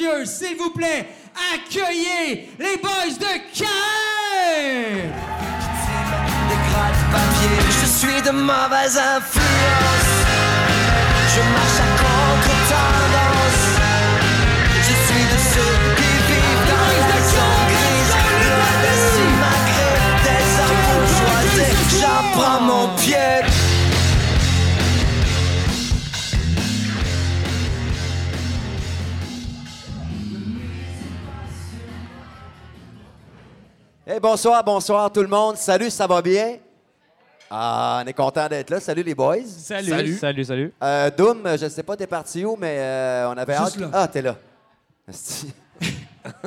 [0.00, 1.06] messieurs, s'il vous plaît,
[1.54, 3.50] accueillez les boys de
[6.48, 7.56] des gratte-papier.
[7.80, 10.10] Je suis de mauvaise influence.
[11.34, 13.66] Je marche à contre-tendance.
[14.82, 18.12] Je suis de ceux qui vivent dans la zone grise.
[18.40, 18.54] Le
[20.24, 21.76] des hommes bourgeoisés.
[22.00, 23.49] J'en prends mon pied.
[34.12, 35.56] Hey, bonsoir, bonsoir tout le monde.
[35.56, 36.56] Salut, ça va bien?
[37.48, 38.80] Ah, on est content d'être là.
[38.80, 39.44] Salut les boys.
[39.46, 40.16] Salut.
[40.16, 40.74] Salut, salut.
[40.82, 43.76] Euh, Doom, je sais pas t'es parti où, mais euh, on avait Juste hâte.
[43.82, 43.90] là.
[43.92, 44.36] Ah, t'es là.
[45.06, 45.12] Je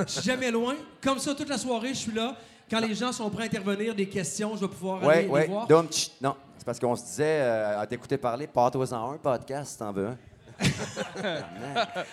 [0.07, 0.75] suis jamais loin.
[1.01, 2.35] Comme ça, toute la soirée, je suis là.
[2.69, 5.41] Quand les gens sont prêts à intervenir, des questions, je vais pouvoir Ouais, aller ouais.
[5.43, 5.65] les voir.
[5.65, 5.87] Doom,
[6.19, 6.35] non.
[6.57, 9.93] C'est parce qu'on se disait, euh, à t'écouter parler, pars-toi en un podcast si t'en
[9.93, 10.17] veux un.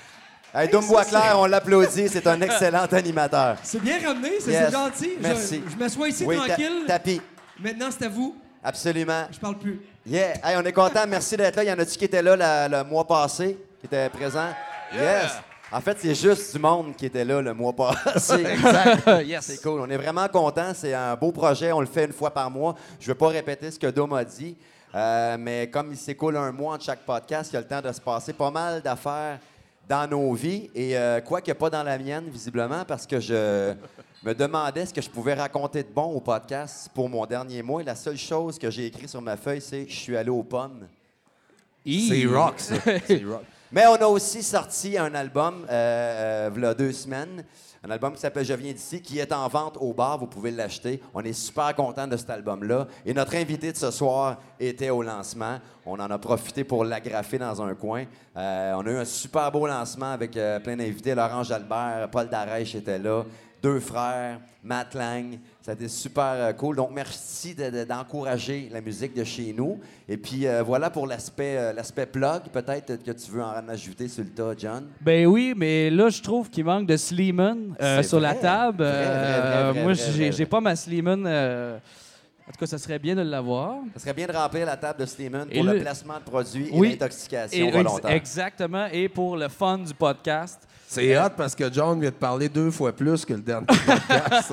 [0.54, 2.08] hey, Doom Boisclair, on l'applaudit.
[2.08, 3.56] C'est un excellent animateur.
[3.62, 4.72] C'est bien ramené, c'est Yes.
[4.72, 5.10] gentil.
[5.16, 5.62] Je- Merci.
[5.70, 6.84] Je, m'assois ici Oui, ta- tranquille.
[6.86, 7.20] tapis.
[7.58, 8.36] Maintenant, c'est à vous.
[8.62, 9.26] Absolument.
[9.30, 9.80] Je parle plus.
[10.06, 10.34] Yeah.
[10.42, 11.06] Hey, on est content.
[11.08, 11.64] Merci d'être là.
[11.64, 14.48] Il y en a-tu qui étaient là la- le mois passé, qui étaient présents?
[14.94, 15.32] Yes.
[15.72, 18.42] En fait, c'est juste du monde qui était là le mois passé.
[19.26, 19.44] yes.
[19.44, 19.80] C'est cool.
[19.80, 20.72] On est vraiment content.
[20.74, 21.70] C'est un beau projet.
[21.72, 22.74] On le fait une fois par mois.
[22.98, 24.56] Je ne veux pas répéter ce que Dom a dit,
[24.94, 27.80] euh, mais comme il s'écoule un mois entre chaque podcast, il y a le temps
[27.80, 29.38] de se passer pas mal d'affaires
[29.90, 30.70] dans nos vies.
[30.72, 33.74] Et euh, quoi que pas dans la mienne, visiblement, parce que je
[34.22, 37.82] me demandais ce que je pouvais raconter de bon au podcast pour mon dernier mois.
[37.82, 40.44] Et la seule chose que j'ai écrit sur ma feuille, c'est «Je suis allé aux
[40.44, 40.86] pommes».
[41.84, 42.74] C'est rock, ça.
[43.06, 43.42] C'est rock.
[43.72, 47.44] Mais on a aussi sorti un album, euh, euh, v'là deux semaines,
[47.82, 50.50] un album qui s'appelle Je viens d'ici, qui est en vente au bar, vous pouvez
[50.50, 51.00] l'acheter.
[51.14, 52.86] On est super content de cet album-là.
[53.06, 55.58] Et notre invité de ce soir était au lancement.
[55.86, 58.04] On en a profité pour l'agrafer dans un coin.
[58.36, 61.14] Euh, on a eu un super beau lancement avec euh, plein d'invités.
[61.14, 63.24] Laurent Jalbert, Paul Darèche était là,
[63.62, 65.38] deux frères, Matt Lang.
[65.62, 66.76] Ça a été super euh, cool.
[66.76, 69.78] Donc, merci de- de- d'encourager la musique de chez nous.
[70.08, 74.08] Et puis, euh, voilà pour l'aspect euh, l'aspect plug, peut-être que tu veux en ajouter
[74.08, 74.86] sur le tas, John.
[75.00, 78.82] Ben oui, mais là, je trouve qu'il manque de Sleeman euh, sur la table.
[78.84, 81.26] Vrai, vrai, moi, j'ai pas ma Sleeman.
[81.26, 83.76] En tout cas, ça serait bien de l'avoir.
[83.94, 86.66] Ça serait bien de remplir la table de Steeman pour le, le- placement de produits
[86.68, 86.90] et Oui.
[86.90, 88.10] l'intoxication volontaire.
[88.10, 88.86] exactement.
[88.90, 90.66] Et pour le fun du podcast.
[90.92, 94.52] C'est hot parce que John vient de parler deux fois plus que le dernier podcast.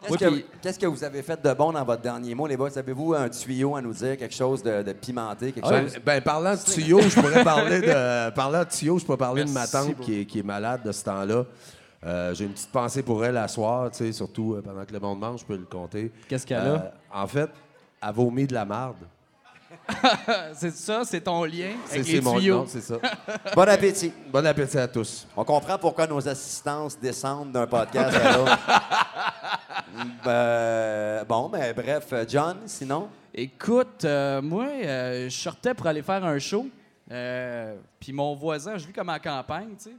[0.00, 2.46] Qu'est-ce Oui, que, puis- qu'est-ce que vous avez fait de bon dans votre dernier mot,
[2.46, 2.76] les boys?
[2.76, 5.98] Avez-vous un tuyau à nous dire, quelque chose de, de pimenté, quelque ben, chose?
[6.04, 9.50] ben, parlant de tuyau, je pourrais parler de parlant de tuyau, je pourrais parler de
[9.50, 11.44] ma tante qui est, qui est malade de ce temps-là.
[12.06, 14.92] Euh, J'ai une petite pensée pour elle à soir, tu sais, surtout euh, pendant que
[14.92, 16.12] le monde mange, je peux le compter.
[16.28, 16.76] Qu'est-ce qu'elle Euh,
[17.12, 17.22] a?
[17.22, 17.50] En fait,
[18.00, 18.96] elle vomit de la marde.
[20.54, 22.56] C'est ça, c'est ton lien C'est avec c'est les mon tuyaux.
[22.58, 22.96] nom, c'est ça.
[23.54, 24.12] Bon appétit.
[24.30, 25.26] Bon appétit à tous.
[25.36, 28.58] On comprend pourquoi nos assistances descendent d'un podcast à l'autre.
[30.24, 33.08] Ben, bon, ben bref, John, sinon?
[33.34, 36.66] Écoute, euh, moi, euh, je sortais pour aller faire un show.
[37.10, 39.96] euh, puis mon voisin, je vis comme en campagne, tu sais.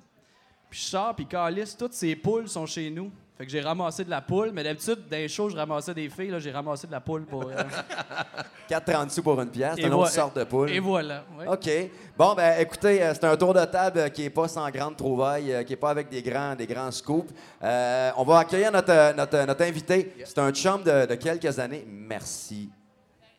[0.70, 3.12] Puis je sors, puis calisse, toutes ces poules sont chez nous.
[3.40, 4.52] Fait que j'ai ramassé de la poule.
[4.54, 6.28] Mais d'habitude, dans les shows, je ramassais des filles.
[6.28, 7.44] Là, j'ai ramassé de la poule pour...
[7.44, 7.54] euh,
[8.70, 10.70] 4,30 sous pour une pièce, c'est une autre sorte de poule.
[10.70, 11.24] Et voilà.
[11.40, 11.48] ouais.
[11.48, 11.70] OK.
[12.18, 15.54] Bon, ben écoutez, euh, c'est un tour de table qui n'est pas sans grande trouvaille,
[15.54, 17.34] euh, qui n'est pas avec des grands, des grands scoops.
[17.64, 20.14] Euh, on va accueillir notre, notre, notre invité.
[20.26, 21.84] C'est un chum de, de quelques années.
[21.88, 22.70] Merci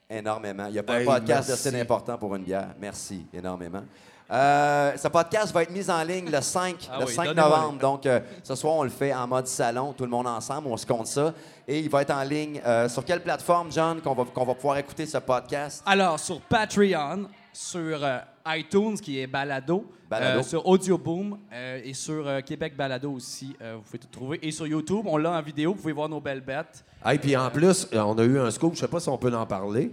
[0.08, 0.64] énormément.
[0.66, 1.68] Il n'y a pas Hey, un podcast merci.
[1.68, 2.74] assez important pour une bière.
[2.80, 3.82] Merci énormément.
[4.32, 7.48] Euh, ce podcast va être mis en ligne le 5, Ah le oui, 5 donnez-moi
[7.50, 7.78] novembre.
[7.80, 10.76] Donc, euh, ce soir, on le fait en mode salon, tout le monde ensemble, on
[10.76, 11.34] se compte ça.
[11.66, 12.60] Et il va être en ligne.
[12.64, 15.82] euh, sur quelle plateforme, John, qu'on va, qu'on va pouvoir écouter ce podcast?
[15.84, 20.38] Alors, sur Patreon, sur euh, iTunes, qui est Balado, Balado.
[20.38, 24.38] euh, sur Audioboom euh, et sur euh, Québec Balado aussi, euh, vous pouvez tout trouver.
[24.42, 26.84] Et sur YouTube, on l'a en vidéo, vous pouvez voir nos belles bêtes.
[27.10, 29.34] Et puis en plus, on a eu un scoop, je sais pas si on peut
[29.34, 29.90] en parler,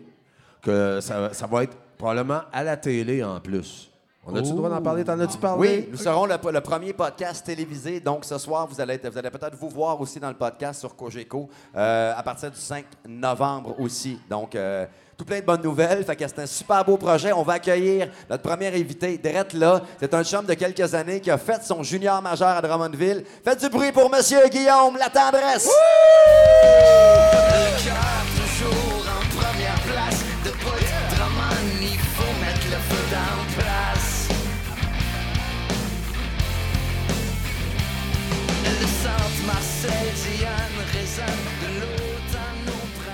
[0.61, 3.89] que ça, ça va être probablement à la télé en plus.
[4.29, 5.05] On a-tu le droit d'en parler?
[5.05, 5.59] T'en as-tu parlé?
[5.85, 8.01] Oui, nous serons le, le premier podcast télévisé.
[8.01, 10.81] Donc, ce soir, vous allez, être- vous allez peut-être vous voir aussi dans le podcast
[10.81, 14.19] sur Cogeco euh, à partir du 5 novembre aussi.
[14.29, 14.85] Donc, euh,
[15.17, 16.03] tout plein de bonnes nouvelles.
[16.03, 17.31] Fait que c'est un super beau projet.
[17.31, 19.81] On va accueillir notre premier invité, Drette là.
[19.99, 23.23] C'est un chum de quelques années qui a fait son junior majeur à Drummondville.
[23.45, 25.69] Faites du bruit pour Monsieur Guillaume La Tendresse.
[28.59, 28.86] Le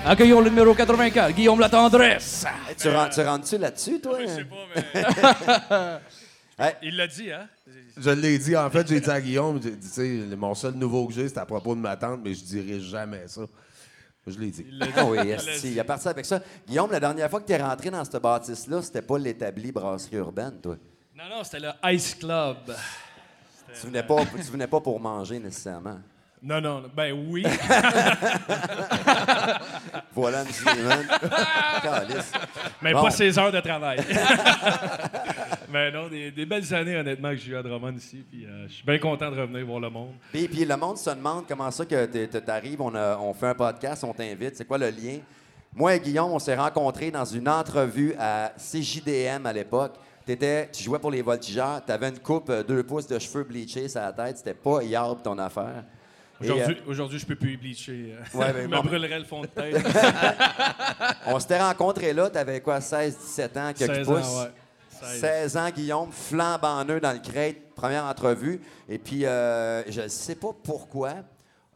[0.06, 2.44] Accueillons le numéro 84, Guillaume La Tendresse.
[2.68, 4.18] Hey, tu, rentres- tu rentres-tu là-dessus, toi?
[4.20, 5.98] Je sais pas, mais
[6.66, 7.48] Hey, il l'a dit, hein?
[7.96, 10.74] Je l'ai dit, en fait, j'ai dit à Guillaume, j'ai dit, tu sais, mon seul
[10.74, 13.42] nouveau que j'ai, c'est à propos de ma tante, mais je dirais jamais ça.
[14.26, 14.64] Je l'ai dit.
[14.68, 14.92] Il l'a dit.
[14.96, 15.18] Ah oui,
[15.64, 16.40] Il il a parti avec ça.
[16.68, 20.16] Guillaume, la dernière fois que tu es rentré dans cette bâtisse-là, c'était pas l'établi brasserie
[20.16, 20.76] urbaine, toi?
[21.16, 22.56] Non, non, c'était le Ice Club.
[23.80, 25.98] Tu venais pas, tu venais pas pour manger nécessairement.
[26.44, 27.42] Non, non, ben oui.
[30.14, 30.46] Voilà, M.
[32.82, 33.02] Mais Bon.
[33.02, 33.98] pas ses heures de travail.
[35.72, 38.24] Mais non, des, des belles années, honnêtement, que j'ai eu à Drummond ici.
[38.30, 40.12] Puis euh, je suis bien content de revenir voir le monde.
[40.32, 43.48] Puis, puis le monde se demande comment ça que t'es- t'arrives, on, a- on fait
[43.48, 45.18] un podcast, on t'invite, c'est quoi le lien?
[45.74, 49.94] Moi et Guillaume, on s'est rencontrés dans une entrevue à CJDM à l'époque.
[50.24, 53.88] T'étais, tu jouais pour les voltigeurs, t'avais une coupe euh, deux pouces de cheveux bleachés
[53.88, 55.84] sur la tête, c'était pas hier ton affaire.
[56.40, 58.14] Aujourd'hui, aujourd'hui, je peux plus y bleacher.
[58.34, 58.76] euh, Ouais, ben, je bon.
[58.82, 59.76] me brûlerais le fond de tête.
[61.26, 64.26] On s'était rencontrés là, t'avais quoi, 16, 17 ans, quelques 16 pouces?
[64.26, 64.50] ans, ouais.
[64.90, 65.20] 16.
[65.20, 68.60] 16 ans, Guillaume, flambant neuf dans le crête, première entrevue.
[68.88, 71.10] Et puis, euh, je ne sais pas pourquoi.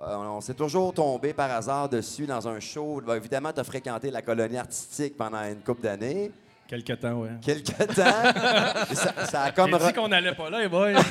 [0.01, 3.01] euh, on s'est toujours tombé par hasard dessus dans un show.
[3.07, 6.31] Ben, évidemment, tu as fréquenté la colonie artistique pendant une couple d'années.
[6.69, 7.31] Quelque temps, ouais.
[7.41, 8.95] Quelque temps.
[8.95, 9.71] Ça, ça a comme.
[9.81, 10.93] J'ai dit qu'on n'allait pas là, les boys.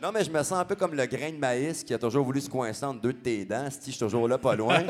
[0.00, 2.24] Non, mais je me sens un peu comme le grain de maïs qui a toujours
[2.24, 3.68] voulu se coincer entre deux de tes dents.
[3.68, 4.82] Si je suis toujours là, pas loin.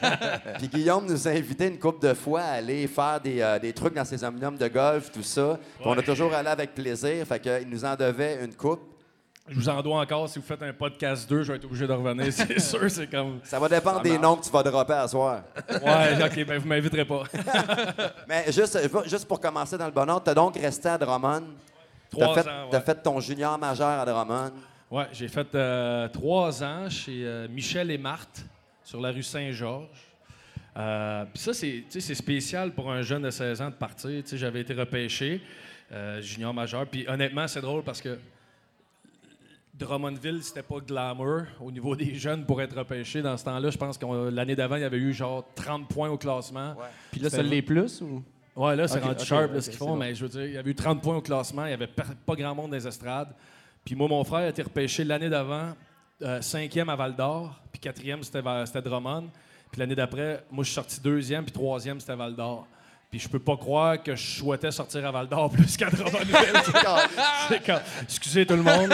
[0.58, 3.74] Puis Guillaume nous a invités une couple de fois à aller faire des, euh, des
[3.74, 5.58] trucs dans ses omniums de golf, tout ça.
[5.78, 7.26] Puis on a toujours allé avec plaisir.
[7.26, 8.80] Fait qu'il nous en devait une coupe.
[9.48, 10.28] Je vous en dois encore.
[10.28, 12.32] Si vous faites un podcast 2, je vais être obligé de revenir.
[12.32, 13.40] C'est sûr, c'est comme.
[13.44, 15.42] Ça va dépendre des noms que tu vas dropper à soir.
[15.70, 17.22] Ouais, ok, ben vous m'inviterez pas.
[18.28, 21.44] Mais juste, juste pour commencer dans le bon ordre, tu as donc resté à Drummond.
[22.10, 22.84] Trois as fait, ans, t'as ouais.
[22.84, 24.52] fait ton junior majeur à Drummond.
[24.90, 28.44] Ouais, j'ai fait euh, trois ans chez euh, Michel et Marthe
[28.84, 29.88] sur la rue Saint-Georges.
[30.76, 33.74] Euh, Puis ça, c'est tu sais, c'est spécial pour un jeune de 16 ans de
[33.74, 34.22] partir.
[34.22, 35.40] Tu sais, J'avais été repêché,
[35.92, 36.86] euh, junior majeur.
[36.86, 38.18] Puis honnêtement, c'est drôle parce que
[39.78, 43.20] Drummondville, c'était pas glamour au niveau des jeunes pour être repêché.
[43.22, 46.08] Dans ce temps-là, je pense que l'année d'avant, il y avait eu genre 30 points
[46.08, 46.74] au classement.
[47.10, 48.22] Puis là, ça l'est plus ou?
[48.56, 49.96] Ouais, là, c'est Ok, rendu sharp, ce qu'ils font, bon.
[49.96, 51.86] mais je veux dire, il y avait eu 30 points au classement, il n'y avait
[51.88, 53.28] pas grand monde dans les estrades.
[53.84, 55.74] Puis moi, mon frère a été repêché l'année d'avant,
[56.22, 58.40] euh, cinquième à Val d'Or, puis quatrième, c'était
[58.82, 59.28] Drummond.
[59.70, 62.66] Puis l'année d'après, moi, je suis sorti deuxième, puis troisième, c'était Val d'Or.
[63.10, 66.34] Puis je peux pas croire que je souhaitais sortir à Val d'Or plus qu'à Drummondville.
[68.02, 68.92] Excusez tout le monde,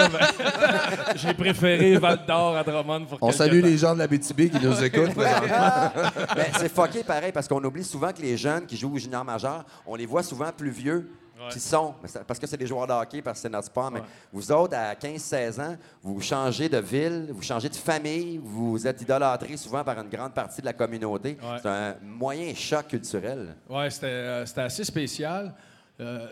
[1.16, 3.66] j'ai préféré Val d'Or à Drummond pour On salue temps.
[3.66, 5.92] les gens de la BTB qui nous écoutent présentement.
[6.36, 9.24] Mais c'est fucké pareil parce qu'on oublie souvent que les jeunes qui jouent au junior
[9.24, 11.10] majeur, on les voit souvent plus vieux
[11.50, 11.94] qu'ils sont.
[12.26, 13.90] Parce que c'est des joueurs de hockey, parce que c'est notre sport.
[13.90, 14.06] Mais Ouais.
[14.32, 19.00] vous autres, à 15-16 ans, vous changez de ville, vous changez de famille, vous êtes
[19.02, 21.36] idolâtrés souvent par une grande partie de la communauté.
[21.42, 21.58] Ouais.
[21.62, 23.54] C'est un moyen choc culturel.
[23.90, 25.54] C'était, euh, c'était assez spécial.
[26.00, 26.26] Euh,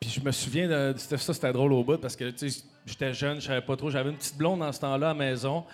[0.00, 2.30] puis je me souviens, de, c'était, ça c'était drôle au bout parce que
[2.86, 3.90] j'étais jeune, je savais pas trop.
[3.90, 5.64] J'avais une petite blonde dans ce temps-là à la maison.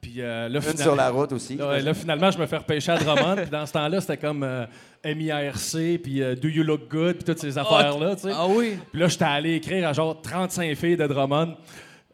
[0.00, 1.56] Puis euh, là, Une sur la route aussi.
[1.56, 3.36] Ouais, là, finalement, je me fais repêcher à Drummond.
[3.36, 4.66] puis dans ce temps-là, c'était comme euh,
[5.04, 8.32] MIRC, puis euh, Do You Look Good, puis toutes ces affaires-là, tu sais.
[8.34, 8.78] Ah oui?
[8.90, 11.56] Puis là, j'étais allé écrire à genre 35 filles de Drummond.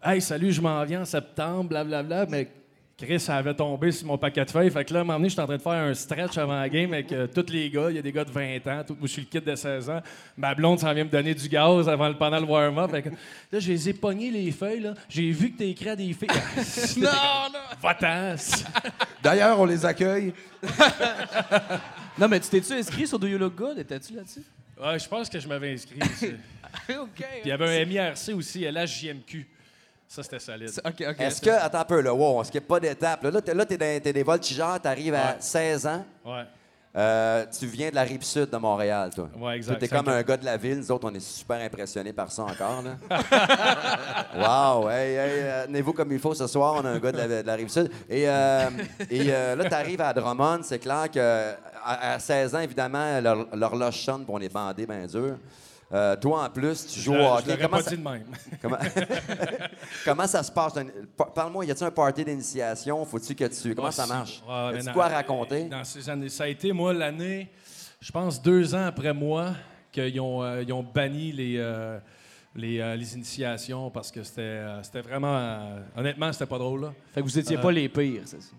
[0.02, 2.26] Hey, salut, je m'en viens en septembre, blablabla.
[2.28, 2.48] Mais
[3.00, 4.70] Chris, ça avait tombé sur mon paquet de feuilles.
[4.70, 6.58] Fait que là, à un moment donné, j'étais en train de faire un stretch avant
[6.58, 7.86] la game avec euh, tous les gars.
[7.88, 8.84] Il y a des gars de 20 ans.
[8.86, 10.00] Tout, moi, je suis le kid de 16 ans.
[10.36, 12.90] Ma blonde s'en vient me donner du gaz avant le, pendant le warm-up.
[12.90, 14.80] Fait que là, je les ai pognées, les feuilles.
[14.80, 14.92] là.
[15.08, 16.28] J'ai vu que t'as écrit à des filles.
[16.98, 17.08] non,
[17.52, 17.58] non!
[17.80, 18.34] Va-t'en!
[19.22, 20.34] D'ailleurs, on les accueille.
[22.20, 23.78] Non, mais tu t'es-tu inscrit sur Do You Look Good?
[23.78, 24.42] Étais-tu là-dessus?
[24.78, 25.98] Ouais, je pense que je m'avais inscrit.
[26.02, 26.34] aussi.
[26.86, 27.24] Puis OK.
[27.44, 29.48] il y avait un MIRC aussi, LHJMQ.
[30.06, 30.70] Ça, c'était solide.
[30.84, 31.20] OK, OK.
[31.20, 33.22] Est-ce que, attends un peu, là, wow, on skip pas d'étape.
[33.22, 35.36] Là, là, t'es, là, t'es, dans- t'es des voltigeurs, t'arrives à Ouais.
[35.40, 36.04] 16 ans?
[36.24, 36.42] Ouais.
[36.96, 39.28] Euh, tu viens de la rive sud de Montréal, toi.
[39.38, 39.78] Ouais, exact.
[39.78, 40.78] T'es comme un gars de la ville.
[40.78, 42.82] Nous autres, on est super impressionnés par ça encore.
[42.82, 42.96] Là.
[44.36, 44.88] wow!
[44.90, 46.74] Hey, hey, euh, tenez-vous comme il faut ce soir.
[46.82, 47.90] On a un gars de la, de la rive sud.
[48.08, 48.68] Et, euh,
[49.08, 50.60] et euh, là, tu arrives à Drummond.
[50.64, 51.52] C'est clair que
[51.84, 55.36] à, à 16 ans, évidemment, l'hor- l'horloge sonne pour on est bandé bien dur.
[55.92, 57.46] Euh, toi, en plus, tu joues Je au je hockey.
[57.48, 58.24] l'aurais Comment pas ça, dit de même.
[58.62, 58.78] comment,
[60.04, 60.74] comment ça se passe?
[61.34, 63.04] Parle-moi, y a-t-il un party d'initiation?
[63.04, 63.74] Faut-tu que tu.
[63.74, 64.42] Comment Ouais, ça marche?
[64.92, 65.64] Quoi à raconter?
[65.64, 67.48] Dans ces années, ça a été, moi, l'année,
[68.00, 69.52] je pense, deux ans après moi,
[69.90, 71.98] qu'ils ont, euh, ils ont banni les, euh,
[72.54, 75.36] les, euh, les initiations parce que c'était, euh, c'était vraiment.
[75.36, 76.82] euh, honnêtement, c'était pas drôle.
[76.82, 76.92] Là.
[77.12, 78.52] Fait que vous étiez Euh, pas les pires, c'est ça?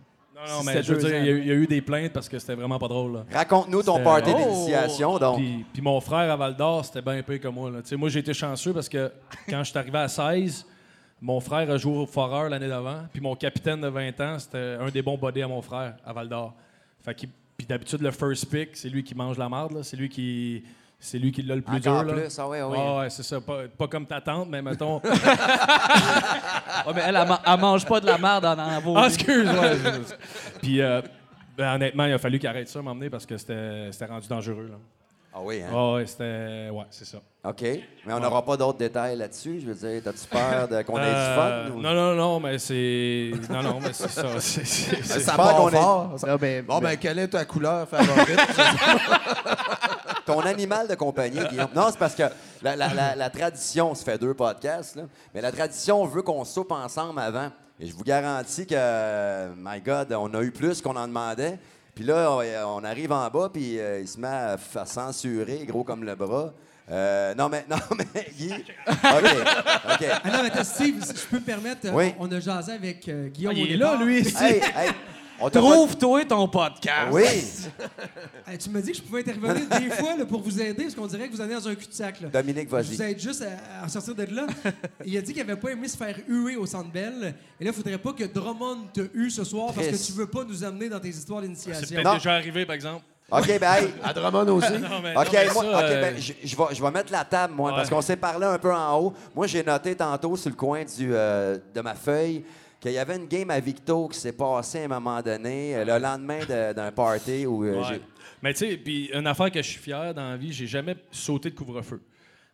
[0.48, 1.68] Non, non, Si mais je veux dire, il y, a eu- il y a eu
[1.68, 3.24] des plaintes parce que c'était vraiment pas drôle.
[3.32, 4.38] Raconte-nous ton party Oh!
[4.38, 5.18] d'initiation.
[5.20, 5.38] Donc.
[5.38, 7.70] Puis, puis mon frère à Val d'Or, c'était bien pire que moi.
[7.70, 7.80] Là.
[7.98, 9.12] Moi, j'ai été chanceux parce que
[9.50, 10.66] quand je suis arrivé à 16,
[11.22, 13.04] mon frère a joué au Foreur l'année d'avant.
[13.14, 16.12] Puis mon capitaine de 20 ans, c'était un des bons bodés à mon frère à
[16.14, 16.54] Val d'Or.
[17.02, 19.74] Fait qu'il- puis d'habitude, le first pick, c'est lui qui mange la marde.
[19.74, 19.84] là.
[19.84, 20.64] C'est lui qui.
[21.04, 22.14] C'est lui qui l'a le plus Encore dur.
[22.16, 22.22] là.
[22.22, 22.78] plus, ah ouais, ouais.
[22.80, 23.42] Ah ouais, c'est ça.
[23.42, 24.98] Pas, pas comme ta tante, mais mettons.
[25.04, 25.10] Ouais,
[26.96, 29.02] mais elle, elle, ma- elle mange pas de la merde en envoi.
[29.04, 29.78] ah, excuse, ouais.
[30.62, 31.02] Puis, euh,
[31.58, 34.68] ben, honnêtement, il a fallu qu'il arrête ça, m'emmener, parce que c'était rendu dangereux.
[34.70, 34.78] Là.
[35.34, 35.70] Ah oui, hein?
[35.74, 36.70] Ah ouais, c'était.
[36.72, 37.18] Ouais, c'est ça.
[37.46, 37.62] OK.
[38.06, 39.62] Mais on n'aura pas d'autres détails là-dessus?
[39.62, 41.78] Je veux dire, t'as-tu peur qu'on ait Euh, du fun?
[41.78, 43.32] ou- Non, non, non, mais c'est.
[43.50, 44.26] Non, non, mais c'est ça.
[44.40, 46.16] c'est- Ben, ça part qu'on fort.
[46.28, 48.40] Ah, ben, Bon, ben, quelle est ta couleur favorite?
[50.26, 51.70] Ton animal de compagnie, Guillaume.
[51.76, 52.24] Non, c'est parce que
[52.62, 56.46] la, la- la- la tradition, ça fait deux podcasts, là, mais la tradition veut qu'on
[56.46, 57.50] soupe ensemble avant.
[57.80, 61.58] Et je vous garantis que, my God, on a eu plus qu'on en demandait.
[61.96, 65.84] Puis là, on, on arrive en bas, puis euh, il se met à, censurer, gros
[65.84, 66.54] comme le bras.
[66.90, 68.54] Euh, non, mais, non, mais Guy.
[68.54, 69.32] OK.
[69.94, 70.06] OK.
[70.24, 72.14] Ah non, mais Steve, si je peux me permettre, euh, Oui.
[72.20, 74.20] on, on a jasé avec euh, Guillaume Ah, il est là, lui.
[74.20, 74.94] Hey, hey, on
[75.50, 77.08] Trouve-toi ton podcast.
[77.12, 77.24] Oui.
[78.60, 81.08] Tu m'as dit que je pouvais intervenir des fois là, pour vous aider, parce qu'on
[81.08, 82.20] dirait que vous allez dans un cul-de-sac.
[82.22, 82.28] là.
[82.28, 83.12] Dominique, Je vous vas-y.
[83.12, 84.46] aide juste à, à sortir de là.
[85.06, 87.34] Il a dit qu'il avait pas aimé se faire huer au Centre Bell.
[87.60, 90.04] Et là, il faudrait pas que Drummond te hue ce soir parce que Chris.
[90.06, 91.88] tu veux pas nous amener dans tes histoires C'est d'initiation.
[91.96, 92.14] peut-être Non.
[92.16, 93.04] déjà arrivé, par exemple.
[93.32, 94.72] OK, ben, hey, À Drummond aussi?
[94.74, 96.92] Non, mais, OK, non, mais moi, ça, OK, euh, ben, je, je vais, je vais
[96.92, 97.78] mettre la table, moi, Ouais.
[97.78, 99.14] parce qu'on s'est parlé un peu en haut.
[99.34, 102.44] Moi, j'ai noté tantôt sur le coin du, euh, de ma feuille
[102.82, 105.86] qu'il y avait une game à Victo qui s'est passée à un moment donné, euh,
[105.86, 107.84] le lendemain de- d'un party où euh, Ouais.
[107.90, 108.02] j'ai-
[108.44, 110.96] Mais tu sais, puis une affaire que je suis fier dans la vie, j'ai jamais
[111.12, 112.02] sauté de couvre-feu.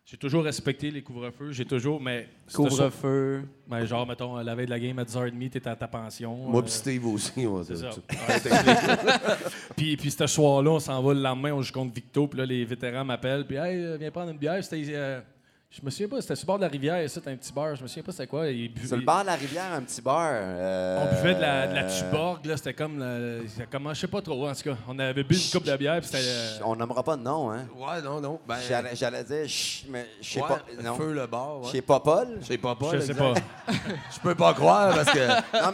[0.04, 1.52] J'ai toujours respecté les couvre-feux.
[1.52, 2.00] J'ai toujours.
[2.00, 2.28] Mais.
[2.54, 3.42] Couvre-feu.
[3.70, 6.34] Mais genre, mettons, la veille de la game à 10h30, t'es à ta pension.
[6.34, 7.46] Moi euh, pis Steve aussi.
[7.46, 7.74] on- ça.
[7.90, 8.00] tu-
[9.76, 12.26] Puis, puis ce soir-là, on s'en va le lendemain, on joue contre Victo.
[12.26, 13.46] Puis là, les vétérans m'appellent.
[13.46, 14.62] Puis, hey, euh, viens prendre une bière.
[14.64, 14.82] C'était.
[14.94, 15.20] euh,
[15.70, 17.76] je me souviens pas, c'était sur le bord de la rivière, ça, un petit bar.
[17.76, 18.44] Je me souviens pas c'était quoi.
[18.86, 20.30] Sur le bord de la rivière, un petit bar.
[20.32, 22.56] euh, On buvait de la, de la tuborg, là.
[22.56, 22.98] C'était comme.
[22.98, 24.76] la- c'était comment, je sais pas trop, en tout cas.
[24.88, 26.24] On avait bu une coupe de bière, puis c'était.
[26.26, 27.66] euh, On nommera pas de nom, hein?
[27.76, 28.40] Ouais, non, non.
[28.48, 30.60] Ben, J'allais j'allais dire, chut, mais je sais ouais, pas.
[30.82, 30.94] Non.
[30.96, 31.60] Feu le bar.
[31.60, 31.70] Ouais.
[31.70, 32.38] Chez Popol?
[32.40, 32.94] Je sais pas, Paul.
[33.00, 33.34] je sais pas.
[33.68, 35.18] Je peux pas croire parce que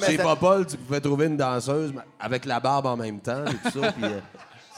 [0.01, 3.45] mais chez c'est- Popol, tu pouvais trouver une danseuse avec la barbe en même temps
[3.47, 3.93] et tout ça.
[3.93, 4.19] Puis, euh,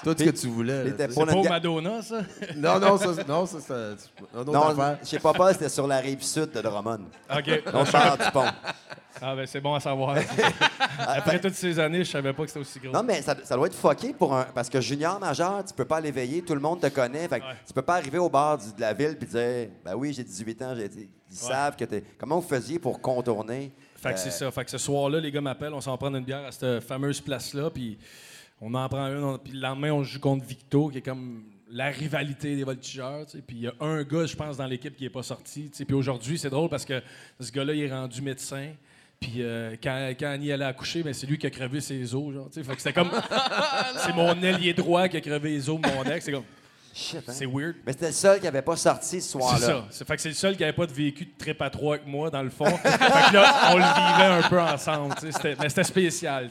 [0.03, 0.85] tout ce que tu voulais.
[0.87, 2.21] C'était pour C'est pas notre au ga- Madonna, ça?
[2.57, 3.73] Non, non, ça, non, ça c'est
[4.35, 7.01] un autre Non, chez Popol, c'était sur la rive sud de Drummond.
[7.35, 7.63] OK.
[7.73, 8.45] On part du pont.
[9.23, 10.19] Ah, ben c'est bon à savoir.
[10.99, 12.93] Après toutes ces années, je savais pas que c'était aussi gros.
[12.93, 14.45] Non, mais ça, ça doit être fucké pour un.
[14.55, 17.27] Parce que junior majeur, tu peux pas aller veiller, tout le monde te connaît.
[17.29, 17.55] Fait que Ouais.
[17.67, 20.23] tu peux pas arriver au bar du- de la ville puis dire Ben oui, j'ai
[20.23, 21.09] 18 ans, j'ai été.
[21.31, 22.05] Ils savent que t'es.
[22.19, 23.73] Comment vous faisiez pour contourner?
[23.97, 24.51] Fait que c'est ça.
[24.51, 26.81] Fait que ce soir-là, les gars m'appellent, on s'en va prendre une bière à cette
[26.81, 27.99] fameuse place-là, puis
[28.61, 31.87] on en prend une, puis le lendemain, on joue contre Victo, qui est comme la
[31.87, 33.27] rivalité des voltigeurs.
[33.47, 35.71] Puis il y a un gars, je pense, dans l'équipe qui est pas sorti.
[35.87, 37.03] Puis aujourd'hui, c'est drôle parce que
[37.41, 38.69] ce gars-là, il est rendu médecin.
[39.21, 42.35] Puis euh, quand, quand Annie allait accoucher, ben, c'est lui qui a crevé ses os,
[42.55, 43.11] que c'était comme...
[43.99, 46.25] c'est mon ailier droit qui a crevé les os de mon ex.
[46.25, 46.45] C'est comme...
[46.99, 47.33] Shit, hein?
[47.33, 47.75] C'est weird.
[47.85, 49.59] Mais c'était le seul qui avait pas sorti ce C'est soir-là.
[49.67, 49.85] ça.
[49.91, 51.97] C'est, fait que c'est le seul qui avait pas de vécu de trip à trois
[51.97, 52.65] avec moi, dans le fond.
[52.77, 55.15] fait que là, on le vivait un peu ensemble.
[55.21, 56.49] C'était, mais c'était spécial.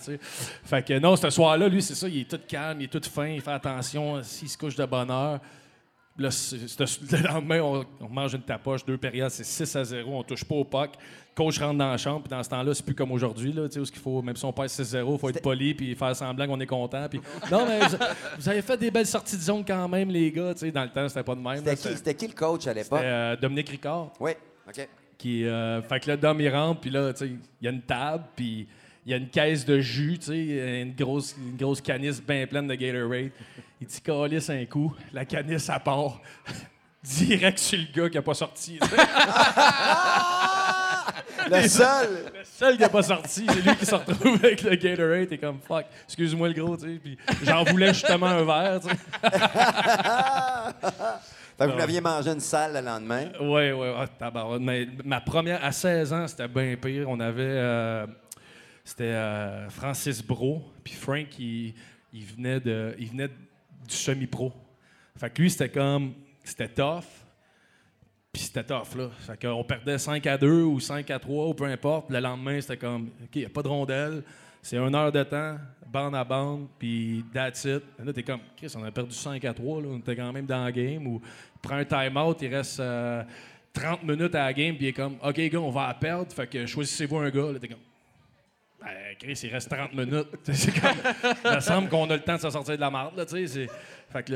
[0.63, 2.07] Fait que non, ce soir-là, lui, c'est ça.
[2.07, 4.85] Il est tout calme, il est tout fin, il fait attention s'il se couche de
[4.85, 5.39] bonne heure.
[6.17, 9.83] Là, c'est- c'est- le lendemain, on, on mange une tapoche, deux périodes, c'est 6 à
[9.83, 10.91] 0, on touche pas au puck.
[11.35, 13.83] Coach rentre dans la chambre, puis dans ce temps-là, c'est plus comme aujourd'hui, là, tu
[13.83, 16.47] sais, qu'il faut, même si on perd 6-0, il faut être poli puis faire semblant
[16.47, 17.07] qu'on est content.
[17.09, 17.19] Puis,
[17.51, 17.97] non, mais vous,
[18.39, 20.53] vous avez fait des belles sorties de zone quand même, les gars.
[20.53, 20.71] tu sais.
[20.71, 21.61] Dans le temps, c'était pas de même.
[21.75, 23.01] C'était qui, le coach à l'époque?
[23.03, 24.13] Euh, Dominique Ricard.
[24.17, 24.31] Oui,
[24.65, 24.87] OK.
[25.17, 27.71] Qui, euh, fait que là, Dom, il rentre, puis là, tu sais, il y a
[27.71, 28.67] une table, puis
[29.05, 32.47] il y a une caisse de jus, tu sais, une grosse, une grosse canisse bien
[32.47, 33.31] pleine de Gatorade.
[33.81, 36.21] Il dit, calisse un coup, la canisse, à part.
[37.03, 38.79] Direct sur le gars qui a pas sorti.
[41.51, 42.09] Le seul!
[42.33, 45.27] le seul qui a pas sorti, c'est lui qui se retrouve avec le Gatorade.
[45.29, 46.99] T'es comme, fuck, excuse-moi le gros, tu sais.
[47.01, 48.95] Puis j'en voulais justement un verre, tu sais.
[51.57, 53.29] Fait que vous l'aviez mangé une salle le lendemain.
[53.39, 53.87] Oui, oui.
[54.19, 54.31] Ah.
[54.59, 57.09] Mais ma première, à 16 ans, c'était bien pire.
[57.09, 57.41] On avait.
[57.43, 58.05] euh,
[58.83, 60.63] c'était euh, Francis Bro.
[60.83, 61.73] Puis Frank, il,
[62.13, 64.51] il venait, de, il venait du semi-pro.
[65.17, 66.13] Fait que lui, c'était comme.
[66.43, 67.05] C'était tough.
[68.35, 69.09] Puis c'était tough, là.
[69.19, 72.09] Fait qu'on perdait 5 à 2 ou 5 à 3 ou peu importe.
[72.09, 73.03] Le lendemain, c'était comme.
[73.23, 74.23] OK, il n'y a pas de rondelle.
[74.61, 77.81] C'est une heure de temps, bande à bande, puis that's it.
[78.03, 79.87] Là, t'es comme, Chris, on a perdu 5 à 3, là.
[79.89, 81.07] on était quand même dans la game.
[81.07, 81.21] Ou
[81.61, 83.23] prends un time-out, il reste euh,
[83.71, 86.33] 30 minutes à la game, puis il est comme, OK, gars, on va la perdre,
[86.33, 87.53] fait que choisissez-vous un gars.
[87.53, 87.77] Là, t'es comme,
[88.81, 90.27] Ben, Chris, il reste 30 minutes.
[90.51, 90.97] C'est comme.
[91.45, 93.47] Il me semble qu'on a le temps de se sortir de la marde, là, tu
[93.47, 93.67] sais.
[94.15, 94.31] Fait que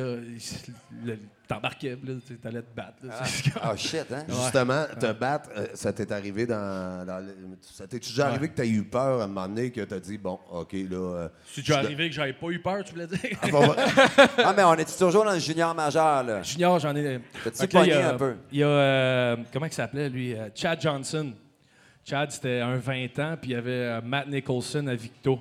[1.05, 1.13] là,
[1.47, 2.97] t'embarquais, tu t'allais te battre.
[3.01, 4.25] là, tu comme- Ah, shit, hein?
[4.27, 7.05] Justement, te battre, euh, ça t'est arrivé dans.
[7.07, 9.79] dans le- ça t'est déjà arrivé que t'as eu peur à un moment donné, que
[9.79, 10.97] t'as dit, bon, OK, là.
[10.97, 13.19] euh, C'est déjà arrivé que j'avais pas eu peur, tu voulais dire?
[13.41, 13.75] ah, bon, bah,
[14.39, 16.43] Ah, mais on est toujours dans le junior majeur, là.
[16.43, 17.21] Junior, j'en ai.
[17.45, 18.35] T'as-tu pogné a- un peu?
[18.51, 18.67] Il y a.
[18.67, 20.33] euh, comment il s'appelait, lui?
[20.35, 21.31] Euh, Chad Johnson.
[22.03, 25.39] Chad, c'était un 20 ans, puis il y avait Matt Nicholson à Victo.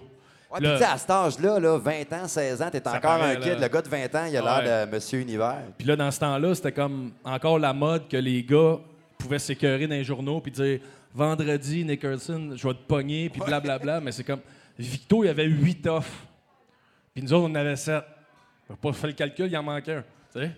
[0.51, 3.01] Ouais, Là- puis tu sais, à cet âge-là, là, 20 ans, 16 ans, t'es encore
[3.01, 3.49] paraît, un kid.
[3.53, 3.59] là.
[3.61, 4.65] Le gars de 20 ans, il a Ouais.
[4.65, 5.63] l'air de Monsieur Univers.
[5.77, 8.77] Puis là, dans ce temps-là, c'était comme encore la mode que les gars
[9.19, 10.81] pouvaient s'écœurer dans les journaux puis dire
[11.15, 14.01] Vendredi, Nicholson, je vais te pogner, puis blablabla.
[14.03, 14.41] Mais c'est comme.
[14.79, 16.25] Victo, il y avait 8 offs.
[17.15, 18.03] Puis nous autres, on en avait 7.
[18.69, 20.05] On n'a pas fait le calcul, il en manquait un.
[20.33, 20.51] Tu sais?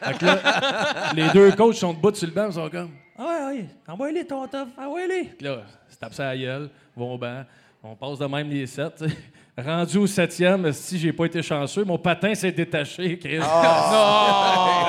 [0.00, 3.22] Fait que là, les deux coachs sont debout sur le banc, ils sont comme Ah
[3.24, 5.24] ouais, ouais, envoie-les ton top, envoie-les.
[5.36, 7.42] Puis là, ils se tapent ça à la gueule, vont au banc.
[7.82, 9.04] On passe de même les 7.
[9.58, 13.38] Rendu au septième, si j'ai pas été chanceux, mon patin s'est détaché, Chris.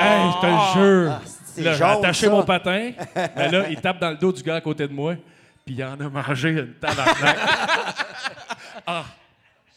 [0.03, 1.11] Hey, je te le jure.
[1.11, 1.21] Ah,
[1.61, 2.31] Là, j'ai attaché ça.
[2.31, 2.91] mon patin,
[3.35, 5.15] mais là, il tape dans le dos du gars à côté de moi,
[5.65, 7.37] puis il en a mangé une tabarnak.
[8.87, 9.03] ah,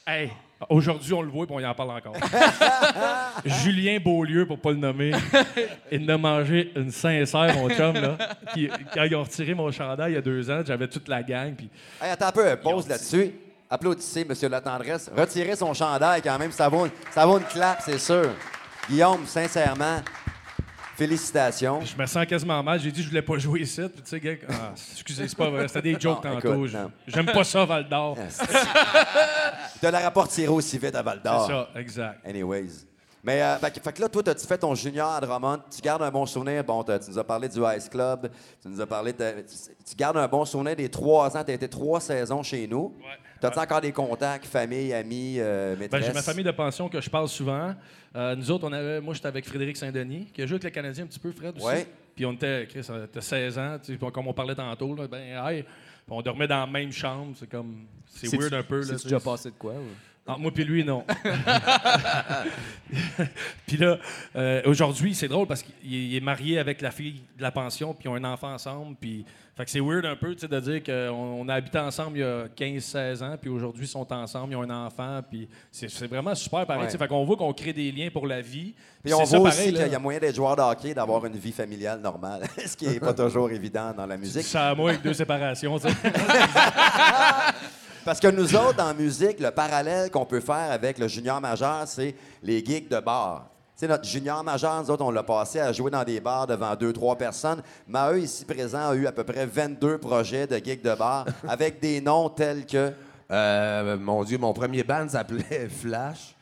[0.06, 0.30] hey,
[0.68, 2.14] aujourd'hui, on le voit, puis on y en parle encore.
[3.44, 5.12] Julien Beaulieu, pour pas le nommer,
[5.90, 8.16] il a mangé une sincère, mon chum, là.
[8.54, 11.22] Qui- quand ils ont retiré mon chandail il y a deux ans, j'avais toute la
[11.22, 11.68] gang, puis
[12.00, 13.32] Hey, attends un peu, pause là-dessus.
[13.68, 15.10] Applaudissez, Monsieur Latendresse.
[15.16, 18.30] Retirez son chandail quand même, ça vaut, ça vaut une clap, c'est sûr.
[18.88, 20.00] Guillaume, sincèrement,
[20.96, 21.80] félicitations.
[21.82, 22.80] je me sens quasiment mal.
[22.80, 25.36] J'ai dit que je voulais pas jouer ici, puis tu sais, gars, ah, excusez, c'est
[25.36, 26.54] pas vrai, c'était des jokes Non, tantôt.
[26.54, 26.90] écoute, Je- non.
[27.06, 28.16] J'aime pas ça, Val d'Or.
[29.80, 31.46] Tu la rapport tiré aussi vite à Val C'est d'Or.
[31.46, 32.26] ça, exact.
[32.26, 32.70] Anyways.
[33.22, 35.58] Mais, euh, fait, que- fait que là, toi, as-tu fait ton junior à Drummond?
[35.74, 36.62] Tu gardes un bon souvenir?
[36.62, 38.30] Bon, t'as- tu nous as parlé du Ice Club.
[38.62, 39.18] Tu nous as parlé de.
[39.42, 39.56] Tu,
[39.90, 41.42] tu gardes un bon souvenir des trois ans.
[41.44, 42.94] Tu as été trois saisons chez nous.
[43.40, 47.10] T'as-tu encore des contacts, famille, amis, euh, Ben, j'ai ma famille de pension que je
[47.10, 47.74] parle souvent.
[48.14, 50.70] Euh, nous autres, on avait, moi, j'étais avec Frédéric Saint-Denis, qui a joué avec le
[50.70, 51.66] Canadien un petit peu, Fred aussi.
[51.66, 51.86] Ouais.
[52.14, 55.06] Puis on était, Chris, on était 16 ans, tu sais, comme on parlait tantôt, là,
[55.06, 55.64] ben, hey,
[56.08, 57.34] on dormait dans la même chambre.
[57.38, 57.86] C'est comme.
[58.06, 58.82] C'est weird un peu.
[58.82, 59.72] C'est déjà passé de quoi?
[59.72, 59.88] ou?
[60.28, 61.04] Entre moi puis lui, non.
[63.66, 63.96] puis là,
[64.34, 67.94] euh, aujourd'hui, c'est drôle parce qu'il il est marié avec la fille de la pension,
[67.94, 68.96] puis ils ont un enfant ensemble.
[69.00, 69.24] Puis,
[69.56, 72.18] fait que c'est weird un peu, tu sais, de dire qu'on on a habité ensemble
[72.18, 75.48] il y a 15-16 ans, puis aujourd'hui, ils sont ensemble, ils ont un enfant, puis
[75.70, 76.86] c'est vraiment super pareil.
[76.86, 76.98] Ouais.
[76.98, 78.74] Fait qu'on voit qu'on crée des liens pour la vie.
[79.04, 81.52] Puis on voit aussi qu'il y a moyen d'être joueur de hockey, d'avoir une vie
[81.52, 84.42] familiale normale, ce qui n'est pas toujours évident dans la musique.
[84.42, 85.94] Ça à moi avec deux séparations, tu sais.
[88.06, 91.88] Parce que nous autres, en musique, le parallèle qu'on peut faire avec le junior majeur,
[91.88, 93.48] c'est les gigs de bar.
[93.74, 96.46] Tu sais, notre junior majeur, nous autres, on l'a passé à jouer dans des bars
[96.46, 97.60] devant deux, trois personnes.
[97.88, 101.26] Mais eux, ici présents, ont eu à peu près 22 projets de gigs de bar
[101.48, 102.92] avec des noms tels que.
[103.28, 106.36] Euh, mon Dieu, mon premier band s'appelait Flash.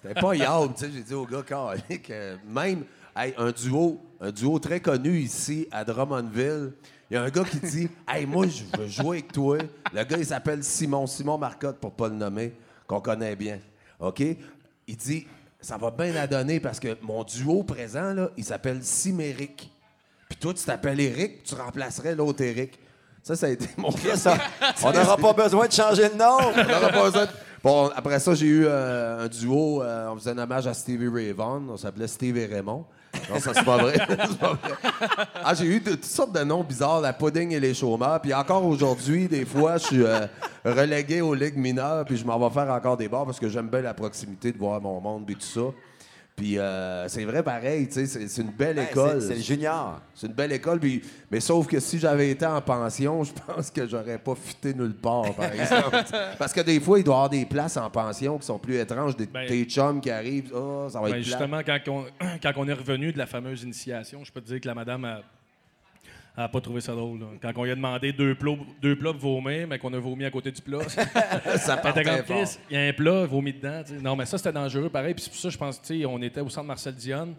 [0.00, 0.90] C'était pas Yard, tu sais.
[0.94, 2.84] J'ai dit au gars, calique, euh, même
[3.16, 6.74] hey, un duo, un duo très connu ici à Drummondville.
[7.10, 9.58] Il y a un gars qui dit Hey, moi, je veux jouer avec toi.
[9.94, 12.52] Le gars, il s'appelle Simon, Simon Marcotte, pour pas le nommer,
[12.86, 13.58] qu'on connaît bien.
[14.00, 14.20] OK?
[14.86, 15.26] Il dit
[15.60, 19.70] Ça va bien à donner parce que mon duo présent, là, il s'appelle Siméric.
[20.28, 22.78] Puis toi, tu t'appelles Eric, tu remplacerais l'autre Eric.
[23.22, 24.36] Ça, ça a été mon Ça,
[24.84, 26.36] on n'aura pas besoin de changer de nom.
[26.54, 27.30] on n'aura pas besoin de-
[27.62, 29.82] Bon, après ça, j'ai eu euh, un duo.
[29.82, 31.62] euh, on faisait un hommage à Stevie Ray Vaughan.
[31.70, 32.84] On s'appelait Steve et Raymond.
[33.30, 33.98] Non, ça, c'est pas vrai.
[35.44, 38.20] Ah, j'ai eu toutes sortes de noms bizarres, la pudding et les chômeurs.
[38.20, 40.26] Puis encore aujourd'hui, des fois, je suis euh,
[40.64, 42.04] relégué aux ligues mineures.
[42.04, 44.58] Puis je m'en vais faire encore des bars parce que j'aime bien la proximité de
[44.58, 45.60] voir mon monde et tout ça.
[46.38, 49.20] Puis euh, c'est vrai, pareil, tu sais, c'est une belle Ben, école.
[49.20, 50.00] c'est- C'est le junior.
[50.14, 53.70] C'est une belle école, puis- mais sauf que si j'avais été en pension, je pense
[53.72, 55.96] que j'aurais pas fité nulle part, par exemple.
[56.38, 58.76] Parce que des fois, il doit y avoir des places en pension qui sont plus
[58.76, 62.04] étranges, des Ben- tes chums qui arrivent, oh, ça va Ben, être justement, quand on,
[62.42, 65.04] quand on est revenu de la fameuse initiation, je peux te dire que la madame
[65.06, 65.20] a,
[66.44, 67.20] a pas trouvé ça drôle.
[67.20, 67.26] là.
[67.40, 70.24] Quand on lui a demandé deux plats, deux plats pour vomir, mais qu'on a vomi
[70.24, 70.80] à côté du plat.
[70.88, 71.02] ça
[71.74, 72.02] Elle partait
[72.70, 73.82] il y a un plat, vomi dedans.
[74.02, 75.14] Non, mais ça, c'était dangereux, pareil.
[75.14, 77.34] Puis c'est pour ça, je pense, tu sais, on était au centre Marcel Dionne.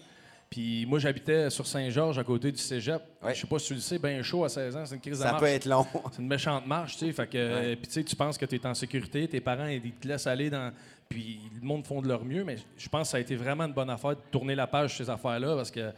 [0.49, 3.01] Puis moi, j'habitais sur Saint-Georges, à côté du cégep.
[3.21, 3.35] Ouais.
[3.35, 5.19] Je sais pas si tu le sais, bien chaud à 16 ans, c'est une crise
[5.19, 5.41] de Ça marche.
[5.41, 5.85] peut être long.
[6.11, 7.13] C'est une méchante marche, tu sais.
[7.13, 9.91] Fait que, puis tu sais, tu penses que tu es en sécurité, tes parents, ils
[9.91, 10.71] te laissent aller dans.
[11.07, 13.65] Puis le monde font de leur mieux, mais je pense que ça a été vraiment
[13.65, 15.91] une bonne affaire de tourner la page sur ces affaires-là parce que,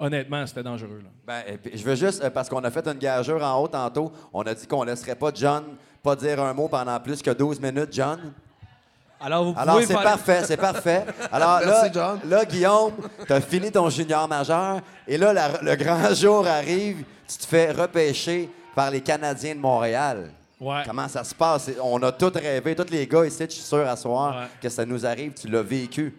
[0.00, 1.00] honnêtement, c'était dangereux.
[1.04, 1.10] là.
[1.26, 3.68] Ben, et puis, je veux juste, euh, parce qu'on a fait une gageure en haut
[3.68, 5.62] tantôt, on a dit qu'on laisserait pas John
[6.02, 8.18] pas dire un mot pendant plus que 12 minutes, John.
[9.22, 11.04] Alors, vous Alors, pouvez c'est faire- parfait, c'est parfait.
[11.32, 12.20] Alors là, Merci, John.
[12.26, 12.92] là, Guillaume,
[13.26, 17.44] tu as fini ton junior majeur et là, la- le grand jour arrive, tu te
[17.46, 20.30] fais repêcher par les Canadiens de Montréal.
[20.58, 20.82] Ouais.
[20.86, 21.64] Comment ça se passe?
[21.64, 24.46] C'est- On a tous rêvé, tous les gars ici, je suis sûr à soir Ouais.
[24.62, 25.32] que ça nous arrive.
[25.34, 26.14] Tu l'as vécu.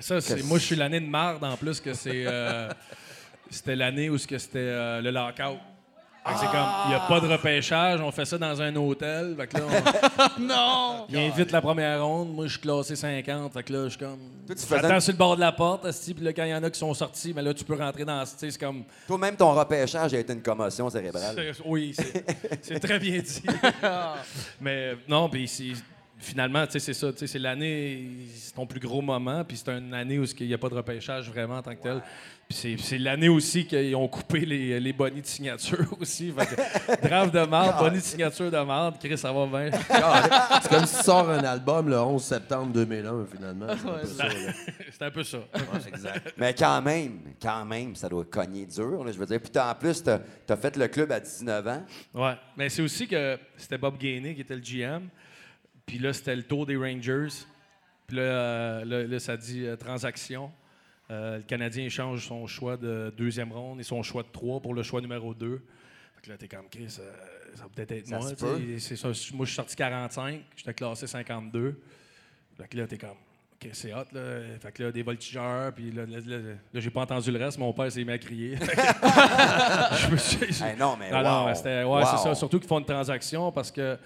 [0.00, 2.24] Ça, c'est, Que- moi, je suis l'année de marde en plus que c'est.
[2.26, 2.68] euh,
[3.50, 5.58] c'était l'année où ce que c'était euh, le lockout.
[6.24, 8.76] Fait que c'est comme, il n'y a pas de repêchage, on fait ça dans un
[8.76, 9.34] hôtel.
[9.36, 9.64] Fait que là,
[10.38, 11.06] on- Non!
[11.08, 13.52] il invite la première ronde, moi je suis classé 50.
[13.52, 14.20] Fait que là, je suis comme.
[14.46, 16.50] Toi, tu faisais- J'attends sur le bord de la porte, asti, puis là, quand il
[16.50, 18.22] y en a qui sont sortis, mais là, tu peux rentrer dans.
[18.22, 18.84] Tu sais, c'est comme.
[19.08, 21.34] Toi-même, ton repêchage a été une commotion cérébrale.
[21.34, 22.24] c'est- Oui, c'est,
[22.62, 23.42] c'est très bien dit.
[24.60, 25.72] mais non, puis c'est-
[26.22, 27.12] finalement, tu sais, c'est ça.
[27.12, 28.04] tu sais, C'est l'année,
[28.34, 30.74] c'est ton plus gros moment, puis c'est une année où il n'y a pas de
[30.74, 32.02] repêchage vraiment en tant que tel.
[32.48, 36.32] Puis c'est, l'année aussi qu'ils ont coupé les, les bonnets de signature aussi.
[36.32, 39.70] Fait que, draft de marde, bonnet de signature de marde, Chris, ça va bien.
[40.62, 43.66] C'est comme si tu sors un album le 11 septembre 2001, finalement.
[43.68, 44.52] C'est un peu ça, là.
[44.90, 45.38] c'est un peu ça.
[45.38, 46.34] Ouais, exact.
[46.36, 49.40] Mais quand même, quand même, ça doit cogner dur, là, je veux dire.
[49.40, 51.82] Puis en plus, t'as as fait le club à 19 ans.
[52.14, 52.34] Ouais.
[52.56, 55.08] Mais c'est aussi que c'était Bob Gainey qui était le GM.
[55.86, 57.28] Puis là, c'était le tour des Rangers.
[58.06, 60.50] Puis là, euh, là, là, ça dit euh, transaction.
[61.10, 64.74] Euh, le Canadien échange son choix de deuxième ronde et son choix de trois pour
[64.74, 65.62] le choix numéro deux.
[66.16, 67.12] Fait que là, t'es comme, Chris, euh,
[67.54, 68.28] ça va peut-être être Ça moi.
[68.36, 68.46] ça.
[68.46, 70.40] Moi, je suis sorti 45.
[70.56, 71.78] J'étais classé 52.
[72.56, 74.40] Fait que là, t'es comme, OK, c'est hot, là.
[74.60, 75.72] Fait que là, des voltigeurs.
[75.74, 76.36] Puis là, là, là,
[76.72, 77.58] là, j'ai pas entendu le reste.
[77.58, 78.56] Mon père s'est mis à crier.
[78.62, 81.46] Je me suis- Hey, non, mais ah non, wow.
[81.48, 82.04] mais c'était- ouais, Wow.
[82.10, 82.34] c'est ça.
[82.34, 83.98] Surtout qu'ils font une transaction parce que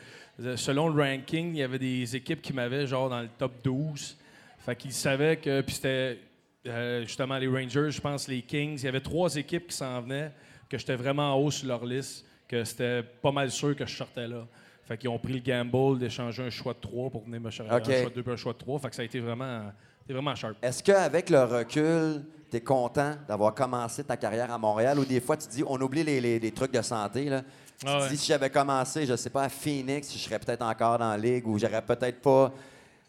[0.57, 4.17] selon le ranking, il y avait des équipes qui m'avaient genre dans le top 12.
[4.59, 5.61] Fait qu'ils savaient que.
[5.63, 6.19] Puis c'était
[6.67, 8.79] euh, justement les Rangers, je pense les Kings.
[8.81, 10.33] Il y avait trois équipes qui s'en venaient,
[10.69, 13.95] que j'étais vraiment en haut sur leur liste, que c'était pas mal sûr que je
[13.97, 14.47] sortais là.
[14.85, 17.73] Fait qu'ils ont pris le gamble d'échanger un choix de 3 pour venir me chercher
[17.75, 17.89] OK.
[17.89, 18.79] un choix de 2 puis un choix de 3.
[18.79, 19.63] Fait que ça a été vraiment,
[20.09, 20.57] vraiment sharp.
[20.63, 25.21] Est-ce qu'avec le recul, tu es content d'avoir commencé ta carrière à Montréal ou des
[25.21, 27.43] fois tu dis, on oublie les, les- les trucs de santé, là.
[27.85, 28.17] Ah ouais.
[28.17, 31.47] si j'avais commencé, je sais pas, à Phoenix, je serais peut-être encore dans la ligue
[31.47, 32.53] ou j'aurais peut-être pas.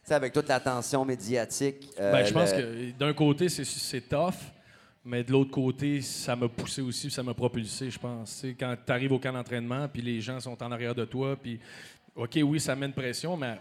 [0.04, 1.90] Tu sais, avec toute l'attention médiatique.
[2.00, 4.34] euh, Ben, je pense le- que d'un côté, c'est, tough,
[5.06, 8.44] mais de l'autre côté, ça m'a poussé aussi, ça m'a propulsé, je pense.
[8.60, 11.60] Quand tu arrives au camp d'entraînement, puis les gens sont en arrière de toi, puis
[12.16, 13.58] OK, oui, ça met une pression, mais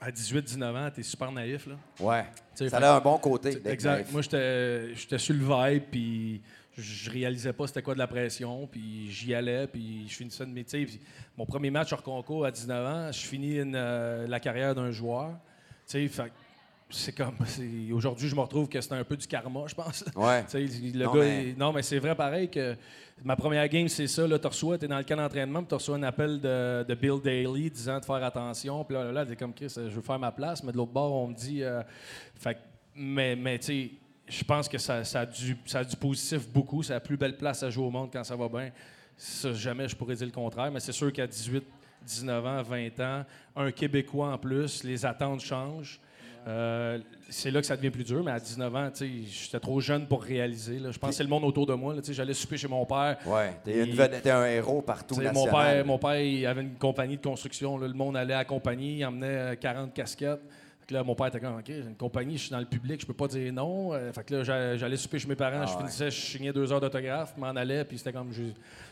[0.00, 1.66] à 18-19 ans, tu es super naïf.
[1.66, 1.74] Là.
[2.00, 2.24] Ouais.
[2.54, 3.58] Ça fait- a un bon côté.
[3.64, 3.92] Exact.
[3.96, 4.12] naïf.
[4.12, 6.40] Moi, j'étais j'étais sur le vibe, puis
[6.80, 10.50] je réalisais pas c'était quoi de la pression, puis j'y allais, puis je finissais de
[10.52, 10.86] métier.
[11.36, 14.90] Mon premier match hors concours à 19 ans, je finis une, euh, la carrière d'un
[14.90, 15.32] joueur.
[15.86, 16.30] Tu sais,
[16.90, 17.34] c'est comme.
[17.92, 20.04] Aujourd'hui, je me retrouve que c'était un peu du karma, je pense.
[20.16, 20.42] Ouais.
[20.54, 22.76] Le Non, gars, mais- il- non, mais c'est vrai pareil que
[23.22, 24.26] ma première game, c'est ça.
[24.26, 26.84] Là, tu reçois, tu es dans le camp d'entraînement, puis tu reçois un appel de,
[26.88, 28.84] de Bill Daly disant de faire attention.
[28.84, 31.12] Puis là, là, t'es comme Chris, je veux faire ma place, mais de l'autre bord,
[31.12, 31.62] on me dit.
[31.62, 31.82] euh,
[32.36, 32.56] fait
[32.94, 33.90] mais, mais tu sais,
[34.28, 36.82] je pense que ça, ça, a du, ça a du positif beaucoup.
[36.82, 38.70] C'est la plus belle place à jouer au monde quand ça va bien.
[39.16, 41.64] Ça, jamais je pourrais dire le contraire, mais c'est sûr qu'à 18,
[42.06, 43.24] 19 ans, 20 ans,
[43.56, 46.00] un Québécois en plus, les attentes changent.
[46.46, 50.06] Euh, c'est là que ça devient plus dur, mais à 19 ans, j'étais trop jeune
[50.06, 50.78] pour réaliser.
[50.78, 50.90] là.
[50.92, 51.94] Je c'est le monde autour de moi.
[52.08, 53.18] J'allais souper chez mon père.
[53.26, 53.54] Ouais.
[53.64, 55.20] T'es, une vedette- t'es un héros partout.
[55.34, 57.76] Mon père, mon père, il avait une compagnie de construction.
[57.76, 57.86] là.
[57.86, 60.40] Le monde allait à la compagnie, il emmenait euh, 40 casquettes.
[60.88, 63.00] Fait là, mon père était comme, OK, j'ai une compagnie, je suis dans le public,
[63.02, 63.92] je peux pas dire non.
[63.92, 65.82] Euh, fait que là, j'a- j'allais souper chez mes parents, je Ah ouais.
[65.82, 68.42] finissais, je signais deux heures d'autographe, m'en allais, puis c'était comme, je...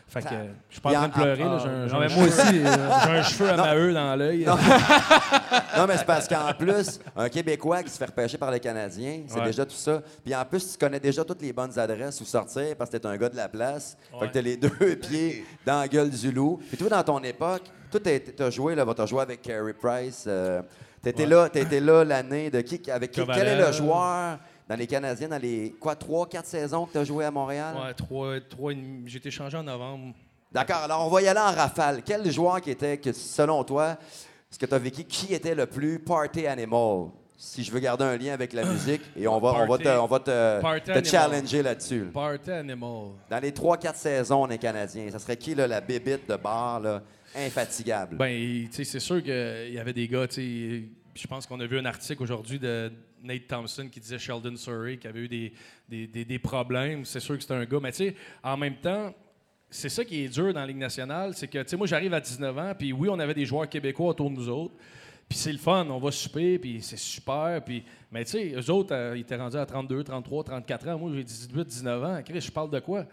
[0.07, 1.99] Fait que euh, je suis pas en train de pleurer, là, j'ai un, j'ai Non,
[2.01, 2.41] un mais moi aussi.
[2.59, 4.45] euh, j'ai un cheveu à Maheu dans l'œil.
[4.45, 9.23] Non, mais c'est parce qu'en plus, un Québécois qui se fait repêcher par les Canadiens,
[9.27, 9.45] c'est Ouais.
[9.45, 10.01] déjà tout ça.
[10.23, 13.05] Puis en plus, tu connais déjà toutes les bonnes adresses où sortir parce que t'es
[13.07, 13.97] un gars de la place.
[14.11, 14.27] Fait Ouais.
[14.29, 14.69] que t'as les deux
[15.01, 16.59] pieds dans la gueule du loup.
[16.67, 20.23] Puis toi, dans ton époque, toi, t'as t'as joué, là, t'as joué avec Carey Price.
[20.27, 20.61] euh,
[21.11, 21.79] t'étais Ouais.
[21.79, 25.41] là, là l'année de qui, avec qui, quel est le joueur dans les Canadiens, dans
[25.41, 27.75] les, quoi, trois, quatre saisons que t'as joué à Montréal?
[27.81, 28.73] Ouais, trois, trois.
[29.05, 30.13] J'ai été changé en novembre.
[30.51, 32.01] D'accord, alors on va y aller en rafale.
[32.05, 33.97] Quel joueur qui était, que selon toi,
[34.49, 37.07] ce que tu as vécu, qui était le plus party animal?
[37.39, 39.87] Si je veux garder un lien avec la musique, et on va, on va te,
[39.89, 42.05] on va te, challenger là-dessus.
[42.05, 42.11] là.
[42.11, 43.09] Party Animal.
[43.29, 45.11] Dans les 3-4 saisons, on est Canadiens.
[45.11, 47.03] Ça serait qui, là, la bébite de bar, là,
[47.35, 48.15] infatigable?
[48.17, 51.65] Ben, tu sais, c'est sûr qu'il y avait des gars, tu je pense qu'on a
[51.65, 52.91] vu un article aujourd'hui de
[53.23, 55.53] Nate Thompson qui disait Sheldon Surrey qui avait eu des,
[55.89, 57.03] des, des- des problèmes.
[57.05, 59.13] C'est sûr que c'était un gars, mais tu sais, en même temps,
[59.69, 62.13] c'est ça qui est dur dans la Ligue nationale, c'est que, tu sais, moi, j'arrive
[62.13, 64.75] à 19 ans, puis oui, on avait des joueurs québécois autour de nous autres,
[65.27, 67.83] puis c'est le fun, on va souper, puis c'est super, puis...
[68.11, 70.97] Mais tu sais, eux autres, euh, ils étaient rendus à 32, 33, 34 ans.
[70.99, 72.21] Moi, j'ai 18, 19 ans.
[72.23, 73.05] Chris, je parle de quoi?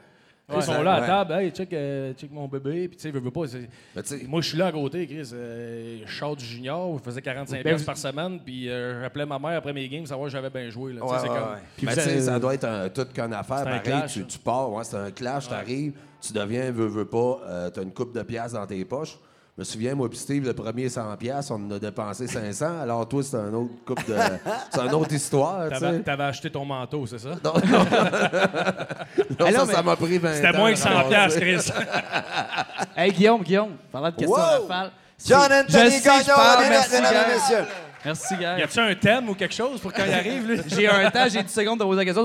[0.55, 3.19] Ils sont là à table, hey, check, euh, check mon bébé, puis tu sais, veux,
[3.21, 5.31] veux pas, tu moi, je suis là à côté, Chris.
[5.33, 9.25] Euh, je du junior, je faisais 45 Ben, vous- par semaine, puis euh, je rappelais
[9.25, 10.93] ma mère après mes games, savoir que j'avais bien joué.
[10.93, 11.01] Là.
[11.01, 11.49] Tu sais, Ouais, c'est ouais, comme...
[11.53, 11.59] ouais.
[11.77, 13.65] Puis Ben, vous tu sais, avez- ça doit être un, toute qu'une affaire.
[13.65, 17.41] Pareil, clash, tu, tu pars, ouais, c'est un clash, t'arrives, tu deviens, veux, veux pas,
[17.47, 19.19] euh, t'as une coupe de pièces dans tes poches.
[19.57, 22.81] Je me souviens, moi, puis Steve, le premier 100$, piastres, on en a dépensé 500.
[22.83, 24.17] Alors, toi, c'est un autre couple de.
[24.73, 26.03] c'est une autre histoire, tu T'avais sais.
[26.03, 27.29] t'avais acheté ton manteau, c'est ça?
[27.45, 27.85] Non, non.
[29.39, 31.09] Non, Alors, ça, m'a pris 20 C'était moins que à 100 ramasser.
[31.09, 31.73] piastres, Chris.
[32.97, 34.67] Hey, Guillaume, Guillaume, parlant de questions Wow!
[34.67, 34.91] rafales.
[35.25, 37.65] John Anthony Gagnon, parle, mesdames merci, mesdames et messieurs.
[38.05, 38.55] Merci, Y gars.
[38.65, 40.61] a-tu un thème ou quelque chose pour quand il arrive, lui?
[40.69, 42.23] J'ai un temps, j'ai 10 secondes de poser la question.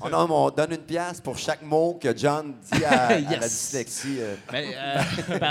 [0.00, 3.38] On, a- on donne une pièce pour chaque mot que John dit à, à la
[3.38, 4.18] dyslexie.
[4.20, 4.34] euh.
[4.52, 5.00] Mais, euh,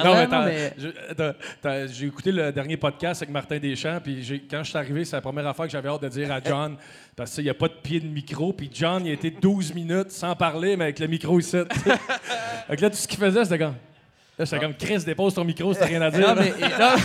[0.29, 4.77] Non, mais, j'ai écouté le dernier podcast avec Martin Deschamps, puis j'ai- quand je suis
[4.77, 6.77] arrivé, c'est la première affaire que j'avais hâte de dire à John,
[7.15, 9.73] parce qu'il n'y a pas de pied de micro, puis John, il a été 12
[9.73, 11.57] minutes sans parler, mais avec le micro ici.
[11.63, 13.75] que là, tout ce qu'il faisait, c'était comme...
[14.37, 16.27] Là, j'étais comme, Chris, dépose ton micro, c'était rien à dire.
[16.27, 16.41] Non, là.
[16.41, 16.95] mais, et- non,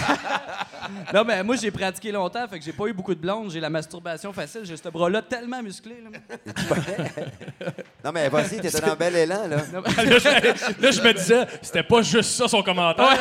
[1.14, 3.50] non, mais moi, j'ai pratiqué longtemps, fait que j'ai pas eu beaucoup de blondes.
[3.50, 4.62] J'ai la masturbation facile.
[4.64, 5.96] J'ai ce bras-là tellement musclé.
[6.02, 6.18] Là.
[8.04, 9.56] Non, mais vas-y, t'étais dans un bel élan, là.
[9.72, 13.18] Non, mais- là, je, là, je me disais, c'était pas juste ça son commentaire.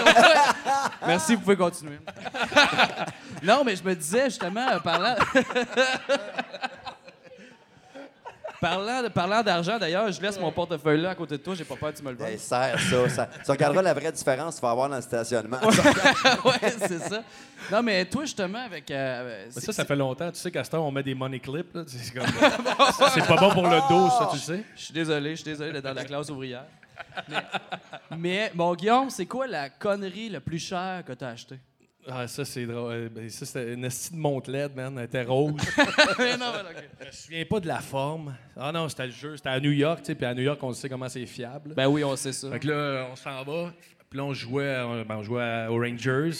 [1.05, 1.97] Merci, vous pouvez continuer.
[3.43, 5.15] non, mais je me disais justement, euh, parlant.
[8.61, 11.63] Parlant de- parlant d'argent, d'ailleurs, je laisse mon portefeuille là à côté de toi, j'ai
[11.63, 12.29] pas peur que tu me le voles.
[12.29, 13.29] Hey, serre ça, ça.
[13.45, 15.59] Tu regarderas la vraie différence qu'il va avoir dans le stationnement.
[16.45, 17.23] ouais, c'est ça.
[17.71, 18.89] Non, mais toi, justement, avec.
[18.91, 20.31] euh, Mais c'est- ça, ça fait longtemps.
[20.31, 21.73] Tu sais qu'à ce temps, on met des money clips.
[21.75, 21.83] là.
[21.87, 22.25] C'est comme-
[23.13, 24.63] c'est pas bon pour le dos, ça, tu sais?
[24.75, 26.63] Je suis désolé, je suis désolé d'être dans la classe ouvrière.
[27.29, 27.43] Mais,
[28.17, 31.59] mais, bon, Guillaume, c'est quoi la connerie la plus chère que t'as achetée?
[32.09, 32.93] Ah, ça, c'est drôle.
[32.93, 34.97] Euh, ben, ça, c'était une esti de montre LED, man.
[34.97, 35.53] Elle était rose.
[36.19, 36.83] Mais non, mais OK.
[37.01, 38.35] Je me souviens pas de la forme.
[38.55, 39.35] Ah non, c'était le jeu.
[39.35, 40.15] C'était à New York, tu sais.
[40.15, 41.73] Puis à New York, on sait comment c'est fiable.
[41.75, 42.49] Ben oui, on sait ça.
[42.51, 43.73] Fait que là, on s'en va.
[44.09, 46.31] Puis là, on jouait, on, ben, on jouait à- aux Rangers.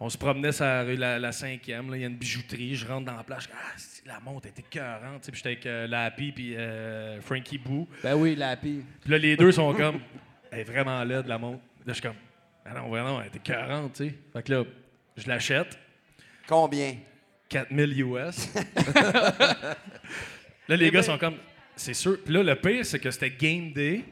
[0.00, 1.90] On se promenait sur la rue la, la cinquième.
[1.90, 1.96] là.
[1.96, 2.76] Il y a une bijouterie.
[2.76, 3.48] Je rentre dans la plage.
[3.52, 5.22] Ah, c'est- la montre était écœurante.
[5.22, 5.32] tu sais.
[5.32, 7.88] Puis j'étais avec euh, Lappy puis euh, Frankie Boo.
[8.02, 8.82] Ben oui, la pire.
[9.00, 10.00] Puis là, les deux sont comme,
[10.52, 11.60] elle est vraiment laide, la montre.
[11.86, 12.14] Là, je suis comme,
[12.66, 14.14] ah non, vraiment, elle était 40, tu sais.
[14.34, 14.64] Fait que là,
[15.18, 15.78] je l'achète,
[16.48, 16.96] Combien?
[17.50, 18.48] 4000 US.
[20.68, 21.36] là, les gars sont comme,
[21.76, 22.18] c'est sûr.
[22.24, 24.02] Puis là, le pire, c'est que c'était game day.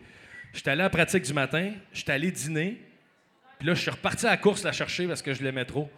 [0.53, 2.81] J'étais allé à la pratique du matin, j'étais allé dîner.
[3.59, 5.91] Puis là, je suis reparti à la course la chercher parce que je l'aimais trop.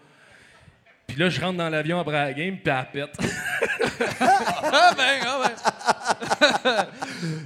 [1.08, 3.18] Puis là, je rentre dans l'avion après la game, puis elle pète.
[4.00, 5.67] Ah ben, ah ben.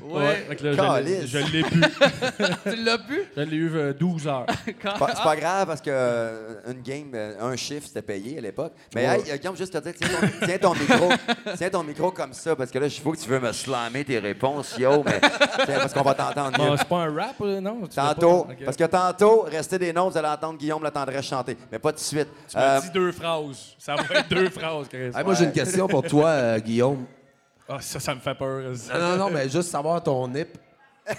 [0.02, 0.44] Ouais.
[0.48, 1.80] Fait que là, je l'ai- je pu.
[2.70, 3.22] Tu l'as pu?
[3.36, 4.46] Je l'ai eu euh, 12 heures.
[4.64, 8.38] C'est pas, c'est pas grave parce que euh, une game, euh, un chiffre, c'était payé
[8.38, 8.72] à l'époque.
[8.94, 11.08] Mais hey, euh, Guillaume, juste te dire, tiens ton, tiens ton micro.
[11.56, 14.04] Tiens ton micro comme ça parce que là, il faut que tu veux me slammer
[14.04, 15.20] tes réponses, yo, mais
[15.66, 16.68] parce qu'on va t'entendre mieux.
[16.70, 17.80] Bon, c'est pas un rap, euh, non?
[17.88, 18.54] Tu Tantôt, pas?
[18.64, 21.56] Parce que tantôt, restez des noms, vous allez entendre Guillaume Latendresse chanter.
[21.70, 22.28] Mais pas tout de suite.
[22.48, 23.74] Tu m'as Euh, dit deux phrases.
[23.78, 25.10] Ça va être deux phrases, Chris.
[25.14, 27.04] Hey, moi, j'ai une question pour toi, euh, Guillaume.
[27.74, 28.60] Ah, ça, ça me fait peur.
[28.92, 30.58] Non, non, non, mais juste savoir ton nip.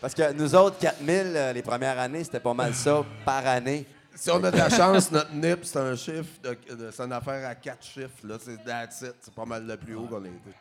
[0.00, 3.86] parce que nous autres, 4000, euh, les premières années, c'était pas mal ça par année.
[4.14, 7.12] Si on a de la chance, notre nip, c'est un chiffre, de, de- c'est une
[7.12, 8.10] affaire à quatre chiffres.
[8.24, 9.14] Là, c'est that's it.
[9.20, 10.52] C'est pas mal le plus haut qu'on a été.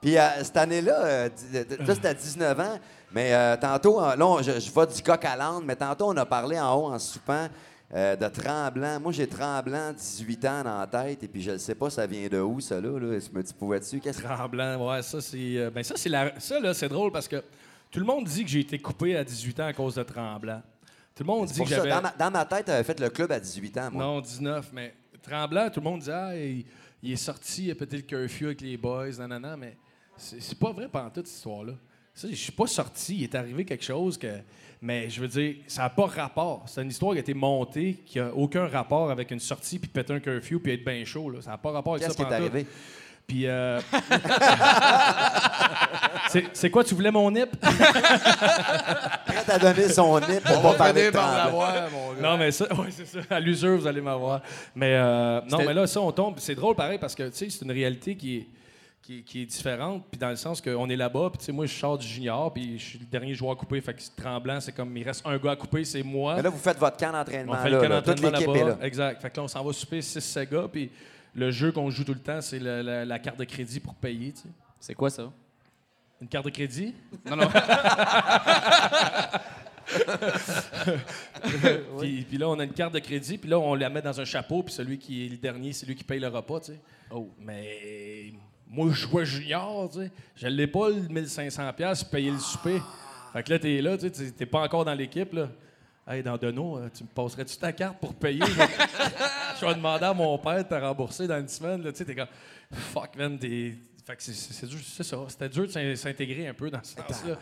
[0.00, 2.78] Puis euh, cette année-là, euh, di- c'était à 19 ans,
[3.12, 6.08] mais euh, tantôt, euh, là, on- je, je vais du coq à l'âne, mais tantôt,
[6.10, 7.48] on a parlé en haut, en soupant,
[7.94, 9.00] euh, de Tremblant.
[9.00, 12.06] Moi, j'ai Tremblant, 18 ans dans la tête, et puis je ne sais pas ça
[12.06, 12.98] vient de où, ça, là.
[12.98, 13.18] là.
[13.18, 14.00] Je me dis, pouvais-tu?
[14.00, 15.56] Tremblant, ouais, ça, c'est.
[15.58, 16.38] euh, ben, ça, c'est la...
[16.40, 17.42] ça, là, c'est drôle parce que
[17.90, 20.62] tout le monde dit que j'ai été coupé à 18 ans à cause de Tremblant.
[21.14, 21.90] Tout le monde dit que j'avais.
[21.90, 24.04] dans, ma, dans ma tête, j'avais fait le club à 18 ans, moi.
[24.04, 26.64] Non, 19, mais Tremblant, tout le monde dit Ah, il,
[27.02, 29.76] il est sorti, il a pété le curfew avec les boys, nanana, mais
[30.16, 31.74] c'est c'est pas vrai pendant toute cette histoire-là.
[32.14, 34.28] Ça, Je suis pas sorti, il est arrivé quelque chose que.
[34.84, 36.64] Mais je veux dire, ça n'a pas rapport.
[36.66, 39.88] C'est une histoire qui a été montée, qui a aucun rapport avec une sortie, puis
[39.88, 41.30] péter un curfew, puis être bien chaud.
[41.30, 41.40] Là.
[41.40, 42.24] Ça n'a pas rapport avec Qu'est-ce ça.
[42.24, 42.50] qui est pantoute.
[42.54, 42.66] arrivé?
[43.26, 43.46] Puis.
[43.46, 43.80] euh,
[46.28, 47.50] c'est- C'est quoi, tu voulais mon nip?
[47.60, 53.06] Prêt à donner son nez pour pas parler de mon Non, mais ça, ouais, c'est
[53.06, 53.18] ça.
[53.30, 54.40] À l'usure, vous allez m'avoir.
[54.74, 56.34] Mais euh, non, mais là, ça, on tombe.
[56.38, 58.46] C'est drôle pareil parce que, tu sais, c'est une réalité qui est,
[59.02, 60.04] qui, est- qui est différente.
[60.10, 62.52] Puis dans le sens qu'on est là-bas, puis tu sais, moi, je sors du junior,
[62.52, 63.80] puis je suis le dernier joueur à couper.
[63.80, 66.36] Fait que c'est tremblant, c'est comme, il reste un gars à couper, c'est moi.
[66.36, 68.02] Mais là, vous faites votre camp on d'entraînement, là, camp là.
[68.02, 68.78] Toute l'équipe est là.
[68.82, 69.20] Exact.
[69.20, 70.90] Fait que là, on s'en va souper 6-7 gars, puis
[71.34, 74.42] le jeu qu'on joue tout le temps, c'est la carte de crédit pour payer, tu
[74.42, 74.48] sais.
[74.80, 75.30] C'est quoi ça?
[76.20, 76.94] Une carte de crédit?
[77.28, 77.48] Non, non.
[82.00, 84.20] Puis, puis là, on a une carte de crédit, puis là, on la met dans
[84.20, 86.72] un chapeau, puis celui qui est le dernier, c'est lui qui paye le repas, tu
[86.72, 86.80] sais.
[87.10, 88.32] Oh, mais
[88.72, 90.10] moi, je jouais junior, tu sais.
[90.34, 92.80] Je l'ai pas, le 1500$ piastres, payer le souper.
[93.32, 95.48] Fait que là, t'es là, tu sais, t'es pas encore dans l'équipe, là.
[96.08, 98.40] Hey, dans Deneau, euh, tu me passerais-tu ta carte pour payer?
[99.60, 102.04] je vais demander à mon père de te rembourser dans une semaine, là, tu sais,
[102.04, 102.26] t'es comme...
[102.72, 104.32] Fuck, man, t'es- Fait que c'est-
[105.04, 105.16] ça.
[105.28, 107.36] C'était dur de s'in- s'intégrer un peu dans ce sens-là.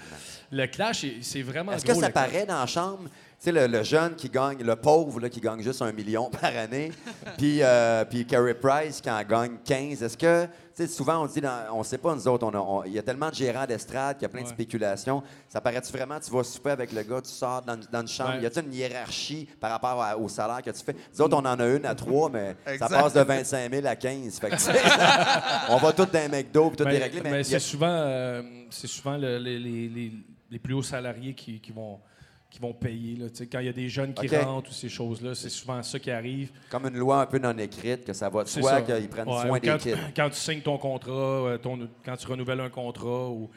[0.53, 3.09] Le clash, c'est- vraiment Est-ce que ça paraît dans la chambre?
[3.42, 6.29] Tu sais, le, le jeune qui gagne, le pauvre là, qui gagne juste un million
[6.42, 6.92] par année,
[7.38, 10.03] puis, euh, puis Carey Price qui en gagne 15.
[10.03, 12.53] Est-ce que, tu sais, souvent on dit, dans- on sait pas nous autres,
[12.85, 15.22] il y a tellement de gérants d'estrade qu'il y a plein de spéculations.
[15.48, 18.35] Ça paraît-tu vraiment, tu vas souper avec le gars, tu sors dans, dans une chambre,
[18.35, 18.42] Ouais.
[18.42, 20.94] y a-t-il une hiérarchie par rapport à- au salaire que tu fais?
[21.14, 23.96] Nous autres, on en a une à trois, mais ça passe de 25 000 à
[23.96, 24.38] 15.
[24.38, 24.72] Fait que, tu sais,
[25.70, 27.20] on va tous dans un McDo, puis tout Mais- est réglé.
[27.24, 30.12] mais y c'est souvent, euh, c'est souvent le- les, les- les-
[30.50, 31.98] les plus hauts salariés qui, qui vont,
[32.50, 33.16] qui vont payer.
[33.16, 35.98] Là, quand il y a des jeunes qui rentrent ou ces choses-là, c'est souvent ça
[35.98, 36.50] qui arrive.
[36.68, 38.82] comme une loi un peu non écrite, que ça va de soi ça.
[38.82, 39.94] qu'ils prennent Ouais, soin des quand, kids.
[40.16, 43.48] quand tu signes ton contrat, euh, ton- quand tu renouvelles un contrat ou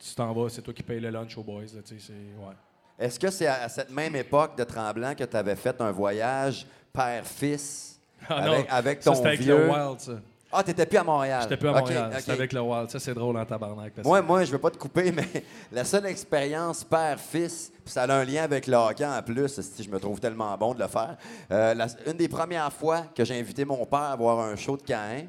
[0.00, 1.62] tu t'en vas, c'est toi qui payes le lunch aux boys.
[1.62, 2.54] là, c'est- ouais.
[2.98, 6.66] Est-ce que c'est à cette même époque de Tremblant que tu avais fait un voyage
[6.92, 9.56] père-fils Ah avec, ça, ton avec vieux?
[9.58, 10.12] le Wild, ça.
[10.50, 11.40] Ah, t'étais plus à Montréal.
[11.42, 12.10] J'étais plus à Montréal.
[12.10, 12.20] OK.
[12.20, 12.88] C'était avec le Wild.
[12.90, 13.92] Ça, c'est drôle en tabarnak.
[14.02, 15.28] Moi, moi, je veux pas te couper, mais
[15.70, 19.82] la seule expérience père-fils, puis ça a un lien avec le hockey en plus, si
[19.82, 21.16] je me trouve tellement bon de le faire.
[21.50, 24.76] euh, la- une des premières fois que j'ai invité mon père à voir un show
[24.78, 25.26] de Caïn,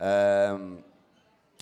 [0.00, 0.56] euh,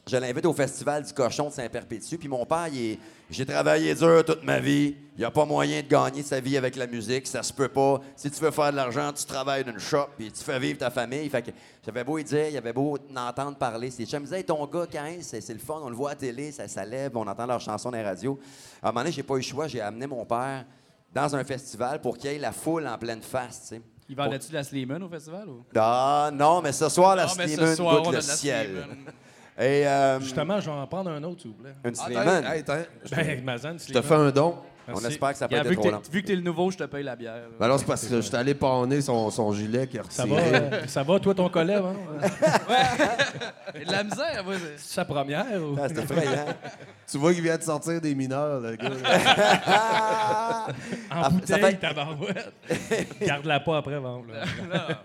[0.06, 2.16] je l'invite au Festival du Cochon de Saint-Perpétue.
[2.16, 2.98] Puis mon père, il est-
[3.30, 4.96] j'ai travaillé dur toute ma vie.
[5.16, 7.26] Il n'y a pas moyen de gagner sa vie avec la musique.
[7.26, 8.00] Ça se peut pas.
[8.14, 10.90] Si tu veux faire de l'argent, tu travailles d'une shop puis tu fais vivre ta
[10.90, 11.28] famille.
[11.30, 11.50] Fait que
[11.84, 13.90] j'avais beau y dire, il avait beau entendre parler.
[13.90, 14.24] C'est chums.
[14.24, 16.52] Disait, Hey, ton gars, quand c'est c'est le fun, on le voit à la télé,
[16.52, 18.38] ça, ça lève, on entend leurs chansons dans les radios.
[18.82, 19.68] À un moment donné, j'ai pas eu le choix.
[19.68, 20.66] J'ai amené mon père
[21.14, 23.82] dans un festival pour qu'il y ait la foule en pleine face, tu sais.
[24.06, 25.48] Il vendait-tu de la Sleeman au festival?
[25.48, 25.64] Ou?
[25.74, 28.86] Ah non, mais ce soir, la Sleeman goûte le ciel.
[29.58, 31.74] Et euh, Justement, je vais en prendre un autre, s'il vous plaît.
[31.84, 34.56] une Attends, attends, je te- Ben, Mazan, je te fais un don.
[34.86, 36.02] On espère que ça peut Gars, être vu, que trop t'es, long.
[36.12, 37.32] vu que t'es le nouveau, je te paye la bière.
[37.36, 37.40] là.
[37.58, 40.24] Ben non, c'est parce que je suis allé panner son, son gilet qui a Ça
[40.24, 40.50] retiré.
[40.50, 41.78] va, euh, ça va, toi, ton collègue?
[41.82, 42.28] Hein?
[43.74, 44.54] Et de la misère, moi.
[44.76, 45.46] c'est- sa première?
[45.62, 45.74] Ou...
[45.80, 46.44] Ah, c'est effrayant.
[47.10, 48.90] Tu vois qu'il vient de sortir des mineurs, le gars.
[49.66, 50.66] Ah!
[51.10, 52.52] En ça bouteille, fait- tabarouette.
[53.22, 54.26] Garde-la pas après, vendre.
[54.32, 54.88] là.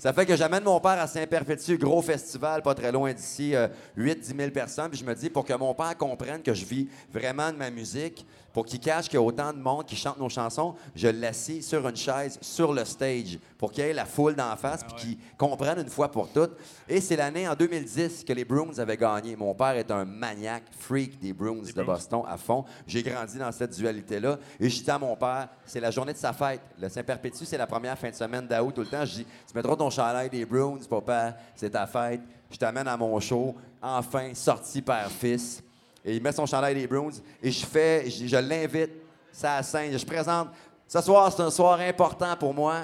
[0.00, 3.52] Ça fait que j'amène mon père à Saint-Perpétue, gros festival, pas très loin d'ici,
[3.98, 4.88] 8-10 000 personnes.
[4.88, 7.68] Puis je me dis, pour que mon père comprenne que je vis vraiment de ma
[7.68, 11.08] musique, pour qu'il cache qu'il y a autant de monde qui chante nos chansons, je
[11.08, 14.82] l'assis sur une chaise, sur le stage, pour qu'il y ait la foule d'en face,
[14.84, 16.52] puis qu'il comprenne une fois pour toutes.
[16.88, 19.36] Et c'est l'année en 2010 que les Bruins avaient gagné.
[19.36, 22.64] Mon père est un maniaque, freak des Bruins de Boston à fond.
[22.86, 24.38] J'ai grandi dans cette dualité-là.
[24.58, 26.60] Et je dis à mon père, c'est la journée de sa fête.
[26.80, 29.04] Le Saint-Perpétue, c'est la première fin de semaine d'août tout le temps.
[29.04, 32.20] Je dis, tu mettras ton chandail des Bruins, papa, c'est ta fête.
[32.50, 33.54] Je t'amène à mon show.
[33.80, 35.62] Enfin, sorti père-fils.
[36.04, 37.10] Et il met son chandail des Bruins.
[37.42, 38.92] Et je fais, je, je l'invite,
[39.32, 39.96] ça scène.
[39.96, 40.48] Je présente,
[40.88, 42.82] ce soir, c'est un soir important pour moi.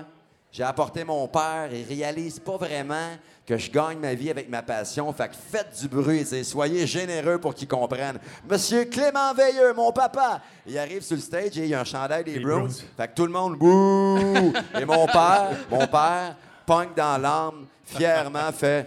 [0.52, 3.10] J'ai apporté mon père et réalise pas vraiment
[3.44, 5.12] que je gagne ma vie avec ma passion.
[5.12, 8.18] Fait que faites du bruit, soyez généreux pour qu'ils comprennent.
[8.48, 11.84] Monsieur Clément Veilleux, mon papa, il arrive sur le stage et il y a un
[11.84, 12.68] chandail des Bruins.
[12.96, 14.52] Fait que tout le monde bouh.
[14.80, 18.86] Et mon père, mon père, punk dans l'âme, fièrement fait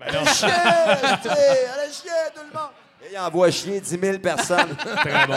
[0.00, 0.48] Allez chier,
[1.22, 2.70] tu sais, allez chier tout le monde.
[3.04, 4.74] Et il envoie chier 10 000 personnes.
[4.96, 5.34] Très bon.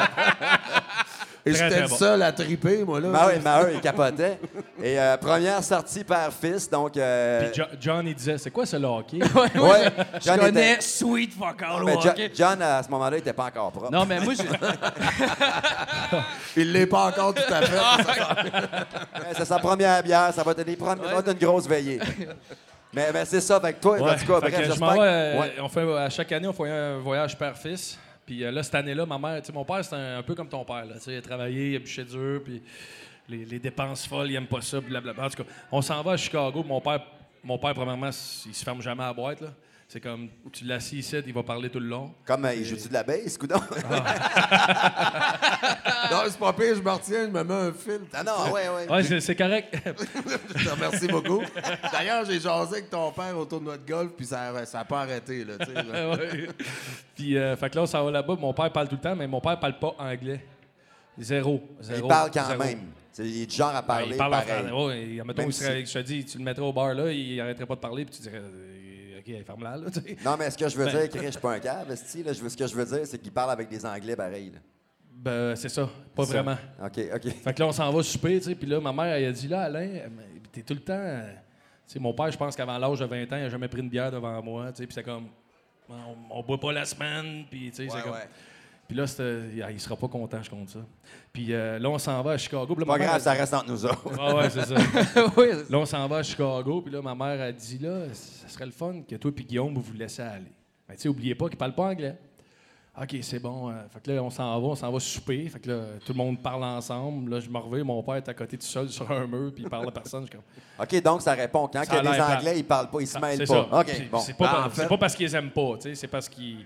[1.46, 1.96] Et Très, j'étais très le bon.
[1.96, 3.08] seul à triper, moi, là.
[3.08, 4.38] Maheu, Maheu, il capotait.
[4.84, 6.98] Et euh, première sortie père-fils, donc.
[6.98, 9.20] euh, Puis Jo- John, il disait, c'est quoi ce hockey?
[9.56, 12.10] ouais, Je John connais était- Sweet Fuck All mais Jo-?
[12.36, 13.92] John, à ce moment-là, il n'était pas encore propre.
[13.92, 14.44] Non, mais moi, j'ai...
[16.58, 17.78] Il l'est pas encore tout à fait.
[17.78, 21.68] Ouais, C'est sa première bière, ça va être, des prom- ça va être une grosse
[21.68, 22.02] veillée.
[22.98, 24.16] Mais mais c'est ça, que toi, en Ouais.
[24.18, 25.54] tout cas, bref, je vais, euh, Ouais.
[25.62, 27.98] on fait, à chaque année, on fait un voyage père-fils.
[28.26, 30.36] Puis euh, là, cette année-là, ma mère, tu sais, mon père, c'est un, un peu
[30.36, 30.84] comme ton père.
[30.86, 32.62] Là, il a travaillé, il a bûché dur, puis
[33.30, 35.26] les, les dépenses folles, il aime pas ça, blablabla.
[35.26, 36.64] En tout cas, on s'en va à Chicago.
[36.68, 37.02] Mon père,
[37.44, 38.10] mon père premièrement,
[38.46, 39.40] il se ferme jamais à la boîte.
[39.42, 39.50] Là.
[39.90, 42.14] C'est comme, tu l'assis ici, il va parler tout le long.
[42.26, 43.56] Comme euh, il joue-tu de la baisse, coudon?
[46.12, 48.02] non, c'est pas pire, je me retiens, je me mets un fil.
[48.14, 48.90] ah non, ouais, ouais.
[48.92, 49.74] Ouais, c'est c'est correct.
[50.56, 51.42] Je te remercie beaucoup.
[51.92, 55.46] D'ailleurs, j'ai jasé avec ton père au tournoi de golf, puis ça n'a pas arrêté,
[55.46, 56.48] là, tu sais.
[57.16, 58.36] Puis, euh, fait que là, s'en va là-bas.
[58.40, 60.44] Mon père parle tout le temps, mais mon père parle pas anglais.
[61.18, 61.64] Zéro.
[61.96, 62.62] Il parle quand zéro.
[62.64, 62.80] même.
[63.12, 64.68] C'est- Il est du genre à Ouais, parler il parle en pareil.
[64.68, 64.76] français.
[65.18, 67.40] Ouais, mettons, Même il serait- je te dis, tu le mettrais au bar là, il
[67.42, 68.42] arrêterait pas de parler, puis tu dirais,
[69.36, 70.18] OK, ferme-la, là, tu sais.
[70.24, 71.96] Non, mais ce que je veux Ben- dire, Chris, je suis pas un cave, là.
[71.96, 74.52] Je veux- Ce que je veux dire, c'est qu'il parle avec des Anglais pareil.
[74.54, 74.60] là.
[75.20, 75.90] Ben, c'est ça.
[76.16, 76.34] Pas Ça.
[76.34, 76.58] vraiment.
[76.84, 77.28] OK, OK.
[77.44, 79.32] Fait que là, on s'en va souper, tu sais, puis là, ma mère, elle a
[79.32, 79.90] dit, là, Alain,
[80.52, 81.20] t'es tout le temps.
[81.88, 83.82] Tu sais, mon père, je pense qu'avant l'âge de 20 ans, il a jamais pris
[83.82, 85.28] une bière devant moi, tu sais, puis c'est comme,
[85.90, 85.96] on,
[86.30, 88.14] on boit pas la semaine, puis tu sais, c'est comme.
[88.88, 90.80] Puis là, il il sera pas content, je compte ça.
[91.34, 92.74] Puis euh, là, on s'en va à Chicago.
[92.78, 94.12] là, Pas grave, elle ça reste entre nous autres.
[94.20, 94.76] Ah ouais, c'est ça.
[95.38, 98.48] oui, Là, on s'en va à Chicago, puis là, ma mère a dit, là, ça
[98.48, 100.52] serait le fun que toi et Guillaume, vous vous laissez aller.
[100.88, 102.16] Mais tu sais, oubliez pas qu'il parle pas anglais.
[103.00, 103.70] OK, c'est bon.
[103.70, 105.48] euh, fait que là, on s'en va, on s'en va souper.
[105.50, 107.30] Fait que là, tout le monde parle ensemble.
[107.30, 109.66] Là, je me reviens, mon père est à côté tout seul sur un mur, puis
[109.66, 110.26] il parle à personne.
[110.32, 110.38] Je
[110.84, 111.68] OK, donc ça répond.
[111.68, 112.38] Quand Ça il y a a des l'air plate.
[112.40, 113.68] Anglais, ils parlent pas, ils se mêlent c'est pas.
[113.70, 113.80] ça.
[113.82, 114.20] OK, C'est- bon.
[114.20, 116.08] C'est pas, Ben, pa- en fait- c'est pas parce qu'ils aiment pas, tu sais, c'est
[116.08, 116.66] parce qu'ils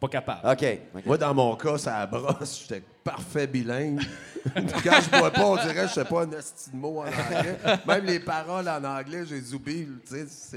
[0.00, 0.48] pas capable.
[0.48, 1.04] OK.
[1.06, 2.62] Moi, dans mon cas, ça brosse.
[2.68, 4.00] J'étais parfait bilingue.
[4.54, 7.06] Quand je bois pas, on dirait que je sais pas un esti de mot en
[7.06, 7.58] anglais.
[7.86, 9.40] Même les paroles en anglais, j'ai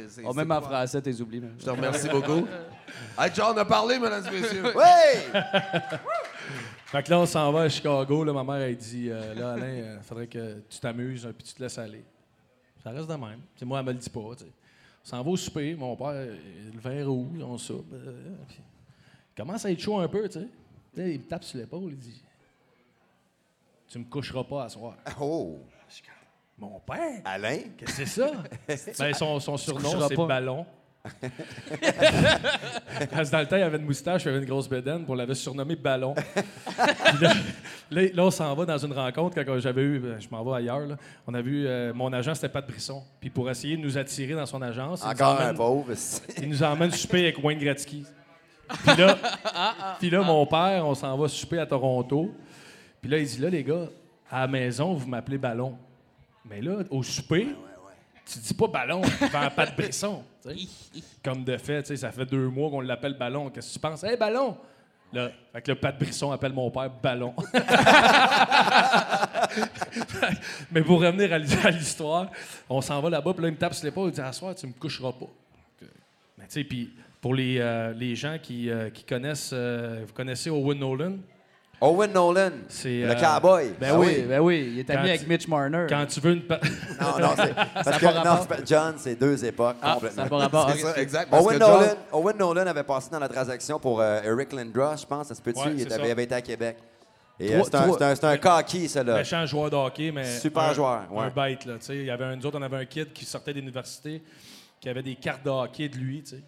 [0.09, 1.43] c'est- Oh, même en français, t'es oublié.
[1.59, 2.45] Je te remercie beaucoup.
[3.17, 4.63] Hey, John a parlé, mesdames et messieurs.
[4.75, 5.39] Oui!
[6.85, 8.23] Fait que là, on s'en va à Chicago.
[8.23, 11.53] Là, ma mère, elle dit euh, Là, Alain, il faudrait que tu t'amuses puis tu
[11.53, 12.03] te laisses aller.
[12.83, 13.39] Ça reste de même.
[13.55, 14.19] T'sais, moi, elle me le dit pas.
[14.35, 14.51] t'sais.
[15.05, 15.73] On s'en va au souper.
[15.75, 16.35] Mon père, euh,
[16.73, 17.91] le vin rouge, on soupe.
[17.93, 18.59] euh, puis
[19.35, 20.27] commence à être chaud un peu.
[20.29, 20.47] tu sais.
[20.97, 21.91] Il me tape sur l'épaule.
[21.91, 22.21] Il dit
[23.87, 24.95] Tu me coucheras pas à soir.
[25.19, 25.59] Oh!
[26.57, 27.21] Mon père?
[27.25, 27.57] Alain?
[27.77, 28.31] Qu'est-ce que c'est ça?
[28.99, 30.15] ben, son, son surnom, c'est.
[30.15, 30.65] Ballon.
[33.11, 35.11] Parce que dans le temps, il avait une moustache, il avait une grosse bédaine, puis
[35.11, 36.13] on l'avait surnommé Ballon.
[37.21, 37.33] Là,
[37.89, 40.57] là, là, on s'en va dans une rencontre quand j'avais eu, ben, je m'en vais
[40.57, 40.95] ailleurs, là.
[41.27, 43.03] on a vu, euh, mon agent, c'était Pat Brisson.
[43.19, 45.93] Puis pour essayer de nous attirer dans son agence, il nous Encore un emmène- pauvre.
[46.37, 48.05] il nous emmène souper avec Wayne Gretzky.
[48.85, 49.17] Puis là,
[49.99, 52.33] puis là mon père, on s'en va souper à Toronto.
[53.01, 53.87] Puis là, il dit, là, les gars,
[54.29, 55.75] à la maison, vous m'appelez Ballon.
[56.45, 57.47] Mais là, au souper,
[58.25, 60.23] tu dis pas Ballon devant Pat Brisson.
[60.41, 60.67] tu sais.
[61.23, 63.49] Comme de fait, tu ça fait deux mois qu'on l'appelle Ballon.
[63.49, 64.03] Qu'est-ce que tu penses?
[64.03, 64.57] Hey, Ballon!
[65.13, 67.35] Là, fait que le Pat Brisson appelle mon père Ballon.
[70.71, 71.37] Mais pour revenir à
[71.69, 72.31] l'histoire,
[72.69, 74.55] on s'en va là-bas, puis là, il me tape sur l'épaule, il dit À soir,
[74.55, 75.27] tu me coucheras pas.
[76.37, 80.13] Mais tu sais, puis pour les, euh, les gens qui, euh, qui connaissent, euh, vous
[80.13, 81.13] connaissez Owen Nolan?
[81.83, 83.71] Owen Nolan, C'est, le euh, cowboy.
[83.79, 85.87] Ben Ah oui, ben oui, il est Quand ami avec Mitch Marner.
[85.89, 86.43] Quand tu veux une.
[86.43, 86.59] pa-
[87.01, 87.55] Non, non, c'est.
[87.83, 88.39] Parce que, pas non, rapport.
[88.41, 90.15] c'est pas- John, c'est deux époques Ah, complètement.
[90.17, 90.71] ça n'a pas rapport.
[90.71, 91.31] C'est ça, exact.
[91.31, 94.53] Parce Owen que John- Nolan, Owen Nolan avait passé dans la transaction pour euh, Eric
[94.53, 95.59] Lindros, je pense, ça se peut-tu?
[95.59, 96.05] Ouais, il, c'est était- ça.
[96.05, 96.77] il avait été à Québec.
[97.39, 99.17] Et Trois- euh, c'est un, trois- c'est un, c'est un cocky, ça, là.
[99.17, 100.25] méchant joueur de hockey, mais.
[100.37, 101.23] Super un, joueur, ouais.
[101.25, 101.73] Un bête, là.
[101.79, 103.57] Tu sais, il y avait un, nous autres, on avait un kid qui sortait de
[103.59, 104.21] l'université,
[104.79, 106.43] qui avait des cartes de hockey de lui, tu sais.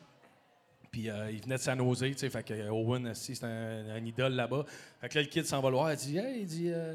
[0.94, 2.30] Puis euh, il venait de San Jose, tu sais.
[2.30, 4.64] Fait que euh, Owen, aussi, c'est un, un idole là-bas.
[5.02, 6.70] Fait que là, le kid s'en va le voir, il dit Hey, il dit.
[6.72, 6.94] euh,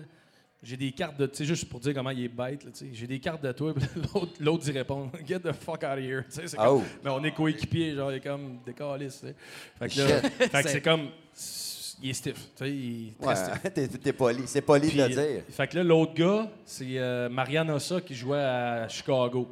[0.63, 1.27] j'ai des cartes de.
[1.27, 2.87] Tu sais, juste pour dire comment il est bête, tu sais.
[2.93, 3.75] J'ai des cartes de toi.
[4.15, 6.23] L'autre, l'autre dit répondre Get the fuck out of here.
[6.27, 6.79] Tu sais, c'est Oh.
[6.79, 9.35] comme- Mais on est coéquipiers, genre, il est comme des calices, tu sais.
[9.79, 10.21] Fait que, là,
[10.51, 11.09] fait que c'est comme.
[12.01, 12.35] Il est stiff.
[12.35, 13.65] Tu sais, il est très stiff.
[13.65, 14.43] Ouais, t'es, t'es poli.
[14.47, 15.43] C'est poli de le dire.
[15.51, 19.49] Fait que là, l'autre gars, c'est euh, Marianne Ossa qui jouait à Chicago.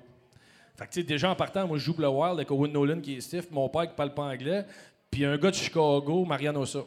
[0.77, 3.01] Fait que, tu sais, déjà en partant, moi, je joue le Wild avec Owen Nolan
[3.01, 4.65] qui est stiff, mon père qui parle pas anglais,
[5.11, 6.81] puis un gars de Chicago, Marianne Ossa.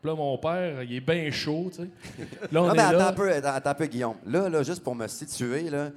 [0.00, 1.88] Puis là, mon père, il est bien chaud, tu sais.
[2.52, 3.08] Là, on Non, est mais attends là.
[3.08, 4.16] un peu, attends, attends un peu, Guillaume.
[4.26, 5.90] Là, là, juste pour me situer, là,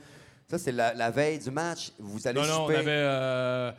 [0.48, 1.92] ça, c'est la, la veille du match.
[2.00, 2.78] Vous allez Non, non, on souper.
[2.78, 3.72] avait euh,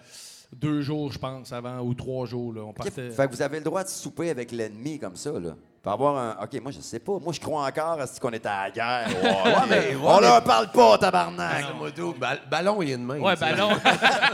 [0.53, 2.61] deux jours, je pense, avant, ou trois jours, là.
[2.63, 3.11] On OK, partait...
[3.11, 5.57] Fait que vous avez le droit de souper avec l'ennemi comme ça, là.
[5.83, 6.45] Avoir un.
[6.45, 7.19] OK, moi, je sais pas.
[7.19, 9.09] Moi, je crois encore à ce qu'on est à la guerre.
[9.23, 11.65] Ouais, mais- on ouais, leur parle pas, tabarnak.
[11.69, 12.13] Ah, moi, tout.
[12.19, 13.19] Ball- Ballon, il est de main.
[13.19, 13.71] Ouais, ballon.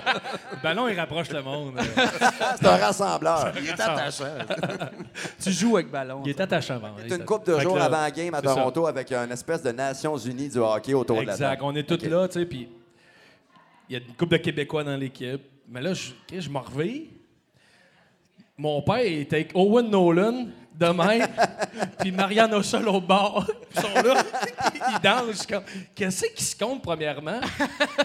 [0.62, 1.74] ballon, il rapproche le monde.
[2.60, 3.52] C'est un rassembleur.
[3.60, 4.24] Il est attachant.
[5.40, 6.22] Tu joues avec ballon.
[6.24, 6.78] Il est attachant.
[6.80, 8.42] bon, C'est une couple de jours avant la game à ça.
[8.54, 11.50] Toronto avec une espèce de Nations Unies du hockey autour de la Exact.
[11.50, 11.62] table.
[11.64, 12.68] On est tous là, tu sais, puis
[13.88, 15.42] il y a une couple de Québécois dans l'équipe.
[15.68, 17.02] Mais là, je, je m'en reviens.
[18.58, 20.46] Mon père était avec Owen Nolan
[20.78, 21.28] de même,
[21.98, 23.46] puis Marianne Ossa l'autre bord.
[23.74, 24.22] Ils sont là,
[24.74, 25.46] ils dansent.
[25.46, 25.62] Comme,
[25.94, 27.40] qu'est-ce qui se compte, premièrement?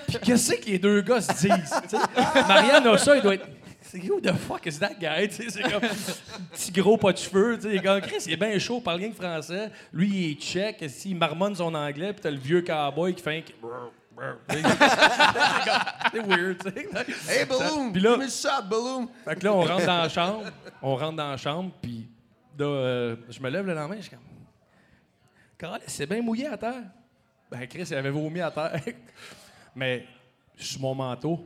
[0.08, 1.74] Puis qu'est-ce que les deux gars se disent?
[1.84, 2.44] tu sais?
[2.48, 3.48] Marianne Ossa, il doit être.
[3.82, 5.30] C'est who the fuck is that guy?
[5.30, 7.58] C'est comme un petit gros pas de cheveux.
[7.84, 9.70] comme, Chris, il est bien chaud, il parle rien que français.
[9.92, 10.86] Lui, il est tchèque.
[11.06, 12.14] Il marmonne son anglais.
[12.14, 14.01] Puis t'as le vieux cowboy qui fait un...
[14.50, 17.40] C'est weird, tu sais.
[17.40, 17.92] Hey, Balloon!
[17.92, 18.18] Puis là-
[18.70, 19.10] Balloon!
[19.26, 20.44] Fait que là, on rentre dans la chambre.
[20.82, 22.08] On rentre dans la chambre, puis
[22.58, 24.20] là, euh, je me lève le lendemain, je suis comme...
[25.58, 26.84] Carole, c'est bien mouillé à terre.
[27.50, 28.80] Ben, Chris, il avait vomi à terre.
[29.76, 30.06] Mais,
[30.56, 31.40] sur mon manteau,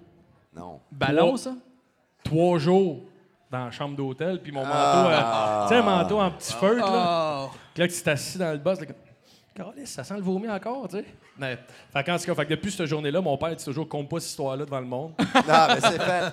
[0.54, 0.80] Non.
[0.92, 1.54] Ballon, ça?
[2.24, 3.04] trois jours
[3.52, 6.92] dans la chambre d'hôtel, puis mon manteau, euh, tu sais, un manteau en petit feutre,
[6.92, 7.48] là.
[7.74, 8.96] Puis là, que tu t'es assis dans le boss, là, comme,
[9.54, 11.06] Carole, ça sent le vomi encore, tu sais.
[11.38, 11.58] Mais,
[11.94, 14.20] fait qu'en tout cas, fait que depuis cette journée-là, mon père dit toujours, compte pas
[14.20, 15.14] cette histoire-là devant le monde.
[15.20, 16.24] Non, mais c'est fait.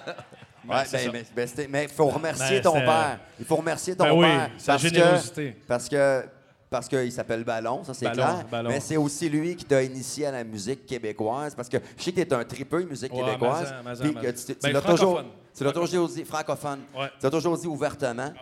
[0.68, 3.18] Ouais, ben, mais, ben, c'était- mais il faut remercier Ben, ton père.
[3.40, 4.50] Il faut remercier ton Ben oui, père.
[4.58, 5.56] sa parce que- générosité.
[5.66, 6.24] parce que
[6.70, 8.44] parce qu'il s'appelle Ballon, ça c'est Ballon, clair.
[8.50, 8.70] Ballon.
[8.70, 11.54] Mais c'est aussi lui qui t'a initié à la musique québécoise.
[11.54, 13.74] Parce que je sais que tu es un tripeux de musique Ouais, québécoise.
[14.00, 14.32] Puis que Mazan.
[14.46, 15.26] tu, tu Ben, l'as toujours, francophone.
[15.54, 16.80] tu l'as toujours dit francophone.
[16.96, 17.08] Ouais.
[17.18, 18.32] Tu l'as toujours dit ouvertement.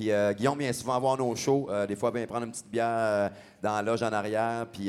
[0.00, 1.68] Puis euh, Guillaume vient souvent voir nos shows.
[1.70, 3.28] euh, des fois, bien prendre une petite bière euh,
[3.62, 4.66] dans la loge en arrière.
[4.72, 4.86] Puis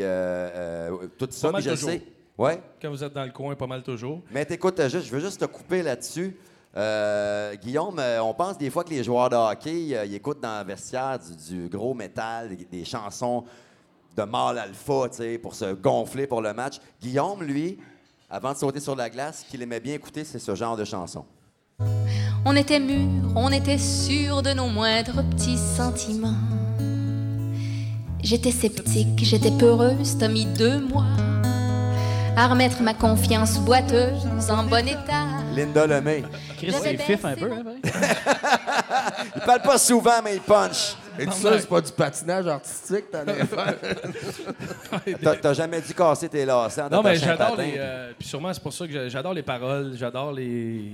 [1.18, 1.48] tout ça.
[1.50, 1.90] Pas mal Puis je toujours.
[1.90, 2.02] sais.
[2.38, 2.62] Ouais.
[2.82, 4.22] Quand vous êtes dans le coin, pas mal toujours.
[4.32, 6.38] Mais t'écoutes, juste, je veux juste te couper là-dessus.
[6.78, 10.40] Euh, Guillaume, euh, on pense des fois que les joueurs de hockey, euh, ils écoutent
[10.40, 13.44] dans le vestiaire du, du gros métal, des, des chansons
[14.16, 16.78] de mâle alpha, tu sais, pour se gonfler pour le match.
[17.02, 17.78] Guillaume, lui,
[18.30, 20.86] avant de sauter sur la glace, ce qu'il aimait bien écouter, c'est ce genre de
[20.86, 21.26] chanson.
[22.46, 26.34] On était mûrs, on était sûrs de nos moindres petits sentiments.
[28.24, 31.06] J'étais sceptique, j'étais peureuse, t'as mis deux mois
[32.38, 35.26] à remettre ma confiance boiteuse en bon état.
[35.56, 36.24] Linda Lemay.
[36.58, 37.82] Chris, c'est fif un peu, hein, pareil?
[39.36, 40.96] Il parle pas souvent, mais il punch.
[41.20, 43.76] Et tout ça, c'est pas du patinage artistique, t'en as faire.
[45.22, 47.64] T'as- T'as jamais dû casser tes lacets en Non, mais j'adore patin.
[47.64, 47.74] les.
[47.78, 50.92] euh, puis sûrement, c'est pour ça que j'a- j'adore les paroles, j'adore les.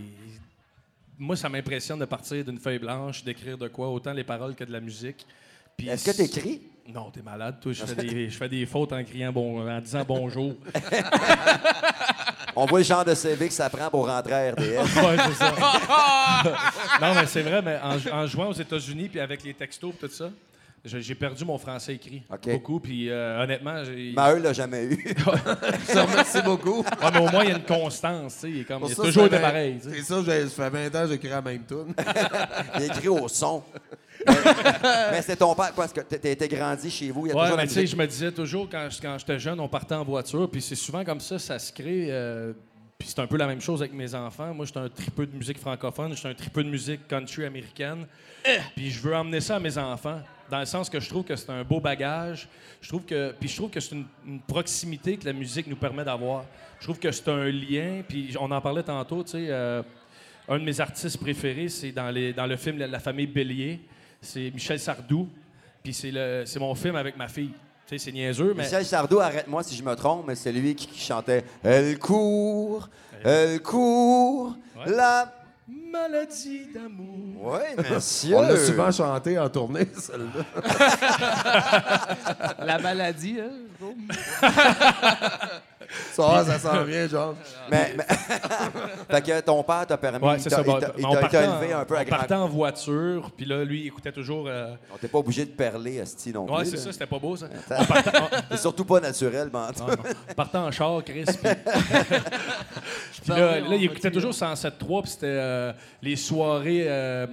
[1.17, 4.63] Moi, ça m'impressionne de partir d'une feuille blanche, d'écrire de quoi, autant les paroles que
[4.63, 5.25] de la musique.
[5.75, 6.61] Puis Est-ce que t'écris?
[6.87, 7.73] Non, t'es malade, toi.
[7.73, 10.55] Je fais, des, je fais des fautes en criant bon, en disant bonjour.
[12.55, 14.61] On voit le genre de CV que ça prend pour rentrer à RDS.
[14.97, 15.53] Ouais, c'est ça.
[17.01, 20.07] non, mais c'est vrai, mais en, en jouant aux États-Unis, puis avec les textos, puis
[20.07, 20.29] tout ça,
[20.87, 22.23] j'ai perdu mon français écrit.
[22.43, 24.13] Beaucoup, puis euh, honnêtement, j'ai.
[24.13, 25.03] Maheu l'a jamais eu.
[25.17, 26.83] Je te remercie beaucoup.
[27.13, 28.49] Mais au moins, il y a une constance, tu sais.
[28.49, 29.79] Il, est comme, il ça, toujours ça été pareil.
[29.81, 31.93] C'est ça, ça fait 20 ans que j'écris la même tune.
[32.79, 33.63] Il écrit au son.
[34.25, 34.33] Mais,
[35.11, 35.71] mais c'est ton père?
[35.83, 37.27] Est-ce que t'as été grandi chez vous?
[37.27, 39.17] Il y a Ouais, toujours la mais tu sais, je me disais toujours, quand, quand
[39.19, 42.07] j'étais jeune, on partait en voiture, puis c'est souvent comme ça, ça se crée.
[42.09, 42.53] euh,
[42.97, 44.53] puis c'est un peu la même chose avec mes enfants.
[44.55, 48.07] Moi, j'étais un tripeux de musique francophone, j'étais un tripeux de musique country américaine.
[48.75, 50.19] Puis je veux emmener ça à mes enfants,
[50.49, 52.47] dans le sens que je trouve que c'est un beau bagage.
[52.81, 55.75] Je trouve que, puis je trouve que c'est une, une proximité que la musique nous
[55.75, 56.45] permet d'avoir.
[56.79, 59.47] Je trouve que c'est un lien, puis on en parlait tantôt, tu sais.
[59.49, 59.81] euh,
[60.47, 63.81] un de mes artistes préférés, c'est dans, les, dans le film La, famille Bélier.
[64.21, 65.27] C'est Michel Sardou.
[65.83, 67.51] Puis c'est mon film avec ma fille.
[67.87, 68.63] Tu sais, c'est niaiseux, mais.
[68.63, 72.89] Michel Sardou, arrête-moi si je me trompe, mais c'est lui qui, qui chantait Elle court,
[73.23, 74.91] elle court, Ouais.
[74.95, 75.33] la.
[75.91, 77.53] Maladie d'amour.
[77.53, 78.35] Oui, monsieur.
[78.35, 80.43] On l'a souvent chanté en tournée, celle-là.
[82.65, 83.51] La maladie, hein?
[86.13, 87.35] Ça, ça s'en vient, genre.
[87.71, 88.05] Mais, mais-
[89.15, 90.61] fait que ton père t'a permis, Ouais, il c'est t'a ça.
[90.61, 92.17] il bon, t'a- il en- élevé un peu à on grand.
[92.17, 94.45] partait en voiture, puis là, lui, il écoutait toujours.
[94.47, 96.71] euh, On t'est pas obligé de perler, Esti, non Ouais, plus.
[96.71, 97.47] c'est ça, c'était pas beau, ça.
[97.69, 97.81] Attends.
[97.83, 99.95] On partait, on- C'est surtout pas naturel, mais en tout non, non.
[100.29, 101.25] On partait en char, Chris.
[101.25, 101.49] Puis,
[103.23, 106.85] Puis là, là, il écoutait toujours 107.3, puis c'était euh, les soirées.
[106.87, 107.27] euh,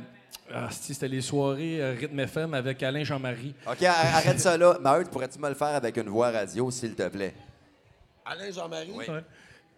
[0.52, 3.54] ah, si, c'était les soirées euh, Rythme FM avec Alain Jean-Marie.
[3.66, 4.76] OK, ar- arrête ça là.
[4.80, 7.34] Maheu, pourrais-tu me le faire avec une voix radio, s'il te plaît?
[8.26, 8.92] Alain Jean-Marie.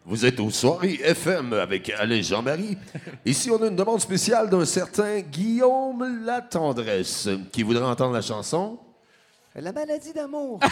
[0.05, 2.79] Vous êtes aux soirées FM avec Alain Jean-Marie.
[3.25, 8.79] Ici, on a une demande spéciale d'un certain Guillaume Latendresse qui voudrait entendre la chanson.
[9.57, 10.61] La maladie d'amour.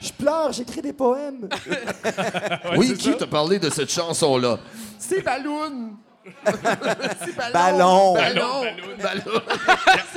[0.00, 1.48] Je pleure, j'écris des poèmes.
[2.78, 4.58] oui, qui t'a parlé de cette chanson-là?
[4.98, 5.96] C'est Balloon.
[7.52, 8.14] Ballon.
[8.14, 8.64] Ballon.
[8.98, 9.22] Ballon.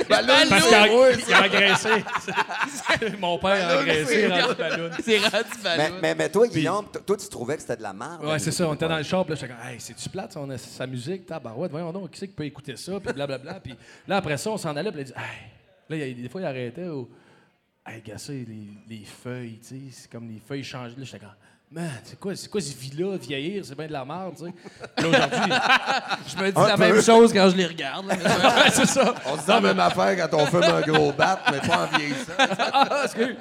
[0.08, 0.34] Ballon.
[0.48, 0.74] Parce qu'il
[1.34, 1.88] a, a agressé.
[3.18, 4.90] Mon père a agressé, rendu ballon.
[5.04, 5.94] C'est rendu Mais, ballon.
[6.02, 8.24] mais, mais toi, Guillaume, toi, tu trouvais que c'était de la merde.
[8.24, 8.66] Ouais, c'est ça.
[8.68, 10.86] On était dans le shop, là, j'étais comme, hey, c'est-tu plate, ça, on a sa
[10.86, 13.60] musique, tabarouette, voyons donc, qui c'est qui peut écouter ça, puis blablabla.
[13.60, 13.74] Puis
[14.06, 15.50] là, après ça, on s'en allait, puis il a dit, hey.
[15.90, 17.08] Là, il y a- des fois, il arrêtait, ou,
[17.86, 18.46] hey, gars, ça, les,
[18.88, 20.96] les feuilles, tu sais, c'est comme les feuilles changent.
[20.96, 21.34] Là, j'étais comme,
[21.70, 24.52] man, c'est quoi, c'est quoi ce vie-là, vieillir, c'est bien de la merde, tu sais.
[24.96, 25.54] Puis Là, aujourd'hui,
[26.28, 28.06] Je me dis la même chose quand je les regarde.
[28.06, 28.70] là.
[28.72, 29.14] c'est ça.
[29.26, 31.96] On se dit la même affaire quand on fume un gros bat, mais pas en
[31.98, 32.32] vieillissant.
[32.38, 33.36] Ah, excuse.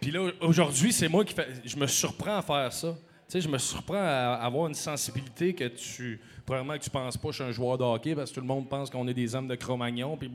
[0.00, 1.48] Puis là, aujourd'hui, c'est moi qui fais.
[1.64, 2.94] Je me surprends à faire ça.
[3.32, 6.20] Tu sais, je me surprends à avoir une sensibilité que tu.
[6.44, 8.42] Probablement que tu penses pas que je suis un joueur de hockey parce que tout
[8.42, 10.30] le monde pense qu'on est des hommes de Cro-Magnon, puis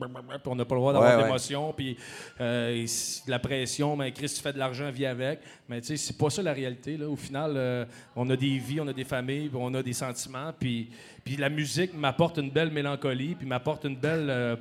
[0.46, 1.96] on n'a pas le droit d'avoir Ouais, d'émotion, puis
[2.40, 2.84] euh,
[3.28, 5.38] la pression, mais Chris, tu fais de l'argent, vis avec.
[5.68, 6.96] Mais tu sais, c'est pas ça la réalité.
[6.96, 7.08] Là.
[7.08, 7.84] Au final, euh,
[8.16, 10.90] on a des vies, on a des familles, on a des sentiments, puis,
[11.22, 14.28] puis la musique m'apporte une belle mélancolie, puis m'apporte une belle.
[14.28, 14.56] euh,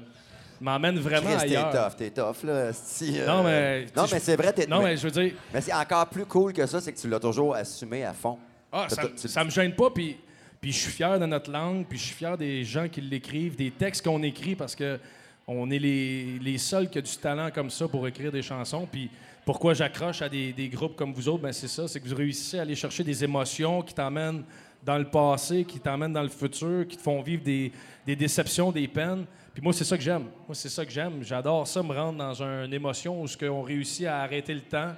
[0.61, 1.71] m'emmène vraiment Chris, t'es ailleurs.
[1.71, 2.69] tough, t'es tough, là.
[2.69, 4.67] esti, euh, Non, mais- Non, mais c'est vrai, t'es.
[4.67, 5.33] Non, mais, mais je veux dire.
[5.53, 8.37] mais c'est encore plus cool que ça, c'est que tu l'as toujours assumé à fond.
[8.71, 10.17] Ah, T'as- ça, tu- ça me gêne pas, puis,
[10.59, 13.55] puis je suis fier de notre langue, puis je suis fier des gens qui l'écrivent,
[13.55, 14.99] des textes qu'on écrit, parce que
[15.47, 18.85] on est les, les seuls qui ont du talent comme ça pour écrire des chansons.
[18.91, 19.09] Puis
[19.45, 22.15] pourquoi j'accroche à des, des groupes comme vous autres, ben c'est ça, c'est que vous
[22.15, 24.43] réussissez à aller chercher des émotions qui t'emmènent
[24.83, 27.71] dans le passé, qui t'emmènent dans le futur, qui te font vivre des,
[28.05, 29.25] des déceptions, des peines.
[29.57, 30.25] Puis moi, c'est ça que j'aime.
[30.47, 31.23] Moi, c'est ça que j'aime.
[31.23, 34.93] J'adore ça, me rendre dans une émotion où qu'on réussit à arrêter le temps,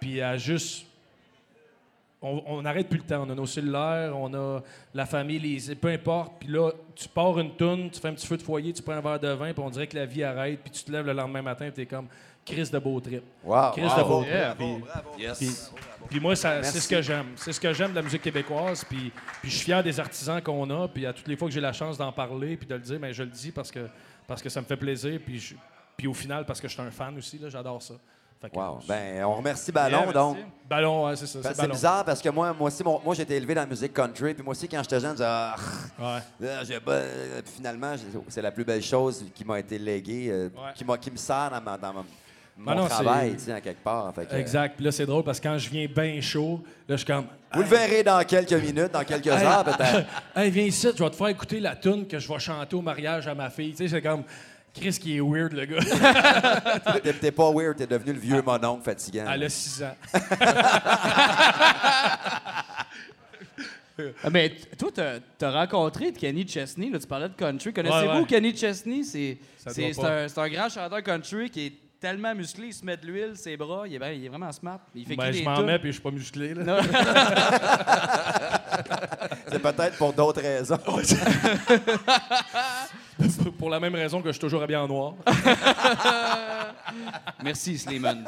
[0.00, 0.86] puis à juste
[2.20, 3.22] on on n'arrête plus le temps.
[3.24, 4.60] On a nos cellulaires, on a
[4.92, 6.32] la famille, les, peu importe.
[6.40, 8.94] Puis là, tu pars une toune, tu fais un petit feu de foyer, tu prends
[8.94, 10.58] un verre de vin, puis on dirait que la vie arrête.
[10.58, 12.08] Puis tu te lèves le lendemain matin, puis t'es comme
[12.44, 13.22] Chris de beau trip.
[13.44, 13.70] Wow.
[13.72, 14.18] Chris de Bravo.
[14.20, 14.56] beau trip.
[14.58, 15.56] Puis- puis-
[16.10, 17.26] Puis moi, c'est ce que j'aime.
[17.36, 18.84] C'est ce que j'aime de la musique québécoise.
[18.84, 20.88] Puis, puis je suis fier des artisans qu'on a.
[20.88, 22.98] Puis à toutes les fois que j'ai la chance d'en parler puis de le dire,
[22.98, 23.86] ben, je le dis parce que,
[24.26, 25.20] parce que ça me fait plaisir.
[25.24, 25.54] Puis, je-
[25.96, 27.94] puis au final, parce que je suis un fan aussi, là, j'adore ça.
[28.52, 28.80] Wow.
[28.88, 30.36] Ben, on remercie Ballon, Yeah, donc.
[30.68, 31.54] Ballon, ouais, c'est ça.
[31.54, 33.92] C'est bizarre parce que moi, moi aussi, mon- moi j'ai été élevé dans la musique
[33.92, 34.34] country.
[34.34, 35.54] Puis moi aussi, quand j'étais jeune, je disais, ah,
[36.40, 36.48] Ouais.
[37.44, 37.94] Puis finalement,
[38.26, 40.72] c'est la plus belle chose qui m'a été léguée, euh, Ouais.
[40.74, 42.04] qui, m'a- qui me sert dans, ma- dans ma-
[42.64, 44.14] mon Ben non, travail, tu sais, en quelque part.
[44.14, 44.76] Fait que, Exact.
[44.76, 47.26] Puis là, c'est drôle parce que quand je viens bien chaud, là, je suis comme.
[47.54, 50.06] Vous le verrez dans quelques minutes, dans quelques Hey, heures peut-être.
[50.36, 52.80] Hey, viens ici, je vais te faire écouter la tune que je vais chanter au
[52.82, 53.72] mariage à ma fille.
[53.72, 54.22] Tu sais, c'est comme.
[54.74, 55.80] Chris qui est weird, le gars.
[57.02, 59.26] T'es- T'es pas weird, t'es devenu le vieux mononcle fatigant.
[59.30, 59.96] Elle a 6 ans.
[64.24, 67.72] Ah, mais toi, t'as as rencontré Kenny Chesney, là, tu parlais de country.
[67.72, 68.26] Connaissez-vous Ouais, ouais.
[68.26, 69.04] Kenny Chesney?
[69.04, 71.72] C'est un, c'est un grand chanteur country qui est
[72.02, 74.50] tellement musclé, il se met de l'huile, ses bras, il est, ben- il est vraiment
[74.50, 74.80] smart.
[74.92, 76.52] Il fait Ben, je m'en mets puis je suis pas musclé.
[76.52, 76.80] Là.
[79.48, 80.78] C'est peut-être pour d'autres raisons.
[83.58, 85.14] Pour la même raison que je suis toujours habillé en noir.
[87.44, 88.24] Merci, Slimane.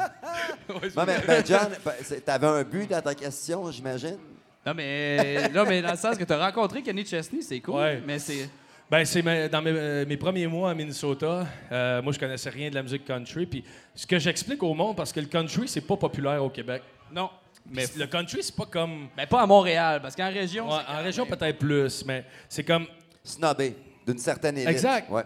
[0.69, 1.93] non, mais ben, John, ben,
[2.25, 4.19] t'avais un but dans ta question, j'imagine?
[4.65, 7.75] Non, mais, non, mais dans le sens que tu as rencontré Kenny Chesney, c'est cool.
[7.75, 8.01] Ouais.
[8.07, 8.49] Mais c'est.
[8.91, 11.47] Ben, c'est dans mes, euh, mes premiers mois à Minnesota.
[11.73, 13.47] euh, moi, je connaissais rien de la musique country.
[13.47, 13.65] Puis
[13.95, 16.83] ce que j'explique au monde, parce que le country, c'est pas populaire au Québec.
[17.13, 17.31] Non.
[17.71, 19.09] Mais le country, c'est pas comme.
[19.17, 20.69] Mais pas à Montréal, parce qu'en région.
[20.69, 22.87] Ouais, en région, même- peut-être plus, mais c'est comme.
[23.23, 23.75] Snobé,
[24.07, 24.69] d'une certaine élite.
[24.69, 25.09] Exact.
[25.11, 25.23] Ouais.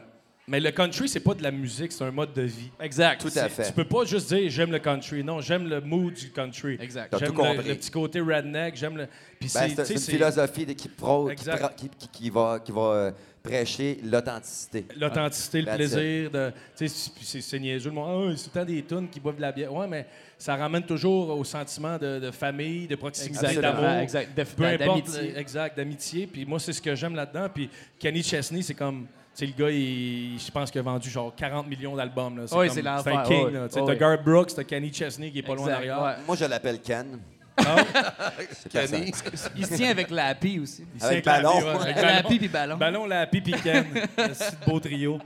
[0.49, 2.71] Mais le country, c'est pas de la musique, c'est un mode de vie.
[2.81, 3.21] Exact.
[3.21, 3.67] Tout à fait.
[3.67, 5.23] Tu peux pas juste dire j'aime le country.
[5.23, 6.79] Non, j'aime le mood du country.
[6.81, 7.11] Exact.
[7.11, 7.69] T'as J'aime tout le, compris.
[7.69, 8.75] le petit côté redneck.
[8.75, 9.07] J'aime le.
[9.39, 11.45] Puis Ben, c'est- une philosophie de- qui, pro- qui,
[11.77, 14.87] qui- qui- qui va, qui va euh, prêcher l'authenticité.
[14.99, 16.51] L'authenticité, le plaisir de.
[16.77, 17.91] Tu sais, c'est- niaiseux.
[17.91, 19.73] Le monde, ah, c'est temps des tunes qui boivent de la bière.
[19.73, 20.07] Ouais, mais
[20.39, 23.85] ça ramène toujours au sentiment de, de famille, de proximité, d'amour.
[24.03, 24.35] Exact.
[24.37, 25.11] De- Peu importe.
[25.17, 26.27] euh, Exact, d'amitié.
[26.27, 27.49] Puis moi, c'est ce que j'aime là-dedans.
[27.55, 27.69] Puis
[27.99, 29.07] Kenny Chesney, c'est comme.
[29.39, 32.39] Tu sais, le gars, il- je pense qu'il a vendu genre 40 millions d'albums.
[32.39, 32.45] là.
[32.53, 33.51] Oui, c'est un king.
[33.73, 33.95] T'as.
[33.95, 36.03] Garth Brooks, t'as Kenny Chesney qui est pas loin derrière.
[36.03, 36.15] ouais.
[36.27, 37.21] Moi, je l'appelle Ken.
[37.57, 37.77] Ah,
[38.53, 38.69] C'est.
[38.71, 39.13] Kenny.
[39.57, 40.85] Il se tient avec la Happy aussi.
[40.97, 41.57] il Avec ballon.
[41.59, 42.19] ouais, avec La ballon.
[42.19, 42.77] Happy puis ballon.
[42.77, 43.85] Ballon, la Happy puis Ken.
[44.33, 45.19] C'est beau trio.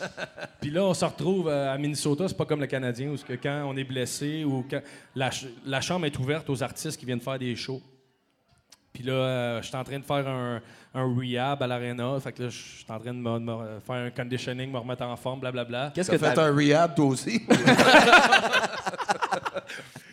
[0.60, 2.28] Puis là, on se retrouve euh, à Minnesota.
[2.28, 4.80] C'est pas comme le Canadien où que quand on est blessé ou quand
[5.14, 7.80] la, ch- la chambre est ouverte aux artistes qui viennent faire des shows.
[8.92, 10.60] Puis là, euh, je suis en train de faire un,
[10.94, 12.18] un rehab à l'arena.
[12.20, 15.16] Fait que là, je suis en train de me, faire un conditioning, me remettre en
[15.16, 15.92] forme, blablabla.
[15.94, 17.40] Qu'est-ce que fait t'as un rehab, toi aussi?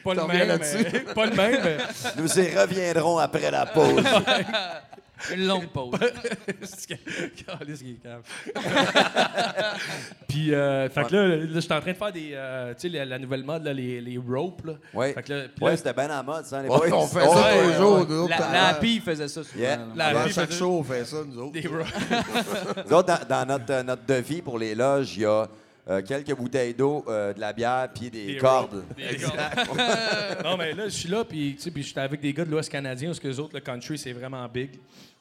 [0.04, 0.86] Pas le même, là-dessus?
[0.94, 1.78] mais- pas le même, mais...
[2.18, 4.04] Nous y reviendrons après la pause.
[5.34, 5.94] Une longue pause.
[10.28, 12.32] Puis, euh, fait que là, là, je suis en train de faire des.
[12.34, 14.66] euh, tu sais, la, la nouvelle mode, là, les, les ropes.
[14.66, 14.74] Là.
[14.94, 15.14] Oui.
[15.14, 16.98] Fait que là, Ouais, c'était bien en mode, ça, les Ouais, boys.
[17.04, 18.06] on fait ça Ouais, tous les ouais, jours, ouais.
[18.10, 18.30] nous autres.
[18.40, 19.60] La, la Happy, faisait ça souvent.
[19.60, 19.80] Yeah.
[19.96, 21.54] La Happy chaque faisait- show, on fait ça, nous autres.
[21.54, 21.86] des ropes.
[22.90, 25.48] Nous autres, dans, dans notre, euh, notre devis pour les loges, il y a
[25.90, 28.84] euh, quelques bouteilles d'eau, euh, de la bière, puis des, Des cordes.
[28.96, 29.38] Des cordes.
[30.44, 32.52] non, mais là, je suis là, puis tu sais, puis j'étais avec des gars de
[32.52, 34.72] l'Ouest canadien, parce que les autres, le country, c'est vraiment big.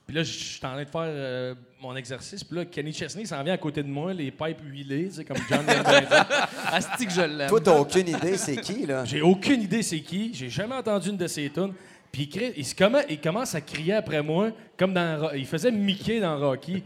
[0.07, 2.45] Puis là, je suis en train de faire euh, mon exercice.
[2.45, 5.25] Puis là, Kenny Chesney s'en vient à côté de moi, les pipes huilées, tu sais,
[5.25, 5.64] comme John.
[6.67, 7.49] Asti que je l'aime.
[7.49, 9.05] Toi, t'as aucune idée, c'est qui, là?
[9.05, 10.33] J'ai aucune idée c'est qui.
[10.33, 11.73] J'ai jamais entendu une de ses tunes.
[12.12, 16.39] Puis il, crie- il, commence à crier après moi, comme dans Il faisait Mickey dans
[16.39, 16.85] Rocky.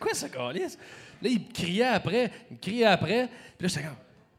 [0.00, 0.76] Quoi, ce calice?
[1.22, 2.30] Là, il me criait après.
[2.50, 3.28] Il me criait après.
[3.56, 3.88] Puis là, j'étais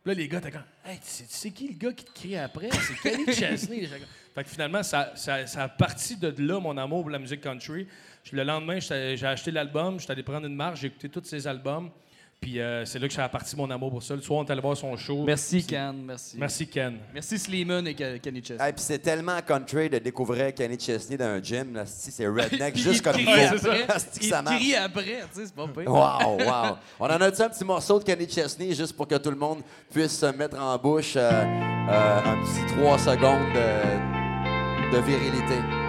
[0.05, 0.63] là, les gars, t'es comme.
[0.85, 2.69] Hey, sais qui le gars qui te crie après?
[2.71, 3.87] C'est Kenny Chesney.
[4.35, 7.41] Fait que finalement, ça, ça, ça a parti de là, mon amour pour la musique
[7.41, 7.87] country.
[8.31, 11.89] Le lendemain, j'ai acheté l'album, j'étais allé prendre une marche, j'ai écouté tous ses albums.
[12.43, 14.15] Puis euh, c'est là que ça a parti mon amour pour ça.
[14.15, 15.23] Le soir, on est allé voir son show.
[15.23, 15.95] Merci, Ken.
[16.05, 16.35] Merci.
[16.37, 16.97] Merci, Ken.
[17.13, 18.69] Merci, Slimane et Ke- Kenny Chesney.
[18.69, 21.73] Et puis c'est tellement country de découvrir Kenny Chesney dans un gym.
[21.73, 23.67] Là, Si, c'est redneck, juste il comme crie il faut.
[23.69, 23.83] après.
[23.95, 24.57] Asti que Il ça marche.
[24.57, 25.89] crie après, tu sais, c'est pas pire.
[25.89, 26.77] Wow, wow.
[26.99, 29.59] On en a-tu un petit morceau de Kenny Chesney juste pour que tout le monde
[29.89, 35.82] puisse se mettre en bouche euh, euh, un petit 3 secondes de, de virilité?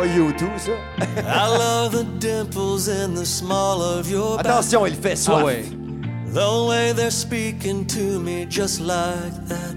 [0.00, 0.72] Pas YouTube, ça?
[0.98, 4.46] I love the dimples in the small of your back.
[4.46, 5.42] Attention, il fait soif.
[5.42, 5.64] Ah ouais.
[6.32, 9.76] The way they're speaking to me just like that.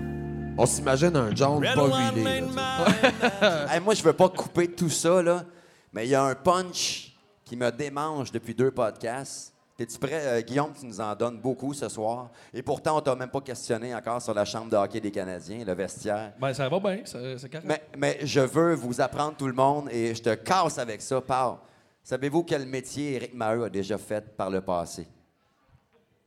[0.58, 3.68] On s'imagine un John pas là.
[3.70, 5.44] Hey, moi, je veux pas couper tout ça, là,
[5.92, 7.12] mais il y a un punch
[7.44, 9.53] qui me démange depuis deux podcasts.
[9.76, 10.22] T'es-tu prêt?
[10.24, 12.30] Euh, Guillaume, tu nous en donnes beaucoup ce soir?
[12.54, 15.64] Et pourtant, on t'a même pas questionné encore sur la chambre de hockey des Canadiens,
[15.66, 16.34] le vestiaire.
[16.40, 17.66] Ben, ça va bien, ça- c'est correct.
[17.68, 21.20] Mais, mais je veux vous apprendre tout le monde et je te casse avec ça.
[21.22, 21.58] Parle.
[22.04, 25.08] Savez-vous quel métier Éric Maheu a déjà fait par le passé?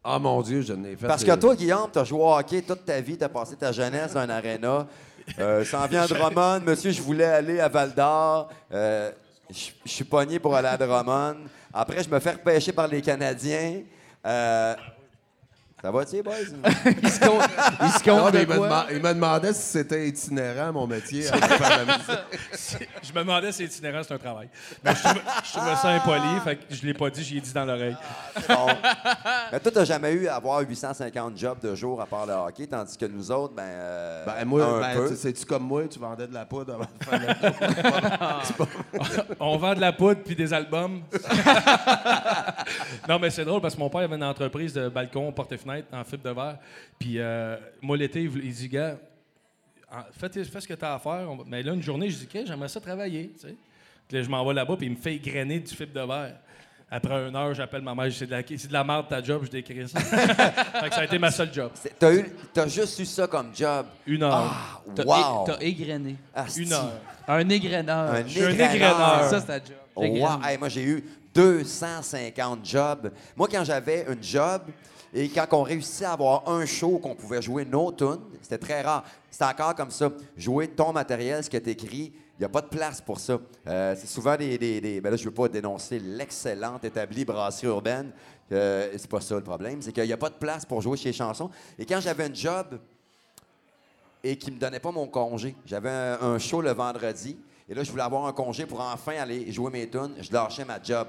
[0.03, 1.07] Ah mon Dieu, je n'ai fait.
[1.07, 3.57] Parce que toi, Guillaume, tu as joué au hockey toute ta vie, tu as passé
[3.57, 4.87] ta jeunesse dans un aréna.
[5.39, 6.61] Euh, S'en vient à Drummond.
[6.65, 8.49] Monsieur, je voulais aller à Val d'Or.
[8.73, 9.11] Euh,
[9.51, 11.37] je je suis pogné pour aller à Drummond.
[11.79, 13.83] Après, je me fais repêcher par les Canadiens.
[14.25, 14.75] Euh,
[15.83, 16.35] ça va-tu, boys?
[17.03, 17.43] Il se compte,
[17.83, 18.67] il se compte de il, me quoi?
[18.69, 21.29] dema- il me demandait si c'était itinérant, mon métier.
[21.29, 22.89] à faire la musique.
[23.03, 24.49] Je me demandais si itinérant, c'est un travail.
[24.83, 27.41] Mais je trouvais, je trouvais ça impoli, fait que je l'ai pas dit, j'y ai
[27.41, 27.97] dit dans l'oreille.
[28.49, 28.67] Bon.
[29.53, 32.67] Mais toi, tu jamais eu à avoir 850 jobs de jour à part le hockey,
[32.67, 33.63] tandis que nous autres, ben.
[33.65, 35.09] euh, Ben, moi, un ben, peu.
[35.11, 37.21] tu- sais-tu comme moi, tu vendais de la poudre avant de faire
[38.95, 41.03] le On vend de la poudre puis des albums.
[43.09, 45.53] non, mais c'est drôle parce que mon père avait une entreprise de balcon, porte
[45.93, 46.59] en fibre de verre.
[46.99, 48.97] Puis euh, moi, l'été, il, dit, gars,
[50.13, 51.29] fais, ce que tu as à faire.
[51.47, 53.33] Mais là, une journée, je dis, OK, j'aimerais ça travailler.
[53.35, 53.55] tu sais.
[54.09, 56.37] Puis là, je m'en vais là-bas, puis il me fait grainer du fibre de verre.
[56.89, 59.09] Après une heure, j'appelle ma mère, je dis, c'est de la, c'est de la merde
[59.09, 59.99] ta job, je décris ça.
[60.01, 61.73] fait que ça a été ma seule job.
[61.75, 62.25] C'est- T'as, eu,
[62.55, 63.87] t'as juste eu ça comme job.
[64.07, 64.53] Une heure.
[64.53, 65.43] Ah, T'as wow!
[65.43, 66.17] é- T'as égrené.
[66.33, 66.63] Asti.
[66.63, 67.01] Une heure.
[67.27, 68.15] Un égreneur.
[68.15, 69.25] Un Je un égreneur.
[69.25, 69.77] Ça, c'est ta job.
[69.97, 70.45] Wow.
[70.45, 71.05] Hey, moi, j'ai eu
[71.35, 73.11] 250 jobs.
[73.37, 74.63] Moi, quand j'avais une job
[75.15, 78.83] et quand on réussissait à avoir un show qu'on pouvait jouer nos tunes, c'était très
[78.83, 79.05] rare.
[79.31, 80.11] C'était encore comme ça.
[80.37, 83.39] Jouer ton matériel, ce qui est écrit, il n'y a pas de place pour ça.
[83.67, 84.59] Euh, c'est souvent des.
[84.59, 88.13] des, ben là, je ne veux pas dénoncer l'excellente établie brasserie urbaine.
[88.53, 89.81] Euh, c'est pas ça le problème.
[89.81, 91.51] C'est qu'il n'y a pas de place pour jouer chez chansons.
[91.79, 92.79] Et quand j'avais un job,
[94.27, 95.55] et qui me donnait pas mon congé.
[95.65, 97.37] J'avais un, un show le vendredi
[97.69, 100.15] et là je voulais avoir un congé pour enfin aller jouer mes tunes.
[100.21, 101.07] Je lâchais ma job.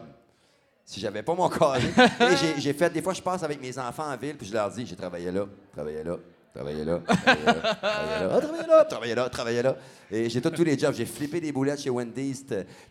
[0.89, 1.49] Si j'avais pas mon
[2.39, 4.71] j'ai- j'ai fait des fois je passe avec mes enfants en ville puis je leur
[4.71, 6.15] dis j'ai travaillé là, travaillé là,
[6.57, 9.75] travaillé là, ah, travaillé là, travaillé là, travaillé là.
[10.09, 10.93] Et j'ai tous tous les jobs.
[10.95, 12.43] J'ai flippé des boulettes chez Wendy's,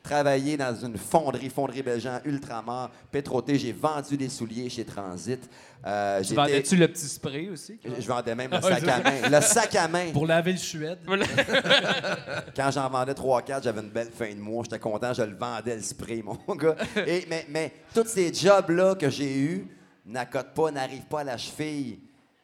[0.02, 3.58] travaillé dans une fonderie, fonderie Belgian, Ultramar, Pétroté.
[3.58, 5.40] J'ai vendu des souliers chez Transit.
[5.84, 7.78] Euh, Tu vendais-tu le petit spray aussi?
[7.84, 9.28] je je vendais même le sac à main.
[9.30, 10.10] Le sac à main.
[10.12, 10.98] Pour laver le Suède.
[12.56, 14.62] Quand j'en vendais 3-4, j'avais une belle fin de mois.
[14.64, 16.76] J'étais content, je le vendais le spray, mon gars.
[17.06, 19.66] Et, mais, mais tous ces jobs-là que j'ai eus
[20.04, 21.98] n'accotent pas, n'arrivent pas à la cheville.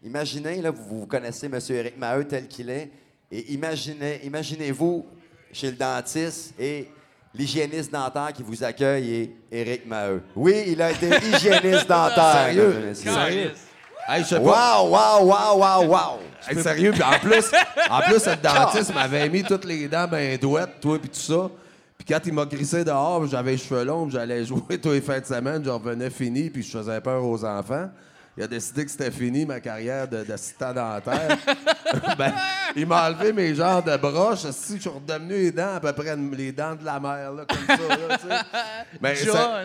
[0.05, 1.59] Imaginez, là, vous, vous connaissez M.
[1.71, 2.91] Éric Maheu tel qu'il est.
[3.31, 5.07] Et imaginez, imaginez-vous
[5.53, 6.89] chez le dentiste et
[7.35, 10.23] l'hygiéniste dentaire qui vous accueille est Éric Maheu.
[10.35, 12.47] Oui, il a été hygiéniste dentaire.
[12.47, 12.95] Sérieux?
[12.95, 13.53] Sérieux?
[14.09, 14.83] Hey, je sais pas.
[14.83, 16.19] Wow, wow, wow, wow, wow.
[16.49, 17.53] Hey, sérieux, puis en plus,
[17.89, 21.49] en plus, le dentiste m'avait mis toutes les dents ben douettes, toi, puis tout ça.
[21.97, 25.01] Puis quand il m'a grissé dehors, j'avais les cheveux longs, puis j'allais jouer tous les
[25.01, 27.89] fins de semaine, je revenais fini, puis je faisais peur aux enfants.
[28.35, 31.37] Il a décidé que c'était fini, ma carrière de- d'assistant dentaire.
[32.19, 32.33] ben,
[32.75, 34.51] il m'a enlevé mes genres de broches.
[34.53, 37.45] Si je suis redevenu les dents, à peu près les dents de la mer, là,
[37.47, 37.97] comme ça.
[37.97, 38.35] Là, tu sais.
[39.01, 39.65] Ben, ça-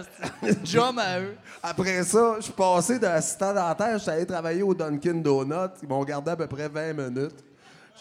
[1.00, 1.36] à eux.
[1.64, 5.78] après ça, je suis passé d'assistant dentaire, je suis allé travailler au Dunkin' Donuts.
[5.82, 7.44] Ils m'ont gardé à peu près 20 minutes.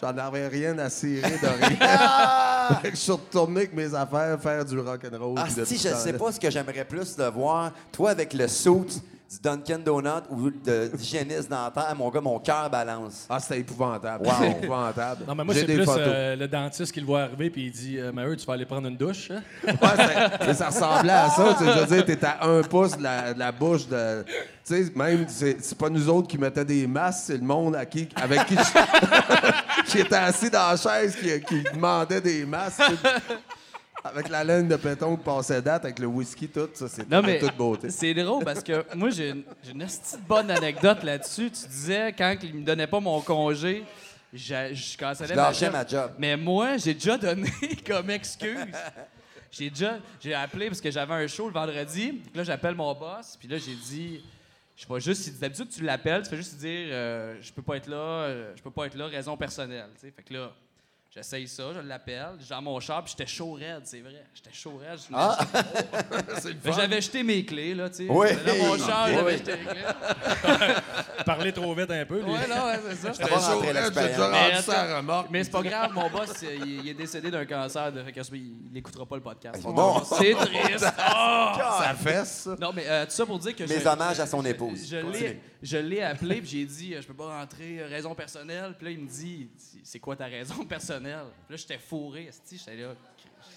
[0.01, 2.79] J'en avais rien à cirer de rien.
[2.83, 5.35] Que je suis retourné avec mes affaires faire du rock'n'roll.
[5.37, 7.71] Ah, si, je sais pas ce que j'aimerais plus de voir.
[7.91, 12.69] Toi, avec le suit du Dunkin' Donut ou de d'hygiéniste dentaire, mon gars, mon cœur
[12.69, 13.25] balance.
[13.29, 14.25] Ah, c'était épouvantable.
[14.25, 14.33] Wow.
[14.39, 15.25] C'était épouvantable.
[15.27, 17.65] Non, mais moi, J'ai c'est des plus euh, le dentiste qui le voit arriver puis
[17.65, 19.29] il dit euh, Maheu, tu vas aller prendre une douche.
[19.31, 19.41] hein?
[19.65, 21.55] Ouais, ça ressemblait à ça.
[21.57, 24.23] tu sais, Je veux dire, t'es à un pouce de la, de la bouche de.
[24.23, 27.75] Tu sais, même, c'est c'est pas nous autres qui mettaient des masques, c'est le monde
[27.75, 32.45] à qui, avec qui, je- qui était assis dans la chaise qui, qui demandait des
[32.45, 32.81] masques.
[34.07, 37.21] Avec la laine de péton qui passait date, avec le whisky, tout ça, c'était Non,
[37.21, 37.89] mais toute beauté.
[37.89, 41.51] c'est drôle parce que moi, j'ai une, j'ai une esti de bonne anecdote là-dessus.
[41.51, 43.83] Tu disais, quand il me donnait pas mon congé,
[44.33, 45.73] je, je cancellais Je ma lâchais job.
[45.73, 46.11] ma job.
[46.19, 47.49] Mais moi, j'ai déjà donné
[47.87, 48.57] comme excuse.
[49.51, 52.11] J'ai déjà j'ai appelé parce que j'avais un show le vendredi.
[52.13, 53.37] Puis Là, j'appelle mon boss.
[53.39, 54.21] Puis là, j'ai dit,
[54.75, 57.77] je sais pas juste, d'habitude, tu l'appelles, tu fais juste dire, euh, je peux pas
[57.77, 59.89] être là, euh, je peux pas être là, raison personnelle.
[59.95, 60.13] tu sais.
[60.15, 60.51] Fait que là,
[61.17, 64.23] j'essaye ça, je l'appelle, j'ai dans mon char, puis j'étais chaud raide, c'est vrai.
[64.35, 64.99] J'étais chaud raide.
[64.99, 68.07] je Fait que J'avais jeté mes clés, là, tu sais.
[68.07, 68.27] Oui.
[68.29, 69.13] J'étais Dans mon char, Oui.
[69.15, 69.81] j'avais jeté mes clés.
[71.25, 72.19] Parler trop vite un peu.
[72.21, 72.31] lui.
[72.31, 73.13] Ouais, là, ouais, c'est ça.
[73.13, 75.27] Ça va rentrer J'ai déjà rendu ça à remorque.
[75.31, 78.21] Mais c'est pas grave, mon boss, il, il est décédé d'un cancer, de, fait que,
[78.33, 79.61] il n'écoutera pas le podcast.
[79.63, 80.01] Bon?
[80.03, 80.79] C'est triste.
[80.97, 82.55] Ça fesse, ça.
[82.59, 84.87] Non, mais euh, tout ça pour dire que Mes je- hommages à son épouse.
[84.89, 88.13] Je, l'ai, je l'ai appelé puis j'ai dit euh, je peux pas rentrer euh, raison
[88.15, 88.75] personnelle.
[88.77, 89.49] Puis là il me dit
[89.83, 91.25] c'est quoi ta raison personnelle?
[91.47, 92.95] Puis là j'étais fourré, j'étais là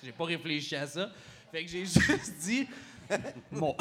[0.03, 1.11] j'ai pas réfléchi à ça.
[1.51, 2.67] Fait que j'ai juste dit
[3.51, 3.77] mon...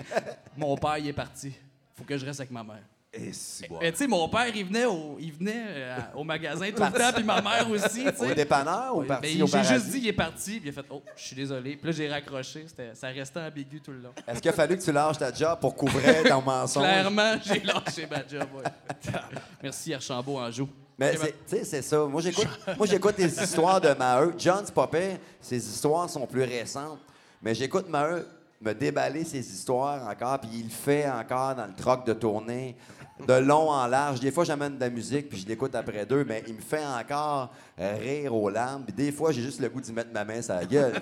[0.56, 1.52] mon père, il est parti.
[1.94, 2.84] Faut que je reste avec ma mère.
[3.12, 3.78] Et si, bon.
[3.80, 6.92] Mais tu sais, mon père, il venait au, il venait, euh, au magasin tout le
[6.92, 10.12] temps, puis ma mère aussi, Au dépanneur ou Ben, parti J'ai juste dit, il est
[10.12, 11.74] parti, puis il a fait Oh, je suis désolé.
[11.76, 12.66] Puis là, j'ai raccroché.
[12.94, 14.12] Ça restait ambigu tout le long.
[14.28, 16.84] Est-ce qu'il a fallu que tu lâches ta job pour couvrir ton mensonge?
[16.84, 18.48] Clairement, j'ai lâché ma job.
[18.56, 19.12] ouais.
[19.62, 20.68] Merci, Archambault, en joue.
[20.96, 22.04] Mais tu sais, c'est ça.
[22.04, 22.46] Moi, j'écoute,
[22.76, 24.34] moi, j'écoute les histoires de Maheu.
[24.38, 25.18] John, c'est pas pire.
[25.40, 27.00] Ses histoires sont plus récentes.
[27.42, 28.24] Mais j'écoute Maheu
[28.60, 32.76] me déballer ses histoires encore, puis il le fait encore dans le troc de tournée,
[33.26, 34.20] de long en large.
[34.20, 36.84] Des fois, j'amène de la musique, puis je l'écoute après deux, mais il me fait
[36.84, 37.50] encore
[37.80, 38.82] euh, rire aux larmes.
[38.84, 40.92] Puis des fois, j'ai juste le goût d'y mettre ma main sur la gueule.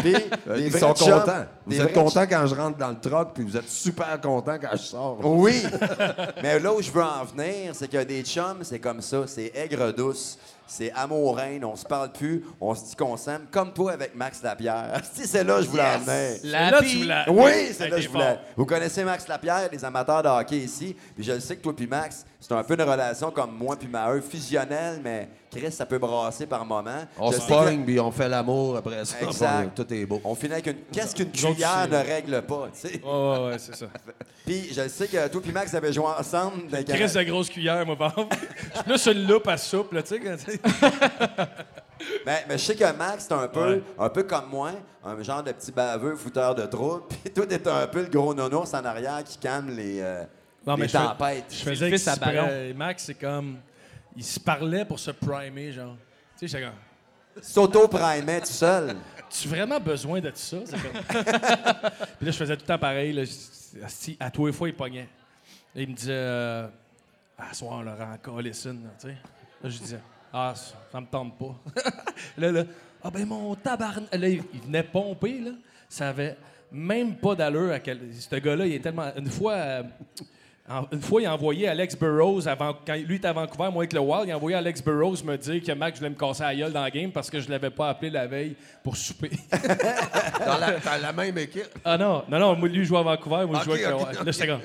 [0.00, 0.14] Puis,
[0.48, 1.44] Euh, Ils sont chums- contents.
[1.66, 4.72] Vous êtes contents quand je rentre dans le truck, puis vous êtes super contents quand
[4.72, 5.18] je sors.
[5.24, 5.62] Oui,
[6.42, 9.00] mais là où je veux en venir, c'est qu'il y a des chums, c'est comme
[9.00, 13.46] ça, c'est aigre douce, c'est amoureine, on se parle plus, on se dit qu'on s'aime,
[13.50, 15.00] comme toi avec Max Lapierre.
[15.14, 16.40] Si c'est là que je voulais en venir.
[16.44, 17.24] La là, pire- tu voulais.
[17.28, 18.38] Oui, c'est là que je voulais.
[18.56, 21.76] Vous connaissez Max Lapierre, les amateurs de hockey ici, puis je le sais que toi
[21.76, 25.84] puis Max, c'est un peu une relation comme moi puis Maheu, fusionnelle, mais Chris, ça
[25.86, 27.04] peut brasser par moment.
[27.18, 29.20] On se pogne, puis on fait l'amour après ça.
[29.22, 29.74] Exact.
[29.74, 30.20] Tout est beau.
[30.24, 30.76] On finit avec une...
[30.92, 33.00] Qu'est-ce qu'une cuillère c'est- ne règle pas, tu sais?
[33.04, 33.86] Ouais, ouais, ouais, c'est ça.
[34.46, 36.68] Puis je sais que toi puis Max avez joué ensemble.
[36.70, 38.36] Chris de grosse cuillère, moi, par exemple.
[38.38, 40.60] Je suis plus sur le loupe à soupe, là, tu sais.
[42.24, 43.82] Mais, mais je sais que Max, c'est un peu, Ouais.
[43.98, 44.70] un peu comme moi,
[45.04, 47.02] un genre de petit baveux fouteur de trouble.
[47.24, 50.22] Puis toi, t'es un peu le gros nounours en arrière qui calme les, euh,
[50.68, 51.44] Non, mais je fais- tempêtes.
[51.50, 52.74] Je faisais fils à exprès.
[52.74, 53.58] Max, c'est comme.
[54.16, 55.96] Il se parlait pour se primer, genre.
[56.38, 57.42] Tu sais, comme.
[57.42, 58.96] S'auto-primait tout seul.
[59.30, 60.56] Tu vraiment besoin de ça?
[60.58, 61.22] Comme-
[62.18, 63.12] Puis là, je faisais tout le temps pareil.
[63.12, 63.24] Là.
[63.24, 65.08] Je- À tous les fois, il pognait.
[65.74, 66.66] Il me disait euh,
[67.38, 69.16] À soir, Laurent, Collison, là, tu sais.
[69.62, 70.00] Là, je disais
[70.32, 71.54] Ah, ça, ça me tente pas.
[72.38, 72.64] là, là,
[73.04, 74.12] ah ben mon tabarnak.
[74.14, 75.50] Là, il, il venait pomper, là.
[75.88, 76.36] Ça avait
[76.72, 78.00] même pas d'allure à quel.
[78.18, 79.10] Ce gars-là, il est tellement.
[79.16, 79.52] Une fois.
[79.52, 79.82] euh,
[80.70, 83.82] en- une fois, il a envoyé Alex Burrows, avant, quand lui était à Vancouver, moi
[83.82, 86.42] avec le Wild, il a envoyé Alex Burrows me dire que Max voulait me casser
[86.42, 89.30] la gueule dans la game parce que je l'avais pas appelé la veille pour souper.
[89.50, 91.68] Dans la, dans la même équipe?
[91.84, 94.24] Ah non, non, non, lui, il jouait à Vancouver, moi, je jouais avec le Wild.
[94.24, 94.60] Là, j'étais comme,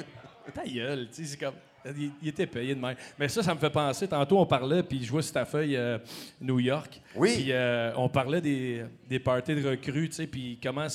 [0.53, 1.53] ta gueule, tu sais, c'est comme.
[1.97, 2.95] Il, il était payé de même.
[3.19, 4.07] Mais ça, ça me fait penser.
[4.07, 5.97] Tantôt, on parlait, puis je jouais sur ta feuille euh,
[6.39, 7.01] New York.
[7.13, 7.33] Oui.
[7.35, 10.87] Puis euh, on parlait des, des parties de recrues, tu sais, puis comment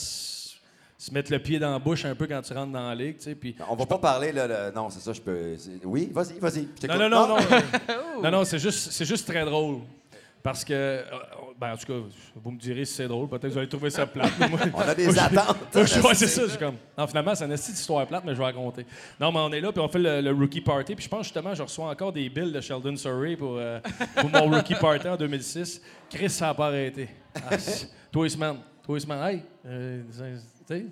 [1.00, 3.18] se mettre le pied dans la bouche un peu quand tu rentres dans la ligue,
[3.18, 3.34] tu sais.
[3.36, 5.54] Puis On va pas parler, là, le- non, c'est ça, je peux...
[5.84, 6.66] Oui, vas-y, vas-y.
[6.88, 7.36] Non, non, non, non.
[7.88, 7.94] Ah!
[8.22, 9.78] non, non, c'est juste, c'est juste très drôle.
[10.42, 11.02] Parce que, euh,
[11.60, 11.98] ben, en tout cas,
[12.34, 13.28] vous me direz si c'est drôle.
[13.28, 14.32] Peut-être que vous allez trouver ça plate.
[14.50, 15.56] moi- On a des moi, attentes.
[15.74, 16.42] moi, je- ouais, c'est ça.
[16.48, 18.84] Je comme, non, finalement, c'est une petite histoire plate, mais je vais raconter.
[19.20, 20.94] Non, mais on est là, puis on fait le, le rookie party.
[20.94, 23.78] Puis je pense justement, je reçois encore des bills de Sheldon Surrey pour, euh,
[24.16, 25.80] pour mon rookie party en 2006.
[26.10, 27.08] Chris, ça n'a pas arrêté.
[27.48, 28.58] Ah, semaines.
[28.84, 29.22] Tous les semaines.
[29.28, 30.02] Hey, euh,
[30.68, 30.86] tu sais,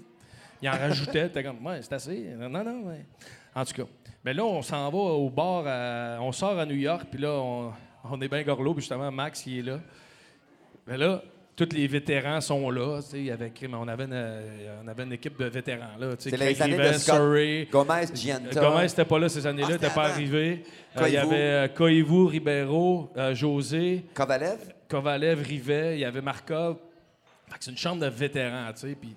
[0.63, 1.29] il en rajoutait.
[1.29, 2.19] T'es comme, ouais, c'est assez.
[2.39, 2.83] Non, non, non.
[2.89, 3.05] ouais.
[3.55, 3.89] En tout cas.
[4.25, 5.65] Mais là, on s'en va au bar.
[5.67, 7.73] à- on sort à New York, puis là, on,
[8.11, 9.81] on est bien gorlot, puis justement, Max, il est là.
[10.87, 11.23] Mais là,
[11.55, 13.01] tous les vétérans sont là.
[13.13, 14.41] mais on, avait une,
[14.85, 15.97] on avait une équipe de vétérans.
[15.99, 16.15] là.
[16.19, 17.15] C'est les années de Rivens, Scott.
[17.17, 17.69] Surrey.
[17.71, 18.61] Gomez, Gianta.
[18.61, 20.63] Gomez n'était pas là ces années-là, Ah, il n'était c'était pas arrivé.
[20.99, 24.59] Euh, il y avait euh, Koivu, Ribeiro, euh, José, Kovalev.
[24.89, 26.77] Kovalev, Rivet, il y avait Markov.
[27.61, 28.95] C'est une chambre de vétérans, tu sais.
[29.01, 29.15] Puis,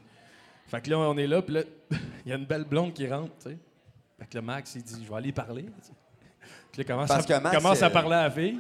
[0.69, 1.61] fait que là, on est là, puis là,
[2.25, 3.57] il y a une belle blonde qui rentre, tu sais.
[4.19, 5.63] Fait que le Max, il dit, je vais aller parler.
[5.63, 8.59] Puis là, il commence, Parce à, que Max, commence à euh, parler à la fille.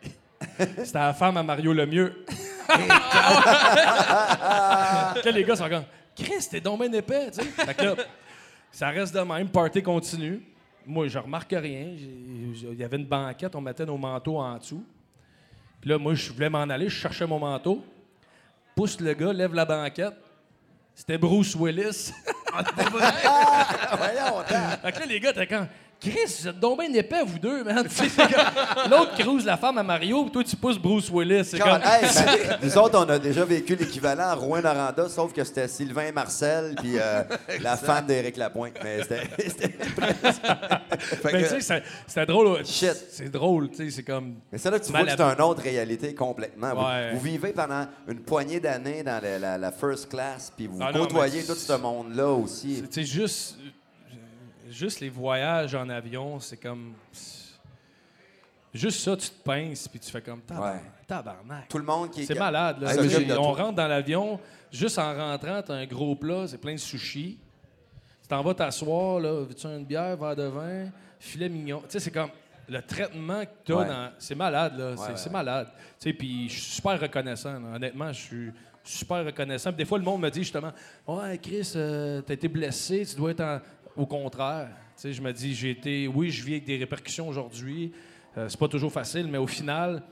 [0.58, 2.24] C'était la femme à Mario Lemieux.
[2.68, 2.84] Là,
[5.32, 5.84] les gars sont comme,
[6.14, 7.46] Chris, t'es donc bien épais, tu sais.
[7.46, 7.94] Fait que là,
[8.70, 10.42] ça reste de même, party continue.
[10.86, 11.94] Moi, je remarque rien.
[11.96, 14.84] Il y avait une banquette, on mettait nos manteaux en dessous.
[15.80, 17.84] Puis là, moi, je voulais m'en aller, je cherchais mon manteau.
[18.74, 20.14] Pousse le gars, lève la banquette.
[20.98, 22.12] C'était Bruce Willis.
[22.52, 24.78] Voyons, attends.
[24.82, 25.68] fait que là, les gars, t'es quand.
[26.00, 27.84] Chris, vous êtes donc bien épais, vous deux, man.
[27.90, 28.08] C'est
[28.88, 31.44] L'autre cruise la femme à Mario, puis toi, tu pousses Bruce Willis.
[31.44, 31.80] C'est comme.
[31.82, 32.02] Hey,
[32.50, 36.76] ben, nous autres, on a déjà vécu l'équivalent à Rouen-Noranda, sauf que c'était Sylvain Marcel
[36.78, 37.24] puis euh,
[37.62, 38.74] la femme d'Éric Lapointe.
[38.84, 39.22] Mais c'était...
[41.22, 42.64] Ben, que- tu sais, c'est- c'était drôle.
[42.64, 42.94] Shit.
[43.10, 44.36] C'est drôle, tu sais, c'est comme.
[44.52, 46.74] Mais c'est là que tu vois que c'est une autre réalité complètement.
[46.74, 47.10] Vous, Ouais.
[47.14, 50.92] vous vivez pendant une poignée d'années dans la, la- la first class, puis vous Ah
[50.92, 52.82] côtoyez tout ce monde-là aussi.
[52.90, 53.56] Tu sais, juste,
[54.78, 56.94] juste les voyages en avion, c'est comme.
[58.72, 60.40] Juste ça, tu te pinces, puis tu fais comme.
[60.42, 60.74] Tabarnak.
[60.82, 60.90] Ouais.
[61.06, 61.68] tabarnak.
[61.68, 62.94] Tout le monde qui C'est malade, là.
[62.94, 63.64] Hey, de on toi.
[63.64, 64.38] rentre dans l'avion,
[64.70, 67.38] juste en rentrant, t'as un gros plat, c'est plein de sushis.
[68.22, 71.80] Tu t'en vas t'asseoir, là, veux-tu une bière, verre de vin, filet mignon.
[71.80, 72.30] Tu sais, c'est comme
[72.68, 73.86] le traitement que t'as Ouais.
[73.88, 74.10] dans.
[74.18, 74.92] C'est malade, là.
[74.96, 75.32] c'est ouais, c'est ouais.
[75.32, 75.68] malade.
[75.98, 77.74] Tu sais, puis je suis super reconnaissant, là.
[77.76, 78.46] Honnêtement, je suis.
[78.84, 79.68] Je je suis super reconnaissant.
[79.70, 80.72] Puis des fois, le monde me dit justement
[81.06, 83.60] Ouais, Chris, euh, t'as été blessé, tu dois être en-
[83.98, 84.68] au contraire.
[84.96, 87.92] Tu sais, je me dis j'ai été, Oui, je vis avec des répercussions aujourd'hui.
[88.36, 90.02] Euh, c'est pas toujours facile, mais au final,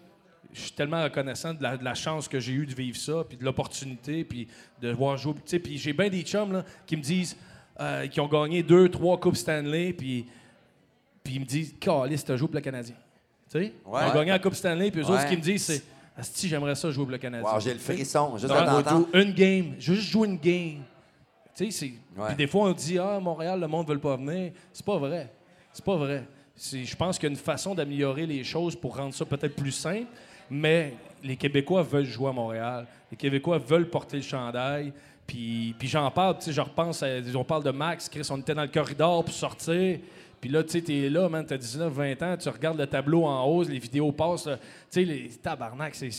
[0.52, 3.24] je suis tellement reconnaissant de la, de la chance que j'ai eue de vivre ça,
[3.28, 4.48] puis de l'opportunité, puis
[4.80, 5.34] de voir jouer.
[5.34, 7.36] Tu sais, Puis j'ai bien des chums là, qui me disent
[7.80, 10.26] euh, qui ont gagné deux, trois Coupes Stanley, puis,
[11.22, 12.94] puis ils me disent Calice, t'as joué pour le Canadien.
[13.50, 13.72] Tu sais?
[13.84, 14.00] Ouais.
[14.06, 15.10] Ils ont gagné la Coupe Stanley, puis eux Ouais.
[15.12, 15.82] autres, ce qu'ils me disent, c'est
[16.16, 17.46] Asti, j'aimerais ça jouer pour le Canadien.
[17.52, 19.08] Wow, j'ai le frisson, juste Ouais, de t'entendre.
[19.12, 19.74] Une game.
[19.78, 20.82] Juste jouer une game.
[21.56, 22.20] Tu sais, c'est.
[22.20, 22.28] Ouais.
[22.28, 24.52] Puis des fois, on dit, ah, Montréal, le monde ne veut pas venir.
[24.72, 25.32] C'est pas vrai.
[25.72, 26.24] C'est pas vrai.
[26.56, 29.72] Je pense qu'il y a une façon d'améliorer les choses pour rendre ça peut-être plus
[29.72, 30.06] simple,
[30.50, 32.86] mais les Québécois veulent jouer à Montréal.
[33.10, 34.92] Les Québécois veulent porter le chandail.
[35.26, 38.38] Puis, puis j'en parle, tu sais, je repense, à- on parle de Max, Chris, on
[38.38, 39.98] était dans le corridor pour sortir.
[40.40, 43.24] Puis là, tu sais, t'es là, man, t'as 19, 20 ans, tu regardes le tableau
[43.24, 44.44] en hausse, les vidéos passent.
[44.44, 44.50] Tu
[44.90, 46.10] sais, les tabarnak, c'est.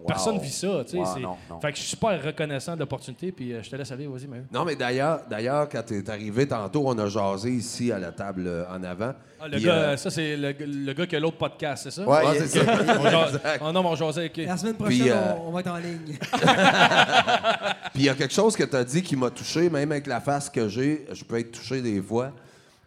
[0.00, 0.96] C'est- Personne vit ça, tu sais.
[0.98, 1.60] Wow, c'est- non, non.
[1.60, 4.26] Fait que je suis super reconnaissant de l'opportunité, puis euh, je te laisse aller, vas-y,
[4.26, 4.42] mais.
[4.52, 8.12] Non, mais d'ailleurs, d'ailleurs, quand tu es arrivé tantôt, on a jasé ici à la
[8.12, 9.12] table euh, en avant.
[9.42, 12.06] Ah, le gars, euh, ça, c'est le, le gars qui a l'autre podcast, c'est ça?
[12.06, 12.60] Ouais, Ouais, c'est ça.
[13.60, 14.36] On Oh non, mais on jasait avec.
[14.36, 16.18] La semaine prochaine, Puis, euh, on, on va être en ligne.
[17.92, 20.06] Puis il y a quelque chose que tu as dit qui m'a touché, même avec
[20.06, 22.32] la face que j'ai, je peux être touché des fois.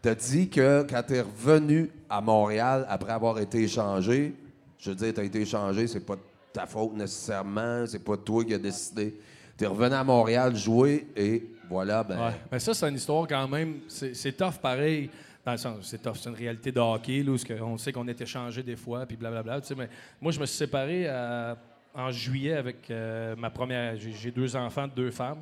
[0.02, 4.36] Tu as dit que quand tu es revenu à Montréal après avoir été échangé,
[4.80, 6.22] je veux dire, tu as été échangé, c'est pas de
[6.54, 9.18] ta faute nécessairement, c'est pas toi qui as décidé.
[9.58, 12.34] Tu es revenu à Montréal jouer et voilà, ben.
[12.52, 13.80] Mais ça, c'est une histoire quand même.
[13.88, 15.10] C'est tough pareil.
[15.46, 16.16] Dans le sens, c'est tough.
[16.16, 19.60] C'est une réalité de où on sait qu'on est échangé des fois, puis blablabla.
[19.60, 19.90] tu sais, mais
[20.22, 21.54] moi, je me suis séparé euh,
[21.94, 23.96] en juillet avec euh, ma première.
[23.98, 25.42] J'ai deux enfants, deux femmes.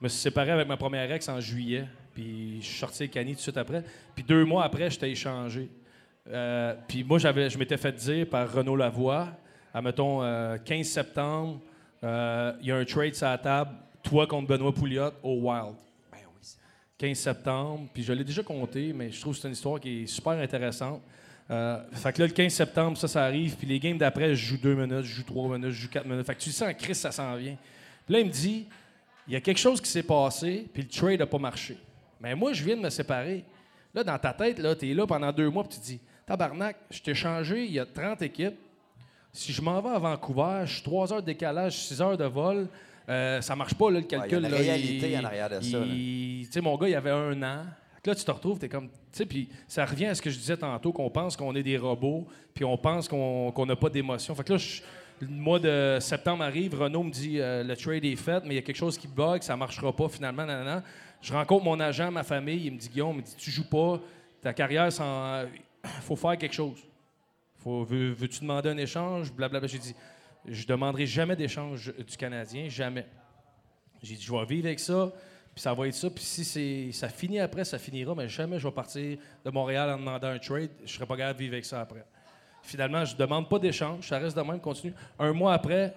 [0.00, 3.16] Je me suis séparé avec ma première ex en juillet, puis je suis sorti avec
[3.16, 3.82] Annie tout de suite après.
[4.14, 5.68] Puis deux mois après, j'étais échangé.
[6.28, 9.28] Euh, puis moi, je m'étais fait dire par Renaud Lavoie,
[9.76, 11.60] à mettons euh, 15 septembre,
[12.02, 13.72] euh, il y a un trade sur la table,
[14.02, 15.74] toi contre Benoît Pouliot au Wild.
[16.96, 20.04] 15 septembre, puis je l'ai déjà compté, mais je trouve que c'est une histoire qui
[20.04, 21.02] est super intéressante.
[21.50, 24.46] Euh, fait que là, le 15 septembre, ça, ça arrive, puis les games d'après, je
[24.46, 26.24] joue deux minutes, je joue trois minutes, je joue quatre minutes.
[26.24, 27.58] Fait que tu sens, Chris, ça s'en vient.
[28.06, 28.66] Puis là, il me dit,
[29.28, 31.76] il y a quelque chose qui s'est passé, puis le trade n'a pas marché.
[32.18, 33.44] Mais moi, je viens de me séparer.
[33.92, 36.00] Là, dans ta tête, là, tu es là pendant deux mois, puis tu te dis,
[36.24, 38.56] tabarnak, je t'ai changé, il y a 30 équipes.
[39.36, 42.24] Si je m'en vais à Vancouver, je suis 3 heures de décalage, 6 heures de
[42.24, 42.68] vol,
[43.08, 44.38] euh, ça marche pas, là, le calcul.
[44.38, 46.76] il y a une là, réalité il- en arrière de ça, il- Tu sais, mon
[46.76, 47.64] gars, il avait un an.
[48.04, 48.86] Là, tu te retrouves, t'es comme.
[48.88, 51.62] Tu sais, puis ça revient à ce que je disais tantôt, qu'on pense qu'on est
[51.64, 52.24] des robots,
[52.54, 54.32] puis on pense qu'on qu'on n'a pas d'émotion.
[54.36, 54.80] Fait que là, je-
[55.20, 58.54] le mois de septembre arrive, Renault me dit euh, le trade est fait, mais il
[58.54, 60.46] y a quelque chose qui bug, ça marchera pas finalement.
[60.46, 60.84] nanana.
[61.20, 63.68] Je rencontre mon agent, ma famille, il me dit Guillaume, il me dit tu joues
[63.68, 64.00] pas,
[64.40, 65.42] ta carrière, sans...
[66.02, 66.78] faut faire quelque chose.
[67.66, 69.32] Veux, veux-tu demander un échange?
[69.32, 69.66] Blablabla.
[69.68, 69.94] J'ai dit,
[70.46, 73.06] je demanderai jamais d'échange du Canadien, jamais.
[74.02, 75.10] J'ai dit, je vais vivre avec ça,
[75.54, 76.08] puis ça va être ça.
[76.10, 79.90] Puis si c'est, ça finit après, ça finira, mais jamais je vais partir de Montréal
[79.90, 80.70] en demandant un trade.
[80.84, 82.04] Je serai pas capable de vivre avec ça après.
[82.62, 84.94] Finalement, je demande pas d'échange, ça reste de même, continue.
[85.18, 85.94] Un mois après,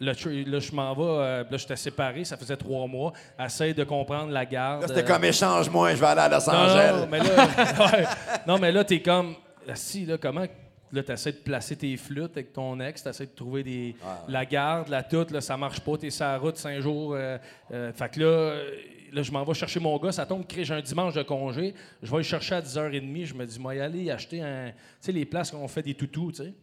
[0.00, 0.12] le
[0.50, 3.12] là, je m'en vais, euh, là, j'étais séparé, ça faisait trois mois.
[3.38, 4.82] Essaye de comprendre la garde.
[4.82, 7.00] Là, c'était euh, comme échange-moi, je vais aller à Los non, Angeles.
[7.00, 7.48] non, mais là,
[7.92, 8.04] ouais.
[8.46, 9.34] non, mais là, t'es comme.
[9.74, 10.46] Si, là, comment.
[10.92, 13.94] Là, t'essaies de placer tes flûtes avec ton ex, t'essaies de trouver des,
[14.26, 17.14] la garde, la toute, là, ça marche pas, t'es sur la route cinq jours.
[17.14, 17.36] euh,
[17.72, 18.70] euh, fait que là, euh,
[19.12, 22.10] là je m'en vais chercher mon gars, ça tombe, j'ai un dimanche de congé, je
[22.10, 24.70] vais le chercher à 10h30, je me dis, moi, y aller acheter un.
[24.70, 26.54] Tu sais, les places qu'on fait des toutous, tu sais.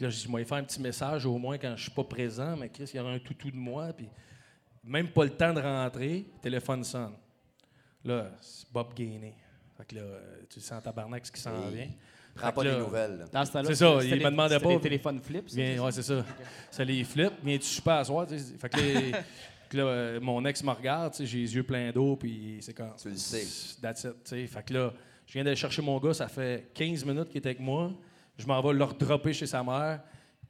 [0.00, 2.56] Là, je dis, moi, faire un petit message au moins quand je suis pas présent,
[2.56, 4.08] mais Chris, il y aura un toutou de moi, puis
[4.84, 7.14] même pas le temps de rentrer, téléphone sonne.
[8.04, 9.34] Là, c'est Bob Gainé.
[9.76, 10.02] Fait que là,
[10.48, 11.88] tu sens en tabarnak ce qui s'en vient.
[12.38, 13.18] Prends pas des nouvelles.
[13.18, 13.24] là.
[13.32, 14.68] Dans ce temps-là, C'est ça, il me demandait pas.
[14.70, 15.52] les téléphones flips.
[15.56, 16.24] ouais, c'est ça.
[16.70, 17.32] Ça les flippe.
[17.44, 18.26] Viens-tu super à soir?
[18.28, 19.12] Fait que les-
[19.68, 22.92] que là, euh, mon ex me regarde, j'ai les yeux pleins d'eau, puis c'est comme.
[23.00, 23.46] Tu le sais.
[23.82, 24.46] That's it, tu sais.
[24.46, 24.92] Fait que là,
[25.26, 27.92] je viens d'aller chercher mon gars, ça fait 15 minutes qu'il est avec moi.
[28.38, 30.00] Je m'en vais le redropper chez sa mère.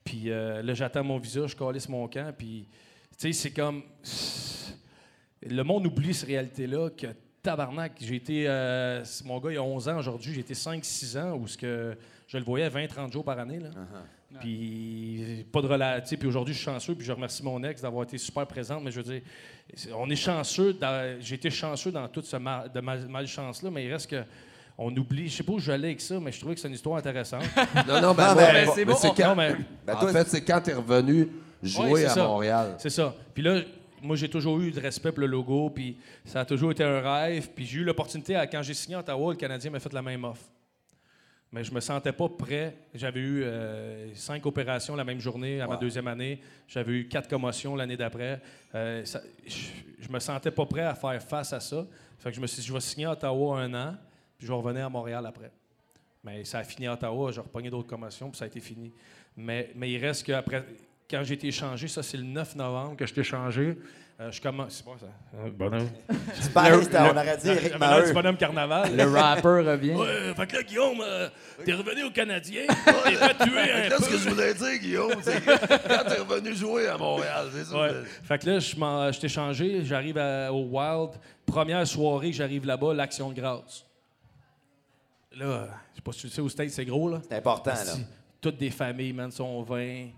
[0.05, 2.33] Puis euh, là, j'attends mon visa, je calisse mon camp.
[2.37, 2.69] Puis,
[3.19, 3.83] tu sais, c'est comme.
[5.43, 7.07] Le monde oublie cette réalité-là que
[7.51, 7.93] tabarnak.
[8.01, 8.45] J'ai été.
[8.47, 10.35] euh, mon gars, il a 11 ans aujourd'hui.
[10.35, 11.97] J'ai été 5-6 ans où ce que
[12.27, 13.59] je le voyais 20-30 jours par année.
[13.59, 13.71] Là.
[14.41, 16.17] Puis pas de relation.
[16.19, 16.95] Puis aujourd'hui, je suis chanceux.
[16.95, 18.83] Puis je remercie mon ex d'avoir été super présente.
[18.85, 19.23] Mais je veux dire,
[19.97, 20.77] on est chanceux.
[21.21, 22.71] J'ai été chanceux dans toute ce mal,
[23.09, 23.71] malchance-là.
[23.71, 24.23] Mais il reste que.
[24.81, 25.27] On oublie.
[25.29, 27.43] Je sais pas où j'allais avec ça, mais je trouvais que c'est une histoire intéressante.
[27.89, 28.37] Non, non, ben,
[28.73, 31.29] c'est mais bon, quand- non, mais Ben, en fait, c'est quand tu es revenu
[31.61, 32.23] jouer Ouais, à ça.
[32.23, 32.75] Montréal.
[32.79, 33.13] C'est ça.
[33.35, 33.61] Puis là,
[34.03, 37.01] moi, j'ai toujours eu de respect pour le logo, puis ça a toujours été un
[37.01, 37.51] rêve.
[37.55, 40.25] Puis j'ai eu l'opportunité, quand j'ai signé à Ottawa, le Canadien m'a fait la même
[40.25, 40.45] offre.
[41.51, 42.77] mais je me sentais pas prêt.
[42.95, 46.41] J'avais eu euh, cinq opérations la même journée à ma deuxième année.
[46.67, 48.41] J'avais eu quatre commotions l'année d'après.
[48.75, 49.05] Euh,
[49.47, 49.57] je,
[49.99, 51.87] je me sentais pas prêt à faire face à ça.
[52.19, 53.97] Fait que je me suis dit, je vais signer à Ottawa un an,
[54.37, 55.51] puis je vais revenir à Montréal après.
[56.25, 58.93] Mais ça a fini à Ottawa, j'ai repogné d'autres commotions, puis ça a été fini.
[59.37, 60.65] Mais, mais il reste que après,
[61.11, 63.77] quand j'ai été échangé, ça c'est le 9 novembre que je t'ai échangé.
[64.21, 64.75] euh, je commence.
[64.77, 65.07] C'est pas ça.
[65.39, 65.89] Euh, bonhomme.
[66.35, 68.07] C'est pareil, on aurait dit Eric Maheu.
[68.09, 68.95] du bonhomme carnaval.
[68.97, 69.95] Le rapper revient.
[69.95, 71.29] Ouais, fait que là, Guillaume, euh,
[71.65, 74.11] t'es revenu au Canadien, t'es fait tuer un Là, ce peu.
[74.11, 75.57] que je voulais dire, Guillaume, c'est quand
[76.09, 77.81] t'es revenu jouer à Montréal, c'est ça.
[77.81, 77.91] Ouais.
[78.25, 81.11] Fait que là, je, m'en- je t'ai changé, j'arrive à- au Wild.
[81.47, 83.85] Première soirée que j'arrive là-bas, l'Action de grâce.
[85.37, 87.21] Là, je sais pas si tu le sais, au States, c'est gros, là.
[87.29, 87.95] C'est important, là.
[88.41, 90.09] Toutes des familles, man, sont 20,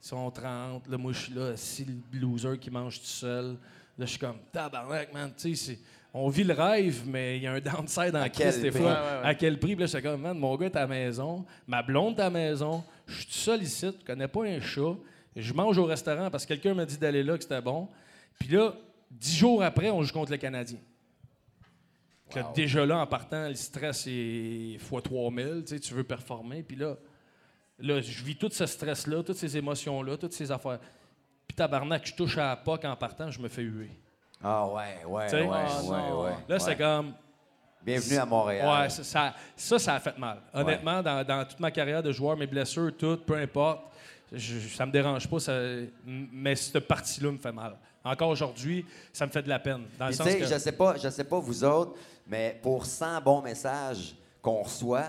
[0.00, 0.88] sont 30.
[0.88, 3.56] Là, moi, je suis là, si le loser qui mange tout seul.
[3.98, 5.78] Là, je suis comme, tabarnak, man, tu sais,
[6.12, 8.80] on vit le rêve, mais il y a un downside en crise quel des fois.
[8.80, 9.28] Ouais, ouais, ouais.
[9.28, 9.74] À quel prix?
[9.74, 12.24] Puis là, j'étais comme, man, mon gars est à la maison, ma blonde est à
[12.24, 14.96] la maison, je suis tout seul ici, je connais pas un chat,
[15.36, 17.88] je mange au restaurant parce que quelqu'un m'a dit d'aller là, que c'était bon.
[18.38, 18.74] Puis là,
[19.10, 20.78] dix jours après, on joue contre le Canadien.
[22.28, 26.04] Puis là, déjà là, en partant, le stress est x 3000, tu sais, tu veux
[26.04, 26.62] performer.
[26.62, 26.96] Puis là,
[27.82, 30.78] là, je vis tout ce stress-là, toutes ces émotions-là, toutes ces affaires.
[31.46, 33.90] Puis tabarnak, je touche à la POC en partant, je me fais huer.
[34.42, 35.90] Ah ouais, ouais, ouais, Ah, ouais,
[36.22, 36.30] ouais.
[36.48, 36.58] Là, ouais.
[36.58, 37.12] c'est comme.
[37.82, 38.82] Bienvenue à Montréal.
[38.82, 40.38] Ouais, ça, ça, ça, ça a fait mal.
[40.52, 43.84] Honnêtement, dans, dans toute ma carrière de joueur, mes blessures, tout, peu importe,
[44.32, 45.58] je, ça me dérange pas, ça-
[46.04, 47.76] mais cette partie-là me fait mal.
[48.04, 49.84] Encore aujourd'hui, ça me fait de la peine.
[49.98, 50.46] Dans le Puis, sens tu sais, que...
[50.46, 55.08] je sais pas, je sais pas vous autres, mais pour 100 bons messages qu'on reçoit,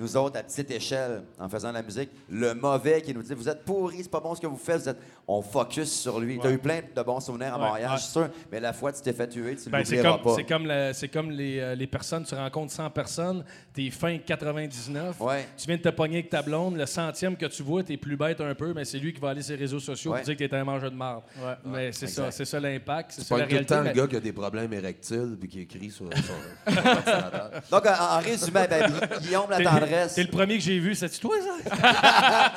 [0.00, 3.34] nous autres, à petite échelle, en faisant de la musique, le mauvais qui nous dit
[3.34, 4.98] Vous êtes pourris, c'est pas bon ce que vous faites, vous êtes...
[5.32, 6.38] on focus sur lui.
[6.40, 6.56] Tu as Ouais.
[6.56, 7.96] eu plein de bons souvenirs à Ouais, Montréal, ouais.
[7.96, 10.18] je suis sûr, mais la fois que tu t'es fait tuer, tu Ben, c'est l'oublieras
[10.18, 10.34] pas.
[10.34, 14.18] c'est comme, la- c'est comme les, euh, les personnes, tu rencontres 100 personnes, t'es fin
[14.18, 15.46] 99, Ouais.
[15.56, 18.16] tu viens de te pogner avec ta blonde, le centième que tu vois, t'es plus
[18.16, 20.18] bête un peu, mais c'est lui qui va aller sur les réseaux sociaux Ouais.
[20.18, 21.22] pour dire que t'es un mangeur de marde.
[21.64, 24.06] Mais c'est ça, c'est ça l'impact, c'est C'est ça tout le temps mais- le gars
[24.08, 26.72] qui a des problèmes érectiles puis qui écrit sur son.
[27.70, 30.14] Donc, en, en résumé, ben, Guillaume la tendresse.
[30.14, 32.52] T'es le premier que j'ai vu, c'est toi ça?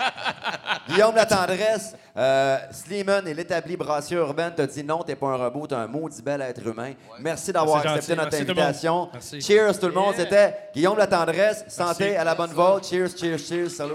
[0.89, 5.35] Guillaume la tendresse, euh, Slimane et l'établi brassier urbaine te dit non, t'es pas un
[5.37, 6.93] robot, t'es un maudit bel être humain.
[7.19, 8.09] Merci d'avoir accepté gentil.
[8.15, 9.09] notre Merci tout invitation.
[9.13, 9.41] Merci.
[9.41, 10.23] Cheers tout le monde, Yeah.
[10.23, 12.17] c'était Guillaume la tendresse, santé Merci.
[12.17, 12.85] à la bonne vote.
[12.87, 13.93] Cheers, cheers, cheers, salut.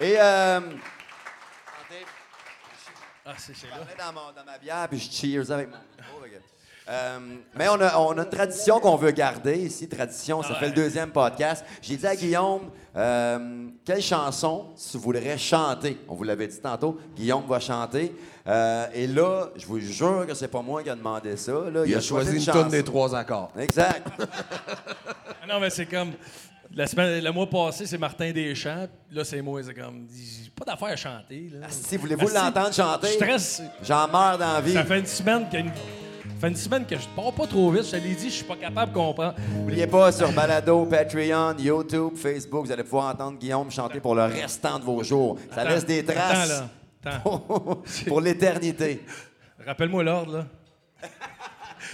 [0.00, 0.60] Et euh,
[3.24, 6.26] Ah, je parlais dans, mon- dans ma bière puis je cheers avec mon micro.
[6.88, 7.18] Euh,
[7.56, 9.88] mais on a, on a une tradition qu'on veut garder ici.
[9.88, 11.64] Tradition, ça fait le deuxième podcast.
[11.80, 15.98] J'ai dit à Guillaume, euh, quelle chanson tu voudrais chanter?
[16.08, 18.14] On vous l'avait dit tantôt, Guillaume va chanter.
[18.48, 21.52] Euh, et là, je vous jure que c'est pas moi qui a demandé ça.
[21.72, 23.52] Là, Il a choisi une tonne des trois accords.
[23.58, 24.06] Exact.
[24.18, 26.12] Ah Non, mais c'est comme.
[26.74, 28.88] La semaine, le mois passé, c'est Martin Deschamps.
[29.10, 29.60] Là, c'est moi.
[29.62, 30.06] C'est comme.
[30.56, 31.50] Pas d'affaire à chanter.
[31.52, 31.66] Là.
[31.68, 32.34] si voulez-vous Merci.
[32.36, 33.06] l'entendre Je chanter?
[33.08, 33.62] stresse.
[33.82, 34.72] J'en meurs d'envie.
[34.72, 35.58] Ça fait une semaine que.
[35.58, 35.64] Ça
[36.42, 37.84] fait une semaine que je pars pas trop vite.
[37.84, 39.34] Je te l'ai dit, je suis pas capable de comprendre.
[39.54, 44.24] N'oubliez pas, sur Balado, Patreon, YouTube, Facebook, vous allez pouvoir entendre Guillaume chanter pour le
[44.24, 45.38] restant de vos jours.
[45.54, 46.62] Ça Attends, laisse des traces
[47.04, 47.76] Attends, là.
[48.08, 49.04] Pour l'éternité.
[49.66, 50.46] Rappelle-moi l'ordre, là.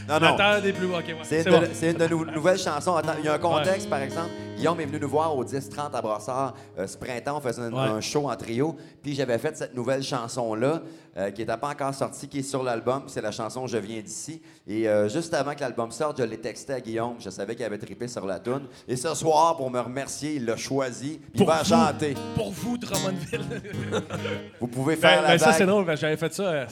[0.08, 0.34] Non, non.
[0.34, 0.86] Attends des plus.
[0.86, 1.02] Ouais.
[1.24, 1.60] C'est une, bon.
[1.60, 2.94] de- c'est une de nos nouvelles chansons.
[2.96, 4.30] Attends, il y a un contexte, par exemple.
[4.58, 7.36] Guillaume est venu nous voir au 10-30 à Brossard euh, ce printemps.
[7.36, 7.78] On faisait un, Ouais.
[7.78, 8.76] un show en trio.
[9.02, 10.82] Puis j'avais fait cette nouvelle chanson-là,
[11.16, 13.04] euh, qui n'était pas encore sortie, qui est sur l'album.
[13.06, 14.42] C'est la chanson Je viens d'ici.
[14.66, 17.14] Et euh, juste avant que l'album sorte, je l'ai texté à Guillaume.
[17.20, 18.62] Je savais qu'il avait trippé sur la tune.
[18.88, 21.18] Et ce soir, pour me remercier, il l'a choisi.
[21.18, 21.68] Puis il Pour va vous.
[21.68, 22.14] chanter.
[22.34, 23.62] Pour vous, Drummondville.
[24.60, 25.96] Vous pouvez faire Ben, la ben, ça, c'est drôle.
[25.96, 26.66] J'avais fait ça.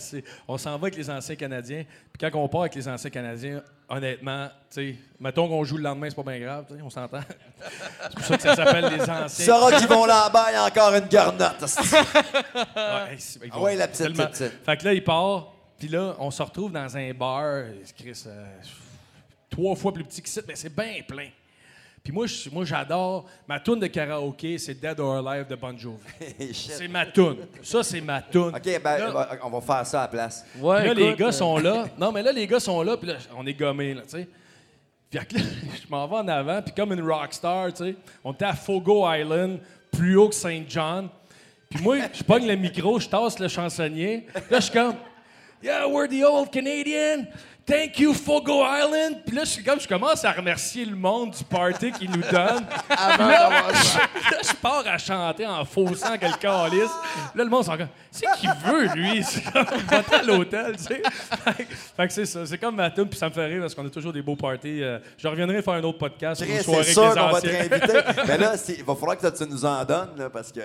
[0.48, 1.84] on s'en va avec les anciens Canadiens.
[2.12, 4.52] Puis quand on part avec les anciens Canadiens, honnêtement, tu
[4.92, 6.64] sais, mettons qu'on joue le lendemain, c'est pas bien grave.
[6.82, 7.20] On s'entend.
[8.02, 9.28] c'est pour ça que ça s'appelle les anciens.
[9.46, 11.60] Sarah qui vont Lambert, il y a encore une garnotte.
[11.64, 14.64] Ouais, c'est- Ah vont ouais, la petite, tellement- petite, petite.
[14.64, 17.64] Fait que là, il part, puis là, on se retrouve dans un bar,
[17.96, 18.44] Chris, euh,
[19.50, 21.28] trois fois plus petit que ça, mais c'est bien plein.
[22.06, 23.26] Puis moi, je- moi, j'adore.
[23.48, 25.98] Ma tune de karaoké, c'est Dead or Alive de Bon Jovi.
[26.54, 27.38] C'est ma tune.
[27.64, 28.52] Ça, c'est ma tune.
[28.54, 30.46] OK, ben, Là- on va faire ça à la place.
[30.60, 31.86] Ouais, Puis là, les gars euh, sont là.
[31.98, 34.28] Non, mais là, les gars sont là, puis là, on est gommés, là, tu sais.
[35.10, 35.24] Puis là,
[35.84, 39.04] je m'en vais en avant, puis comme une rockstar, tu sais, on était à Fogo
[39.12, 39.58] Island,
[39.90, 41.08] plus haut que Saint John.
[41.68, 44.28] Puis moi, je pogne le micro, je tasse le chansonnier.
[44.48, 44.94] Là, je suis comme,
[45.60, 47.26] Yeah, we're the old Canadian.
[47.66, 49.22] Thank you, Fogo Island.
[49.26, 52.22] Puis là, je suis comme, je commence à remercier le monde du party qu'ils nous
[52.22, 52.64] donne.
[52.96, 53.98] Avant là, ça.
[54.30, 56.90] là, je pars à chanter en faussant quelqu'un calice.
[57.34, 59.22] Là, le monde s'en comme, c'est qui veut, lui?
[59.24, 61.02] C'est comme, va à l'hôtel, tu sais.
[61.96, 62.46] Fait, que- c'est ça.
[62.46, 64.36] C'est comme ma tune, puis ça me fait rire parce qu'on a toujours des beaux
[64.36, 64.82] parties.
[64.82, 67.40] Euh, je reviendrai faire un autre podcast sur une soirée C'est avec sûr qu'on va
[67.40, 68.22] te réinviter.
[68.28, 70.60] Mais là, il va falloir que tu nous en donnes, là, parce que.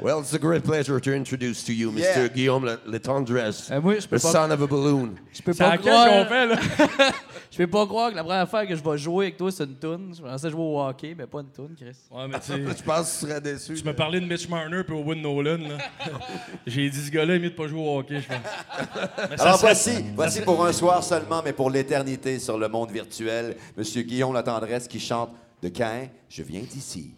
[0.00, 1.98] Well, it's a great pleasure to introduce to you, Mr.
[2.00, 2.28] Yeah.
[2.28, 5.14] Guillaume Le- Letendresse, Euh, moi, je peux the pas- son of a balloon.
[5.32, 5.76] Je peux pas.
[6.22, 6.56] Qu'on fait, là?
[7.50, 9.64] Je peux pas croire que la première fois que je vais jouer avec toi, c'est
[9.64, 10.14] une toune.
[10.16, 11.94] Je pensais jouer au hockey, mais pas une toune, Chris.
[12.10, 12.56] Ouais, mais tu sais.
[12.56, 13.74] Je pense que tu serais déçu.
[13.74, 15.58] Tu me parlais de Mitch Marner puis Owen Nolan.
[15.58, 15.76] là.
[16.66, 19.38] J'ai dit, ce gars-là, il est mieux de pas jouer au hockey, je pense.
[19.38, 23.54] Alors serait- voici, voici pour un soir seulement, mais pour l'éternité sur le monde virtuel,
[23.76, 25.28] Monsieur Guillaume La Tendresse qui chante
[25.62, 27.10] de Cain, je viens d'ici.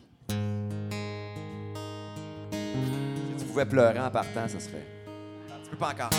[2.50, 4.84] Si tu pouvais pleurer en partant, ça serait.
[5.62, 6.10] Tu peux pas encore.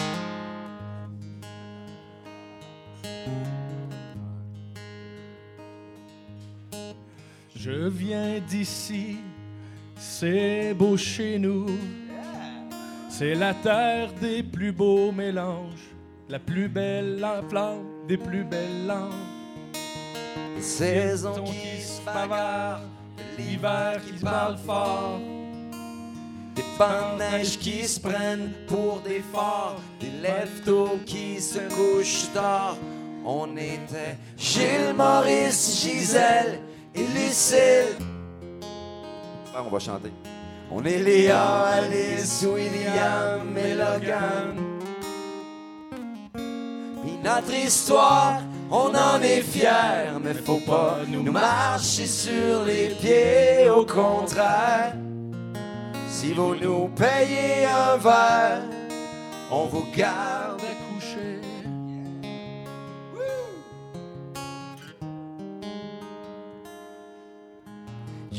[7.55, 9.17] Je viens d'ici,
[9.95, 11.65] c'est beau chez nous.
[13.09, 15.89] C'est la terre des plus beaux mélanges,
[16.29, 19.13] la plus belle flamme des plus belles langues.
[20.59, 22.81] Saison qui se bagarre,
[23.37, 25.19] l'hiver qui parle fort.
[26.55, 32.77] Des de neige qui se prennent pour des forts, des lève-tôt qui se couchent tard.
[33.25, 36.59] On était Gilles, Maurice, Gisèle
[36.93, 37.97] et Lucille.
[39.57, 40.11] On va chanter.
[40.71, 44.55] On est Léa, Alice, William et Logan.
[46.33, 53.69] Puis notre histoire, on en est fiers, mais faut pas nous marcher sur les pieds,
[53.69, 54.93] au contraire.
[56.09, 58.61] Si vous nous payez un verre,
[59.51, 60.61] on vous garde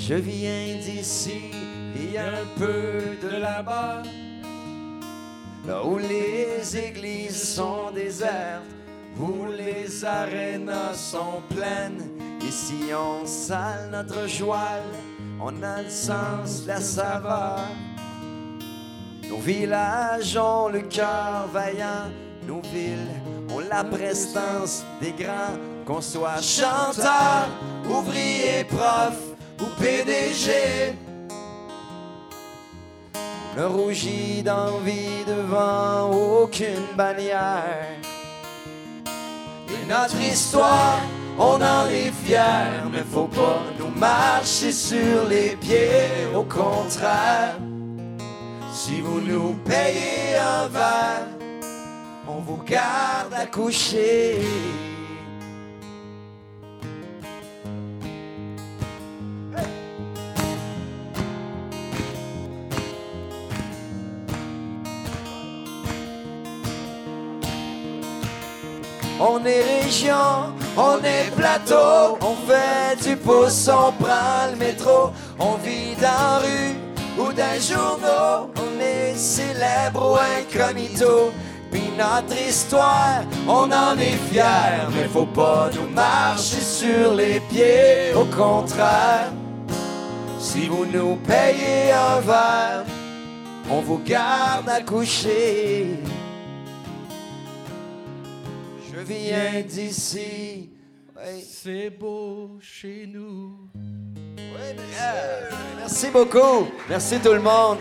[0.08, 1.50] Je viens d'ici
[2.00, 4.04] et un peu de là-bas,
[5.66, 8.62] là où les églises sont désertes,
[9.18, 12.08] où les arénas sont pleines.
[12.48, 14.78] Si on sale notre joie,
[15.42, 17.58] on a le sens de la saveur.
[19.28, 22.12] Nos villages ont le cœur vaillant,
[22.46, 23.10] nos villes
[23.52, 27.48] ont la prestance des grands, qu'on soit chanteur,
[27.90, 30.94] ouvrier, prof ou PDG.
[33.56, 37.86] Ne rougit d'envie devant aucune bannière.
[39.68, 41.00] Et notre histoire,
[41.38, 47.56] on en est fiers, mais faut pas nous marcher sur les pieds, au contraire.
[48.72, 51.26] Si vous nous payez un verre,
[52.28, 54.40] on vous garde à coucher.
[69.38, 75.56] On est région, on est plateau, on fait du pouce, on prend le métro, on
[75.56, 76.74] vit dans rue
[77.18, 81.32] ou les journaux, on est célèbre ou incognito.
[81.70, 88.14] Puis notre histoire, on en est fiers, mais faut pas nous marcher sur les pieds,
[88.14, 89.32] au contraire.
[90.38, 92.84] Si vous nous payez un verre,
[93.70, 95.98] on vous garde à coucher.
[98.96, 100.70] Je viens d'ici.
[101.14, 101.44] Oui.
[101.46, 103.68] C'est beau chez nous.
[105.78, 106.68] Merci beaucoup.
[106.88, 107.80] Merci tout le monde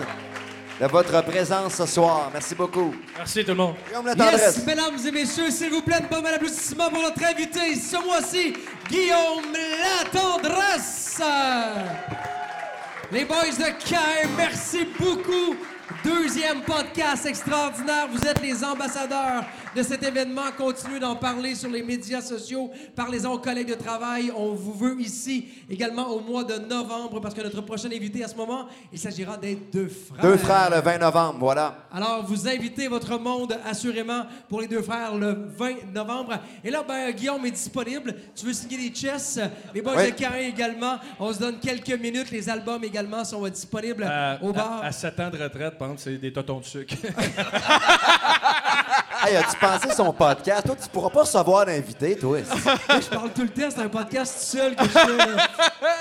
[0.77, 2.29] de votre présence ce soir.
[2.33, 2.93] Merci beaucoup.
[3.17, 3.75] Merci tout le monde.
[3.87, 4.57] Guillaume La Tendresse.
[4.57, 8.53] Yes, mesdames et messieurs, s'il vous plaît, un bon applaudissement pour notre invité ce mois-ci,
[8.89, 11.21] Guillaume Latendresse.
[13.09, 15.55] Les boys de Caire, merci beaucoup.
[16.03, 18.09] Deuxième podcast extraordinaire.
[18.11, 19.45] Vous êtes les ambassadeurs
[19.76, 20.43] de cet événement.
[20.57, 22.72] Continuez d'en parler sur les médias sociaux.
[22.95, 24.31] Parlez-en aux collègues de travail.
[24.35, 28.27] On vous veut ici également au mois de novembre parce que notre prochain invité à
[28.27, 30.22] ce moment, il s'agira d'être deux frères.
[30.22, 31.77] Deux frères le 20 novembre, voilà.
[31.91, 36.39] Alors, vous invitez votre monde assurément pour les deux frères le 20 novembre.
[36.64, 38.15] Et là, ben, Guillaume est disponible.
[38.35, 39.39] Tu veux signer des chess?
[39.73, 40.11] Les boys Oui.
[40.11, 40.95] de Carin également.
[41.19, 42.31] On se donne quelques minutes.
[42.31, 44.81] Les albums également sont euh, disponibles À, au bar.
[44.84, 46.95] à, 7 ans de retraite, par exemple, c'est des totons de sucre.
[49.27, 50.65] Hey, as-tu pensé son podcast?
[50.68, 52.38] Toi, tu pourras pas recevoir d'invité, toi.
[52.89, 55.18] Moi, je parle tout le temps, c'est un podcast seul que je fais.
[55.18, 55.47] là.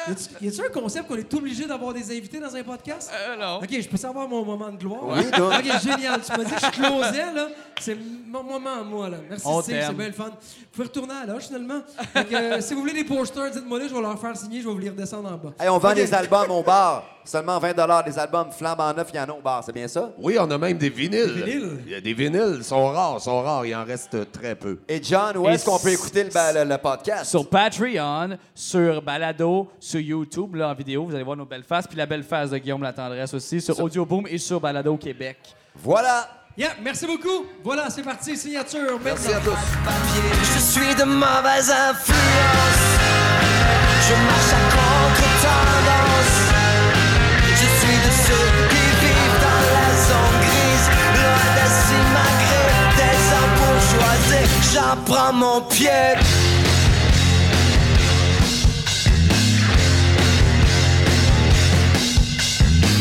[0.08, 3.10] Y a-tu- Y a-tu un concept qu'on est obligé d'avoir des invités dans un podcast?
[3.14, 3.56] Euh, non.
[3.58, 5.04] OK, je peux savoir mon moment de gloire?
[5.06, 5.56] Oui, toi.
[5.58, 6.20] OK, génial.
[6.20, 7.46] Tu m'as dit que je closais, là.
[7.80, 7.96] C'est
[8.26, 9.16] mon moment à moi, là.
[9.28, 10.30] Merci, On Steve, c'est bien le fun.
[10.30, 11.80] Vous pouvez retourner à l'âge, finalement.
[12.16, 14.72] Euh, si vous voulez des posters, dites-moi là, je vais leur faire signer, je vais
[14.72, 15.52] vous les redescendre en bas.
[15.58, 17.04] Hey, on vend des albums au bar.
[17.26, 20.12] Seulement 20 des albums flambant neufs, il y en a au bar, c'est bien ça?
[20.18, 21.34] Oui, on a même des vinyles.
[21.34, 21.78] Des vinyles?
[21.86, 22.56] Il y a des vinyles.
[22.58, 23.64] Ils sont rares, ils sont rares.
[23.64, 24.78] Il en reste très peu.
[24.88, 27.24] Et John, où est-ce qu'on peut écouter le, ba- le- le podcast?
[27.30, 31.86] Sur Patreon, sur Balado, sur YouTube, là, en vidéo, vous allez voir nos belles faces.
[31.86, 35.38] Puis la belle face de Guillaume La Tendresse aussi, sur Audioboom et sur Balado Québec.
[35.76, 36.28] Voilà!
[36.56, 37.46] Yeah, merci beaucoup.
[37.64, 39.00] Voilà, c'est parti, signature.
[39.04, 39.52] Merci maintenant.
[39.52, 39.84] à tous.
[39.84, 40.22] papier.
[40.54, 42.84] Je suis de mauvaise influence.
[44.06, 46.38] Je marche à contre-tendance.
[47.50, 50.86] Je suis de ceux qui vivent dans la zone grise.
[51.18, 52.70] Loin des simagrées,
[53.00, 54.46] des embourgeoisés.
[54.72, 56.14] J'en prends mon pied.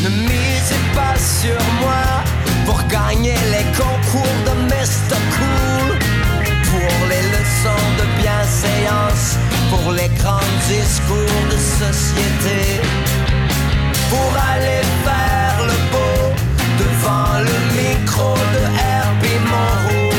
[0.02, 2.23] Ne misez pas sur moi
[2.64, 5.18] pour gagner les concours de Mr.
[5.34, 5.98] Cool.
[6.70, 9.36] Pour les leçons de bienséance,
[9.70, 12.80] pour les grands discours de société.
[14.10, 16.20] Pour aller faire le beau
[16.78, 20.10] devant le micro de Herbie Moreau.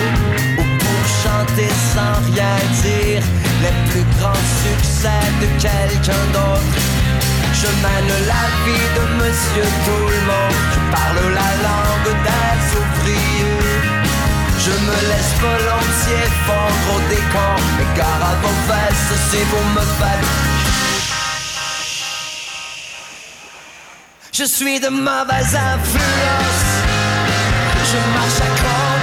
[0.59, 3.23] Ou pour chanter sans rien dire
[3.63, 6.94] les plus grands succès de quelqu'un d'autre.
[7.61, 10.61] Je mène la vie de monsieur tout le monde.
[10.73, 13.80] Je parle la langue des ouvriers.
[14.65, 17.57] Je me laisse volontiers fondre au décor.
[17.77, 20.27] Mais gare à vos fesses si vous me faites.
[24.34, 26.68] Je suis de mauvaise influence.
[27.90, 28.94] Je marche à contre-tendance.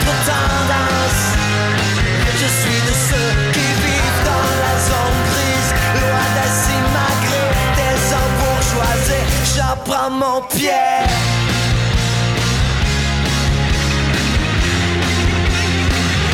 [9.52, 10.70] j'échappe à mon pied.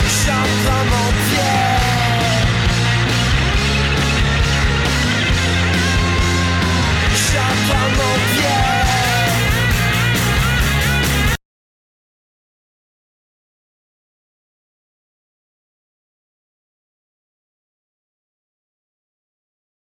[0.05, 1.59] J'échappe à mon pied.
[7.11, 8.78] J'échappe à mon pied.